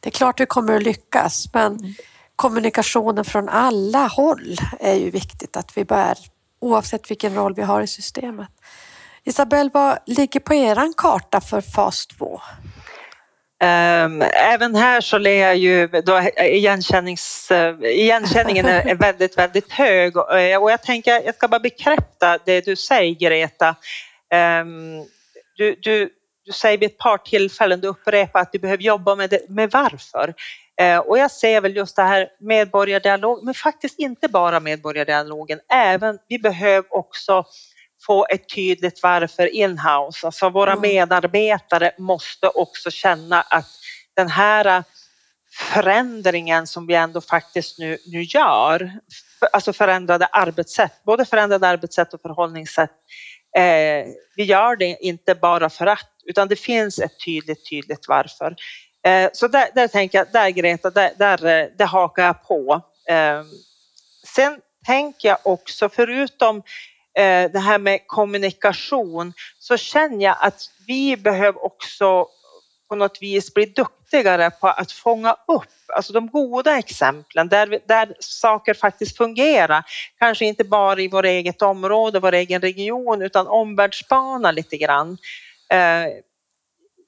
Det 0.00 0.08
är 0.08 0.10
klart 0.10 0.40
vi 0.40 0.46
kommer 0.46 0.76
att 0.76 0.82
lyckas, 0.82 1.48
men 1.52 1.72
mm 1.72 1.94
kommunikationen 2.36 3.24
från 3.24 3.48
alla 3.48 4.06
håll 4.06 4.56
är 4.80 4.94
ju 4.94 5.10
viktigt 5.10 5.56
att 5.56 5.76
vi 5.76 5.84
bär 5.84 6.18
oavsett 6.60 7.10
vilken 7.10 7.34
roll 7.34 7.54
vi 7.54 7.62
har 7.62 7.82
i 7.82 7.86
systemet. 7.86 8.50
Isabelle, 9.24 9.70
vad 9.72 9.98
ligger 10.06 10.40
på 10.40 10.54
er 10.54 10.92
karta 10.96 11.40
för 11.40 11.60
fas 11.60 12.06
2? 12.06 12.40
Ehm, 13.62 14.22
även 14.22 14.74
här 14.74 15.00
så 15.00 15.16
är 15.16 15.40
jag 15.40 15.56
ju, 15.56 15.86
då 15.86 16.20
igenkännings, 16.42 17.50
eh, 17.50 17.74
igenkänningen 17.82 18.66
är 18.66 18.94
väldigt, 18.94 19.38
väldigt 19.38 19.72
hög 19.72 20.16
eh, 20.16 20.62
och, 20.62 20.70
jag 20.70 20.82
tänker, 20.82 21.22
jag 21.24 21.34
ska 21.34 21.48
bara 21.48 21.60
bekräfta 21.60 22.38
det 22.44 22.64
du 22.64 22.76
säger 22.76 23.14
Greta. 23.14 23.76
Ehm, 24.32 25.04
du, 25.56 25.76
du, 25.82 26.10
du 26.44 26.52
säger 26.52 26.78
vid 26.78 26.90
ett 26.90 26.98
par 26.98 27.18
tillfällen, 27.18 27.80
du 27.80 27.88
upprepar 27.88 28.40
att 28.40 28.52
du 28.52 28.58
behöver 28.58 28.82
jobba 28.82 29.14
med, 29.14 29.30
det, 29.30 29.48
med 29.48 29.70
varför. 29.70 30.34
Uh, 30.82 30.98
och 30.98 31.18
jag 31.18 31.30
ser 31.30 31.60
väl 31.60 31.76
just 31.76 31.96
det 31.96 32.02
här 32.02 32.28
medborgardialog, 32.40 33.44
men 33.44 33.54
faktiskt 33.54 33.98
inte 33.98 34.28
bara 34.28 34.60
medborgardialogen, 34.60 35.60
även 35.72 36.18
vi 36.28 36.38
behöver 36.38 36.96
också 36.96 37.44
få 38.06 38.26
ett 38.30 38.48
tydligt 38.54 39.02
varför 39.02 39.54
inhouse. 39.54 40.26
Alltså 40.26 40.50
våra 40.50 40.72
mm. 40.72 40.82
medarbetare 40.82 41.92
måste 41.98 42.48
också 42.48 42.90
känna 42.90 43.40
att 43.40 43.68
den 44.16 44.28
här 44.28 44.84
förändringen 45.54 46.66
som 46.66 46.86
vi 46.86 46.94
ändå 46.94 47.20
faktiskt 47.20 47.78
nu, 47.78 47.98
nu 48.06 48.22
gör, 48.22 48.92
alltså 49.52 49.72
förändrade 49.72 50.26
arbetssätt, 50.26 50.92
både 51.04 51.24
förändrade 51.24 51.68
arbetssätt 51.68 52.14
och 52.14 52.20
förhållningssätt, 52.20 52.90
eh, 53.56 54.06
vi 54.36 54.44
gör 54.44 54.76
det 54.76 54.96
inte 55.00 55.34
bara 55.34 55.70
för 55.70 55.86
att, 55.86 56.10
utan 56.26 56.48
det 56.48 56.56
finns 56.56 56.98
ett 56.98 57.24
tydligt, 57.24 57.70
tydligt 57.70 58.08
varför. 58.08 58.56
Eh, 59.06 59.30
så 59.32 59.48
där, 59.48 59.68
där 59.74 59.88
tänker 59.88 60.18
jag, 60.18 60.26
där 60.32 60.50
Greta, 60.50 60.90
där, 60.90 61.10
där, 61.18 61.46
eh, 61.46 61.66
där 61.76 61.86
hakar 61.86 62.24
jag 62.24 62.42
på. 62.48 62.82
Eh, 63.08 63.42
sen 64.26 64.60
tänker 64.86 65.28
jag 65.28 65.38
också, 65.44 65.88
förutom 65.88 66.62
Eh, 67.18 67.50
det 67.50 67.58
här 67.58 67.78
med 67.78 68.00
kommunikation 68.06 69.32
så 69.58 69.76
känner 69.76 70.24
jag 70.24 70.36
att 70.40 70.62
vi 70.86 71.16
behöver 71.16 71.64
också 71.64 72.26
på 72.88 72.94
något 72.94 73.18
vis 73.20 73.54
bli 73.54 73.66
duktigare 73.66 74.50
på 74.50 74.68
att 74.68 74.92
fånga 74.92 75.36
upp 75.48 75.68
alltså 75.94 76.12
de 76.12 76.26
goda 76.26 76.78
exemplen 76.78 77.48
där, 77.48 77.80
där 77.88 78.14
saker 78.20 78.74
faktiskt 78.74 79.16
fungerar. 79.16 79.84
Kanske 80.18 80.44
inte 80.44 80.64
bara 80.64 81.00
i 81.00 81.08
vårt 81.08 81.24
eget 81.24 81.62
område, 81.62 82.20
vår 82.20 82.34
egen 82.34 82.60
region 82.60 83.22
utan 83.22 83.46
omvärldsspana 83.46 84.52
lite 84.52 84.76
grann. 84.76 85.18
Eh, 85.70 86.06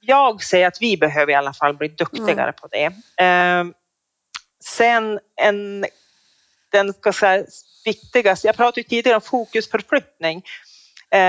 jag 0.07 0.43
säger 0.43 0.67
att 0.67 0.83
vi 0.83 0.97
behöver 0.97 1.33
i 1.33 1.35
alla 1.35 1.53
fall 1.53 1.75
bli 1.75 1.89
duktigare 1.89 2.43
mm. 2.43 2.55
på 2.61 2.69
det. 2.69 2.85
Eh, 3.25 3.65
sen 4.65 5.19
en, 5.41 5.87
den 6.73 6.95
säga, 7.13 7.45
viktigaste. 7.85 8.47
Jag 8.47 8.57
pratade 8.57 8.89
tidigare 8.89 9.17
om 9.17 9.23
fokusförflyttning. 9.23 10.43
Eh, 11.11 11.21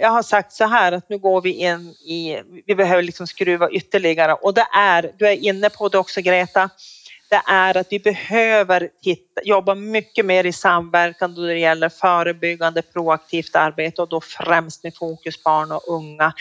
jag 0.00 0.10
har 0.10 0.22
sagt 0.22 0.52
så 0.52 0.66
här 0.66 0.92
att 0.92 1.08
nu 1.08 1.18
går 1.18 1.40
vi 1.40 1.52
in 1.52 1.88
i, 1.90 2.42
vi 2.66 2.74
behöver 2.74 3.02
liksom 3.02 3.26
skruva 3.26 3.70
ytterligare 3.70 4.34
och 4.34 4.54
det 4.54 4.66
är, 4.74 5.12
du 5.18 5.26
är 5.26 5.44
inne 5.44 5.70
på 5.70 5.88
det 5.88 5.98
också 5.98 6.20
Greta, 6.20 6.70
det 7.30 7.42
är 7.46 7.76
att 7.76 7.86
vi 7.90 7.98
behöver 7.98 8.88
titta, 9.02 9.42
jobba 9.44 9.74
mycket 9.74 10.26
mer 10.26 10.46
i 10.46 10.52
samverkan 10.52 11.34
då 11.34 11.42
det 11.42 11.58
gäller 11.58 11.88
förebyggande 11.88 12.82
proaktivt 12.82 13.56
arbete 13.56 14.02
och 14.02 14.08
då 14.08 14.20
främst 14.20 14.84
med 14.84 14.96
fokus 14.96 15.44
barn 15.44 15.72
och 15.72 15.88
unga. 15.88 16.32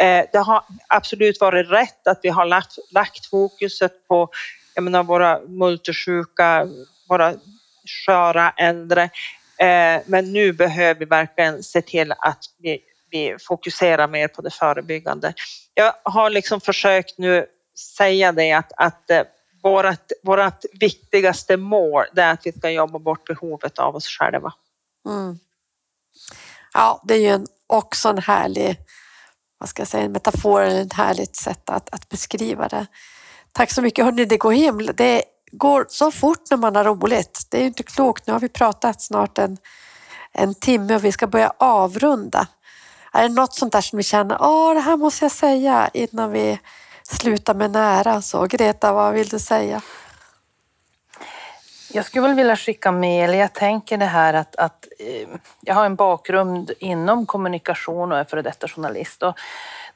Eh, 0.00 0.24
det 0.32 0.38
har 0.38 0.64
absolut 0.88 1.40
varit 1.40 1.70
rätt 1.70 2.06
att 2.06 2.20
vi 2.22 2.28
har 2.28 2.44
lagt, 2.44 2.78
lagt 2.90 3.26
fokuset 3.26 4.08
på 4.08 4.30
jag 4.76 4.82
menar, 4.82 5.02
våra 5.02 5.40
multisjuka, 5.40 6.68
våra 7.08 7.34
sköra 8.06 8.50
äldre. 8.50 9.02
Eh, 9.58 10.02
men 10.06 10.32
nu 10.32 10.52
behöver 10.52 10.98
vi 10.98 11.04
verkligen 11.04 11.62
se 11.62 11.82
till 11.82 12.12
att 12.12 12.44
vi, 12.58 12.78
vi 13.10 13.36
fokuserar 13.40 14.08
mer 14.08 14.28
på 14.28 14.42
det 14.42 14.50
förebyggande. 14.50 15.34
Jag 15.74 15.94
har 16.02 16.30
liksom 16.30 16.60
försökt 16.60 17.18
nu 17.18 17.46
säga 17.96 18.32
det 18.32 18.52
att, 18.52 18.72
att 18.76 19.10
eh, 19.10 19.22
vårt, 19.62 20.12
vårt 20.22 20.64
viktigaste 20.80 21.56
mål 21.56 22.04
är 22.16 22.32
att 22.32 22.46
vi 22.46 22.52
ska 22.52 22.70
jobba 22.70 22.98
bort 22.98 23.24
behovet 23.24 23.78
av 23.78 23.96
oss 23.96 24.06
själva. 24.06 24.52
Mm. 25.08 25.38
Ja, 26.72 27.02
det 27.04 27.14
är 27.14 27.38
ju 27.38 27.46
också 27.66 28.08
en 28.08 28.18
härlig 28.18 28.76
vad 29.58 29.68
ska 29.68 29.80
jag 29.80 29.88
säga, 29.88 30.04
en 30.04 30.12
metafor 30.12 30.62
eller 30.62 30.82
ett 30.82 30.92
härligt 30.92 31.36
sätt 31.36 31.70
att, 31.70 31.94
att 31.94 32.08
beskriva 32.08 32.68
det. 32.68 32.86
Tack 33.52 33.70
så 33.70 33.82
mycket. 33.82 34.04
hörni, 34.04 34.24
det 34.24 34.36
går 34.36 34.52
himla, 34.52 34.92
det 34.92 35.22
går 35.52 35.86
så 35.88 36.10
fort 36.10 36.50
när 36.50 36.56
man 36.56 36.76
har 36.76 36.84
roligt. 36.84 37.46
Det 37.50 37.62
är 37.62 37.66
inte 37.66 37.82
klokt. 37.82 38.26
Nu 38.26 38.32
har 38.32 38.40
vi 38.40 38.48
pratat 38.48 39.02
snart 39.02 39.38
en, 39.38 39.56
en 40.32 40.54
timme 40.54 40.94
och 40.94 41.04
vi 41.04 41.12
ska 41.12 41.26
börja 41.26 41.52
avrunda. 41.58 42.46
Är 43.12 43.22
det 43.22 43.34
något 43.34 43.54
sånt 43.54 43.72
där 43.72 43.80
som 43.80 43.96
vi 43.96 44.02
känner, 44.02 44.36
åh 44.40 44.74
det 44.74 44.80
här 44.80 44.96
måste 44.96 45.24
jag 45.24 45.32
säga 45.32 45.90
innan 45.94 46.30
vi 46.30 46.60
slutar 47.02 47.54
med 47.54 47.70
nära? 47.70 48.22
Så 48.22 48.46
Greta, 48.46 48.92
vad 48.92 49.14
vill 49.14 49.28
du 49.28 49.38
säga? 49.38 49.82
Jag 51.92 52.04
skulle 52.04 52.28
väl 52.28 52.36
vilja 52.36 52.56
skicka 52.56 52.92
med, 52.92 53.24
eller 53.24 53.38
jag 53.38 53.52
tänker 53.52 53.96
det 53.96 54.04
här 54.04 54.34
att, 54.34 54.56
att 54.56 54.86
eh, 54.98 55.28
jag 55.60 55.74
har 55.74 55.86
en 55.86 55.96
bakgrund 55.96 56.70
inom 56.78 57.26
kommunikation 57.26 58.12
och 58.12 58.18
är 58.18 58.24
före 58.24 58.42
detta 58.42 58.68
journalist. 58.68 59.22
Och 59.22 59.34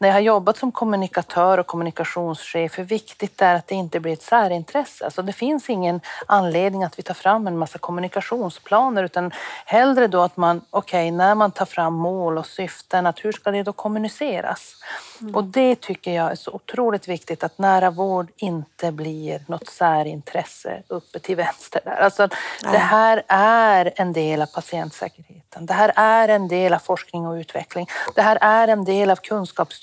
när 0.00 0.08
jag 0.08 0.14
har 0.14 0.20
jobbat 0.20 0.56
som 0.56 0.72
kommunikatör 0.72 1.58
och 1.58 1.66
kommunikationschef, 1.66 2.78
hur 2.78 2.84
viktigt 2.84 3.38
det 3.38 3.44
är 3.44 3.54
att 3.54 3.66
det 3.66 3.74
inte 3.74 4.00
blir 4.00 4.12
ett 4.12 4.22
särintresse. 4.22 5.04
Alltså 5.04 5.22
det 5.22 5.32
finns 5.32 5.70
ingen 5.70 6.00
anledning 6.26 6.84
att 6.84 6.98
vi 6.98 7.02
tar 7.02 7.14
fram 7.14 7.46
en 7.46 7.58
massa 7.58 7.78
kommunikationsplaner 7.78 9.04
utan 9.04 9.32
hellre 9.64 10.06
då 10.06 10.20
att 10.20 10.36
man, 10.36 10.60
okej, 10.70 11.06
okay, 11.08 11.16
när 11.16 11.34
man 11.34 11.50
tar 11.50 11.64
fram 11.64 11.94
mål 11.94 12.38
och 12.38 12.46
syften, 12.46 13.06
att 13.06 13.24
hur 13.24 13.32
ska 13.32 13.50
det 13.50 13.62
då 13.62 13.72
kommuniceras? 13.72 14.76
Mm. 15.20 15.34
Och 15.34 15.44
det 15.44 15.80
tycker 15.80 16.12
jag 16.12 16.30
är 16.30 16.34
så 16.34 16.50
otroligt 16.50 17.08
viktigt 17.08 17.44
att 17.44 17.58
nära 17.58 17.90
vård 17.90 18.28
inte 18.36 18.92
blir 18.92 19.44
något 19.46 19.68
särintresse 19.68 20.82
uppe 20.88 21.18
till 21.18 21.36
vänster. 21.36 21.80
Där. 21.84 21.96
Alltså, 21.96 22.28
det 22.62 22.78
här 22.78 23.22
är 23.28 23.92
en 23.96 24.12
del 24.12 24.42
av 24.42 24.46
patientsäkerheten. 24.46 25.66
Det 25.66 25.72
här 25.72 25.92
är 25.96 26.28
en 26.28 26.48
del 26.48 26.74
av 26.74 26.78
forskning 26.78 27.26
och 27.26 27.34
utveckling. 27.34 27.86
Det 28.14 28.22
här 28.22 28.38
är 28.40 28.68
en 28.68 28.84
del 28.84 29.10
av 29.10 29.16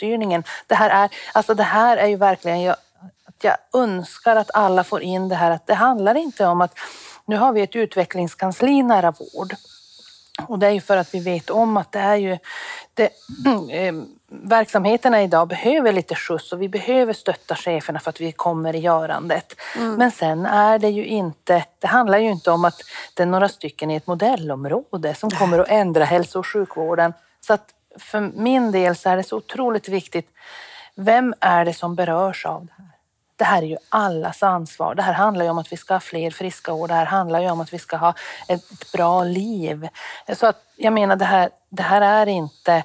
kunskapsstyrningen. 0.08 0.44
Det 0.68 0.76
här 0.76 0.90
är, 0.90 1.10
alltså 1.34 1.54
det 1.54 1.64
här 1.64 1.98
är 1.98 2.08
ju 2.08 2.18
verkligen, 2.18 2.62
jag, 2.62 2.76
jag 3.42 3.58
önskar 3.74 4.36
att 4.36 4.52
alla 4.54 4.84
får 4.84 5.02
in 5.02 5.30
det 5.30 5.36
här 5.36 5.52
att 5.52 5.68
det 5.68 5.76
handlar 5.76 6.16
inte 6.16 6.46
om 6.46 6.62
att 6.62 6.74
nu 7.26 7.38
har 7.38 7.54
vi 7.54 7.62
ett 7.62 7.76
utvecklingskansli 7.76 8.84
nära 8.84 9.12
vård 9.12 9.56
och 10.48 10.60
det 10.60 10.68
är 10.68 10.72
ju 10.72 10.82
för 10.82 10.98
att 10.98 11.14
vi 11.14 11.20
vet 11.20 11.50
om 11.50 11.78
att 11.78 11.92
det 11.92 12.00
är 12.00 12.16
ju 12.16 12.38
det, 12.94 13.10
verksamheterna 14.30 15.24
idag 15.24 15.48
behöver 15.48 15.92
lite 15.94 16.16
skjuts 16.16 16.54
och 16.54 16.62
vi 16.62 16.70
behöver 16.70 17.14
stötta 17.14 17.56
cheferna 17.56 18.00
för 18.00 18.10
att 18.10 18.22
vi 18.22 18.32
kommer 18.32 18.76
i 18.76 18.80
görandet. 18.80 19.56
Mm. 19.76 19.96
Men 19.96 20.12
sen 20.12 20.46
är 20.46 20.80
det 20.80 20.90
ju 20.90 21.06
inte, 21.06 21.66
det 21.80 21.88
handlar 21.88 22.18
ju 22.18 22.30
inte 22.30 22.52
om 22.52 22.66
att 22.66 22.82
det 23.16 23.24
är 23.24 23.28
några 23.28 23.50
stycken 23.50 23.92
i 23.92 23.96
ett 23.96 24.08
modellområde 24.08 25.16
som 25.16 25.30
kommer 25.30 25.60
att 25.60 25.70
ändra 25.70 26.06
hälso 26.06 26.40
och 26.40 26.48
sjukvården. 26.48 27.14
Så 27.42 27.54
att 27.54 27.74
för 28.00 28.22
min 28.22 28.72
del 28.72 28.96
så 28.96 29.10
är 29.10 29.18
det 29.18 29.24
så 29.24 29.38
otroligt 29.38 29.90
viktigt. 29.90 30.30
Vem 30.96 31.34
är 31.40 31.66
det 31.66 31.74
som 31.74 31.96
berörs 31.96 32.46
av 32.46 32.66
det 32.66 32.74
här? 32.78 32.92
Det 33.36 33.44
här 33.44 33.62
är 33.62 33.68
ju 33.68 33.78
allas 33.90 34.44
ansvar. 34.44 34.96
Det 34.96 35.02
här 35.02 35.14
handlar 35.14 35.46
ju 35.46 35.52
om 35.52 35.58
att 35.58 35.72
vi 35.72 35.78
ska 35.78 35.94
ha 35.94 36.00
fler 36.00 36.32
friska 36.32 36.74
år. 36.74 36.88
Det 36.88 36.94
här 36.94 37.06
handlar 37.06 37.40
ju 37.42 37.50
om 37.50 37.62
att 37.62 37.74
vi 37.74 37.80
ska 37.80 37.98
ha 37.98 38.14
ett 38.48 38.92
bra 38.92 39.24
liv. 39.24 39.88
Så 40.34 40.48
att 40.48 40.64
jag 40.76 40.94
menar, 40.94 41.16
det 41.16 41.26
här, 41.26 41.50
det 41.70 41.84
här 41.84 42.02
är 42.02 42.28
inte 42.28 42.84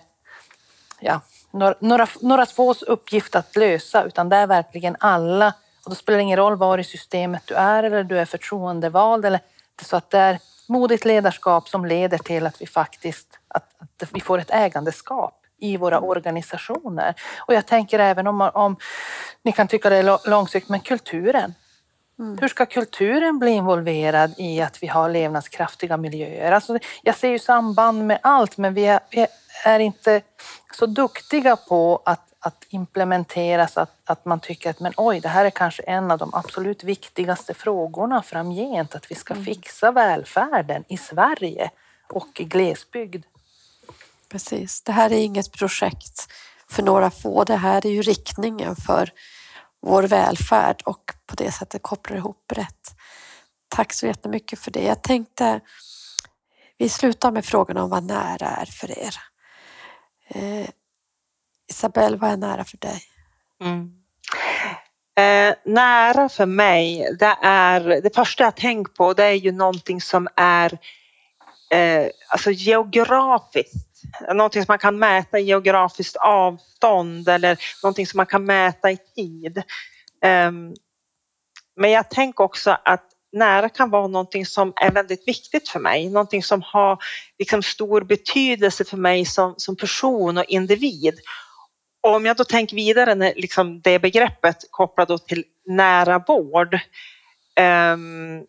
ja, 1.00 1.20
några, 1.50 1.74
några, 1.80 2.06
några 2.20 2.46
fås 2.46 2.82
uppgift 2.82 3.34
att 3.34 3.56
lösa, 3.56 4.04
utan 4.04 4.28
det 4.28 4.36
är 4.36 4.46
verkligen 4.46 4.96
alla. 5.00 5.54
Och 5.84 5.90
då 5.90 5.94
spelar 5.94 6.16
det 6.16 6.22
ingen 6.22 6.38
roll 6.38 6.56
var 6.56 6.78
i 6.78 6.84
systemet 6.84 7.42
du 7.46 7.54
är 7.54 7.82
eller 7.82 8.04
du 8.04 8.18
är 8.18 8.24
förtroendevald. 8.24 9.24
Eller, 9.24 9.40
så 9.82 9.96
att 9.96 10.10
det 10.10 10.18
är 10.18 10.38
modigt 10.68 11.04
ledarskap 11.04 11.68
som 11.68 11.84
leder 11.84 12.18
till 12.18 12.46
att 12.46 12.62
vi 12.62 12.66
faktiskt 12.66 13.38
att, 13.48 13.64
att 13.80 14.08
vi 14.12 14.20
får 14.20 14.38
ett 14.38 14.50
ägandeskap 14.50 15.38
i 15.58 15.76
våra 15.76 16.00
organisationer. 16.00 17.14
Och 17.46 17.54
jag 17.54 17.66
tänker 17.66 17.98
även 17.98 18.26
om, 18.26 18.50
om 18.54 18.76
ni 19.42 19.52
kan 19.52 19.68
tycka 19.68 19.90
det 19.90 19.96
är 19.96 20.30
långsiktigt, 20.30 20.70
men 20.70 20.80
kulturen. 20.80 21.54
Mm. 22.18 22.38
Hur 22.38 22.48
ska 22.48 22.66
kulturen 22.66 23.38
bli 23.38 23.50
involverad 23.50 24.34
i 24.38 24.60
att 24.60 24.82
vi 24.82 24.86
har 24.86 25.08
levnadskraftiga 25.08 25.96
miljöer? 25.96 26.52
Alltså, 26.52 26.78
jag 27.02 27.16
ser 27.16 27.28
ju 27.28 27.38
samband 27.38 28.06
med 28.06 28.18
allt, 28.22 28.56
men 28.56 28.74
vi 28.74 28.86
är, 28.86 29.00
vi 29.10 29.26
är 29.64 29.78
inte 29.78 30.20
så 30.74 30.86
duktiga 30.86 31.56
på 31.56 32.02
att, 32.04 32.31
att 32.44 32.64
implementera 32.68 33.68
så 33.68 33.80
att, 33.80 33.96
att 34.04 34.24
man 34.24 34.40
tycker 34.40 34.70
att 34.70 34.80
men 34.80 34.92
oj, 34.96 35.20
det 35.20 35.28
här 35.28 35.44
är 35.44 35.50
kanske 35.50 35.82
en 35.82 36.10
av 36.10 36.18
de 36.18 36.34
absolut 36.34 36.84
viktigaste 36.84 37.54
frågorna 37.54 38.22
framgent, 38.22 38.94
att 38.94 39.10
vi 39.10 39.14
ska 39.14 39.34
mm. 39.34 39.44
fixa 39.44 39.92
välfärden 39.92 40.84
i 40.88 40.96
Sverige 40.96 41.70
och 42.08 42.40
i 42.40 42.44
glesbygd. 42.44 43.24
Precis, 44.28 44.82
det 44.82 44.92
här 44.92 45.12
är 45.12 45.18
inget 45.18 45.52
projekt 45.52 46.32
för 46.70 46.82
några 46.82 47.10
få, 47.10 47.44
det 47.44 47.56
här 47.56 47.86
är 47.86 47.90
ju 47.90 48.02
riktningen 48.02 48.76
för 48.76 49.10
vår 49.82 50.02
välfärd 50.02 50.82
och 50.84 51.14
på 51.26 51.36
det 51.36 51.52
sättet 51.52 51.82
kopplar 51.82 52.16
ihop 52.16 52.52
rätt. 52.52 52.94
Tack 53.68 53.92
så 53.92 54.06
jättemycket 54.06 54.58
för 54.58 54.70
det. 54.70 54.84
Jag 54.84 55.02
tänkte 55.02 55.60
vi 56.78 56.88
slutar 56.88 57.30
med 57.30 57.44
frågan 57.44 57.76
om 57.76 57.90
vad 57.90 58.04
nära 58.04 58.46
är 58.46 58.66
för 58.66 58.98
er. 58.98 59.16
Isabelle, 61.70 62.16
vad 62.16 62.30
är 62.30 62.36
nära 62.36 62.64
för 62.64 62.76
dig? 62.76 63.02
Mm. 63.62 63.92
Eh, 65.16 65.54
nära 65.64 66.28
för 66.28 66.46
mig, 66.46 67.16
det 67.18 67.36
är 67.42 67.80
det 67.80 68.14
första 68.14 68.44
jag 68.44 68.56
tänker 68.56 68.92
på, 68.92 69.14
det 69.14 69.24
är 69.24 69.32
ju 69.32 69.52
någonting 69.52 70.00
som 70.00 70.28
är 70.36 70.78
eh, 71.70 72.06
alltså 72.28 72.50
geografiskt. 72.50 74.02
Någonting 74.34 74.62
som 74.62 74.72
man 74.72 74.78
kan 74.78 74.98
mäta 74.98 75.38
i 75.38 75.42
geografiskt 75.42 76.16
avstånd 76.16 77.28
eller 77.28 77.58
någonting 77.82 78.06
som 78.06 78.16
man 78.16 78.26
kan 78.26 78.44
mäta 78.44 78.90
i 78.90 78.96
tid. 78.96 79.58
Eh, 80.24 80.52
men 81.76 81.90
jag 81.90 82.10
tänker 82.10 82.44
också 82.44 82.78
att 82.84 83.08
nära 83.32 83.68
kan 83.68 83.90
vara 83.90 84.06
någonting 84.06 84.46
som 84.46 84.72
är 84.76 84.90
väldigt 84.90 85.28
viktigt 85.28 85.68
för 85.68 85.80
mig, 85.80 86.08
någonting 86.08 86.42
som 86.42 86.62
har 86.62 86.98
liksom 87.38 87.62
stor 87.62 88.00
betydelse 88.00 88.84
för 88.84 88.96
mig 88.96 89.24
som, 89.24 89.54
som 89.56 89.76
person 89.76 90.38
och 90.38 90.44
individ. 90.44 91.14
Och 92.02 92.14
om 92.14 92.26
jag 92.26 92.36
då 92.36 92.44
tänker 92.44 92.76
vidare, 92.76 93.14
när 93.14 93.34
liksom 93.36 93.80
det 93.80 93.98
begreppet 93.98 94.56
kopplat 94.70 95.26
till 95.26 95.44
nära 95.66 96.18
vård, 96.18 96.74
um, 97.94 98.46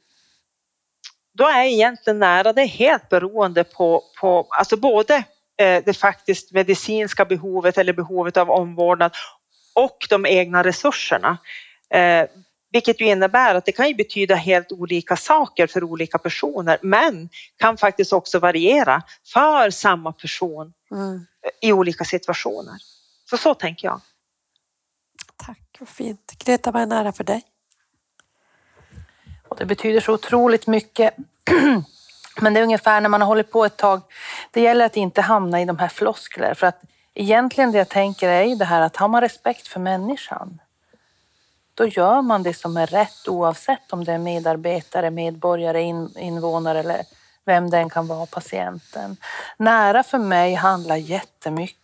då 1.34 1.44
är 1.48 1.66
egentligen 1.66 2.20
nära 2.20 2.54
det 2.54 2.66
helt 2.66 3.10
beroende 3.10 3.64
på, 3.64 4.04
på 4.20 4.48
alltså 4.50 4.78
både 4.78 5.16
eh, 5.58 5.84
det 5.86 5.98
faktiskt 5.98 6.52
medicinska 6.52 7.26
behovet 7.26 7.78
eller 7.78 7.94
behovet 7.94 8.38
av 8.38 8.52
omvårdnad 8.52 9.12
och 9.76 9.98
de 10.10 10.26
egna 10.26 10.64
resurserna. 10.64 11.38
Eh, 11.90 12.26
vilket 12.72 13.02
ju 13.02 13.06
innebär 13.06 13.56
att 13.56 13.66
det 13.66 13.72
kan 13.72 13.88
ju 13.88 13.96
betyda 13.96 14.36
helt 14.36 14.72
olika 14.72 15.16
saker 15.16 15.68
för 15.68 15.84
olika 15.84 16.18
personer 16.18 16.78
men 16.82 17.30
kan 17.58 17.78
faktiskt 17.78 18.14
också 18.14 18.40
variera 18.40 19.02
för 19.34 19.70
samma 19.70 20.12
person 20.14 20.74
mm. 20.92 21.26
i 21.62 21.74
olika 21.74 22.04
situationer. 22.04 22.74
Så 23.34 23.38
så 23.38 23.54
tänker 23.54 23.88
jag. 23.88 24.02
Tack, 25.38 25.78
vad 25.80 25.90
fint. 25.90 26.34
Greta, 26.38 26.72
vad 26.72 26.82
är 26.82 26.86
nära 26.86 27.12
för 27.12 27.24
dig? 27.24 27.44
Och 29.48 29.58
det 29.58 29.66
betyder 29.66 30.02
så 30.02 30.14
otroligt 30.14 30.68
mycket. 30.68 31.16
Men 32.42 32.54
det 32.54 32.60
är 32.60 32.64
ungefär 32.64 33.02
när 33.02 33.10
man 33.10 33.22
har 33.22 33.28
hållit 33.28 33.52
på 33.52 33.66
ett 33.66 33.78
tag. 33.78 34.02
Det 34.52 34.62
gäller 34.62 34.86
att 34.86 34.98
inte 34.98 35.22
hamna 35.22 35.62
i 35.62 35.66
de 35.66 35.80
här 35.80 35.88
floskler 35.88 36.54
för 36.54 36.68
att 36.68 36.82
egentligen 37.14 37.72
det 37.72 37.78
jag 37.78 37.90
tänker 37.90 38.30
är 38.30 38.44
ju 38.44 38.56
det 38.56 38.66
här 38.66 38.82
att 38.82 38.96
har 38.96 39.08
man 39.08 39.22
respekt 39.22 39.68
för 39.68 39.80
människan 39.80 40.62
då 41.74 41.88
gör 41.88 42.22
man 42.22 42.44
det 42.44 42.54
som 42.54 42.78
är 42.78 42.88
rätt 42.88 43.28
oavsett 43.28 43.94
om 43.94 44.04
det 44.04 44.12
är 44.12 44.18
medarbetare, 44.18 45.12
medborgare, 45.12 45.82
in, 45.82 46.18
invånare 46.18 46.80
eller 46.80 47.04
vem 47.46 47.70
den 47.70 47.90
kan 47.90 48.08
vara, 48.08 48.26
patienten. 48.26 49.18
Nära 49.58 50.04
för 50.04 50.20
mig 50.20 50.54
handlar 50.54 50.96
jättemycket. 50.96 51.83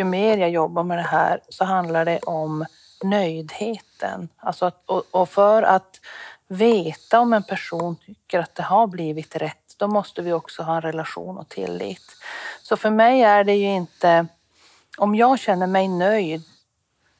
Ju 0.00 0.04
mer 0.04 0.38
jag 0.38 0.50
jobbar 0.50 0.82
med 0.82 0.98
det 0.98 1.02
här 1.02 1.40
så 1.48 1.64
handlar 1.64 2.04
det 2.04 2.18
om 2.18 2.66
nöjdheten. 3.04 4.28
Alltså 4.36 4.66
att, 4.66 4.82
och, 4.86 5.02
och 5.10 5.28
för 5.28 5.62
att 5.62 6.00
veta 6.48 7.20
om 7.20 7.32
en 7.32 7.42
person 7.42 7.96
tycker 7.96 8.38
att 8.38 8.54
det 8.54 8.62
har 8.62 8.86
blivit 8.86 9.36
rätt, 9.36 9.74
då 9.76 9.88
måste 9.88 10.22
vi 10.22 10.32
också 10.32 10.62
ha 10.62 10.76
en 10.76 10.82
relation 10.82 11.38
och 11.38 11.48
tillit. 11.48 12.02
Så 12.62 12.76
för 12.76 12.90
mig 12.90 13.22
är 13.22 13.44
det 13.44 13.54
ju 13.54 13.66
inte, 13.66 14.26
om 14.98 15.14
jag 15.14 15.38
känner 15.38 15.66
mig 15.66 15.88
nöjd 15.88 16.42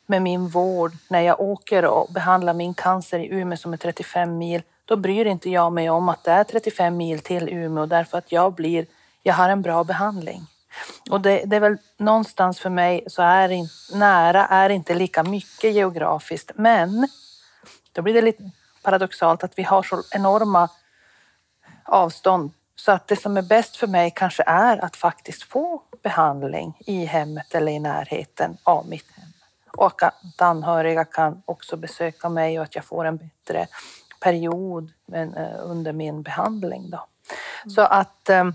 med 0.07 0.22
min 0.22 0.49
vård 0.49 0.93
när 1.09 1.20
jag 1.20 1.41
åker 1.41 1.85
och 1.85 2.12
behandlar 2.12 2.55
min 2.55 2.74
cancer 2.74 3.18
i 3.18 3.28
Umeå 3.31 3.57
som 3.57 3.72
är 3.72 3.76
35 3.76 4.39
mil, 4.39 4.62
då 4.85 4.97
bryr 4.97 5.24
inte 5.24 5.51
jag 5.51 5.72
mig 5.72 5.91
om 5.91 6.09
att 6.09 6.24
det 6.24 6.31
är 6.31 6.45
35 6.45 6.97
mil 6.97 7.20
till 7.20 7.49
Umeå 7.49 7.87
därför 7.87 8.18
att 8.18 8.33
jag 8.33 8.55
blir, 8.55 8.87
jag 9.22 9.35
har 9.35 9.49
en 9.49 9.62
bra 9.62 9.85
behandling. 9.85 10.47
Och 11.11 11.21
det, 11.21 11.43
det 11.47 11.57
är 11.57 11.61
väl 11.61 11.79
någonstans 11.97 12.61
för 12.61 12.71
mig 12.71 13.05
så 13.07 13.23
är 13.23 13.49
in, 13.49 13.68
nära 13.95 14.47
är 14.47 14.71
inte 14.71 14.95
lika 14.95 15.23
mycket 15.23 15.73
geografiskt, 15.75 16.51
men 16.55 17.09
då 17.93 18.03
blir 18.03 18.14
det 18.14 18.23
lite 18.23 18.51
paradoxalt 18.83 19.45
att 19.45 19.59
vi 19.59 19.62
har 19.62 19.83
så 19.83 20.03
enorma 20.11 20.68
avstånd 21.85 22.53
så 22.77 22.93
att 22.93 23.09
det 23.09 23.16
som 23.16 23.37
är 23.37 23.43
bäst 23.43 23.77
för 23.77 23.87
mig 23.87 24.12
kanske 24.16 24.43
är 24.47 24.85
att 24.85 24.97
faktiskt 24.97 25.43
få 25.43 25.83
behandling 26.03 26.77
i 26.87 27.05
hemmet 27.05 27.55
eller 27.55 27.73
i 27.73 27.79
närheten 27.79 28.57
av 28.62 28.89
mitt 28.89 29.11
hem 29.11 29.31
och 29.77 30.03
att 30.03 30.41
anhöriga 30.41 31.05
kan 31.05 31.43
också 31.45 31.77
besöka 31.77 32.29
mig 32.29 32.59
och 32.59 32.64
att 32.64 32.75
jag 32.75 32.85
får 32.85 33.05
en 33.05 33.16
bättre 33.16 33.66
period 34.21 34.93
eh, 35.12 35.55
under 35.62 35.93
min 35.93 36.23
behandling. 36.23 36.91
Då. 36.91 37.07
Mm. 37.64 37.71
Så 37.71 37.81
att 37.81 38.29
eh, 38.29 38.51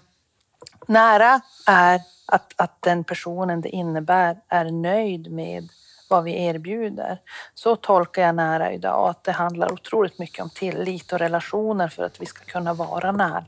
nära 0.88 1.42
är 1.68 2.02
att, 2.26 2.54
att 2.56 2.82
den 2.82 3.04
personen 3.04 3.62
det 3.62 3.70
innebär 3.70 4.38
är 4.50 4.72
nöjd 4.72 5.32
med 5.32 5.70
vad 6.10 6.24
vi 6.24 6.46
erbjuder. 6.46 7.22
Så 7.54 7.76
tolkar 7.76 8.22
jag 8.22 8.36
nära 8.36 8.72
idag 8.72 9.10
att 9.10 9.24
det 9.24 9.32
handlar 9.32 9.74
otroligt 9.74 10.20
mycket 10.20 10.44
om 10.44 10.50
tillit 10.50 11.14
och 11.14 11.20
relationer 11.20 11.88
för 11.88 12.04
att 12.04 12.22
vi 12.22 12.26
ska 12.26 12.46
kunna 12.46 12.74
vara 12.74 13.12
nära. 13.12 13.46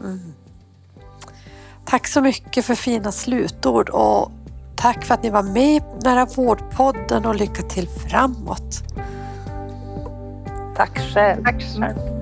Mm. 0.00 0.34
Tack 1.84 2.06
så 2.06 2.20
mycket 2.20 2.64
för 2.64 2.74
fina 2.74 3.12
slutord 3.12 3.88
och 3.88 4.30
Tack 4.76 5.04
för 5.04 5.14
att 5.14 5.22
ni 5.22 5.30
var 5.30 5.42
med 5.42 5.76
i 5.76 5.82
Nära 6.04 6.24
vårdpodden 6.24 7.26
och 7.26 7.34
lycka 7.34 7.62
till 7.62 7.88
framåt. 7.88 8.82
Tack 10.76 10.98
själv. 10.98 11.44
Tack 11.44 11.62
själv. 11.62 12.13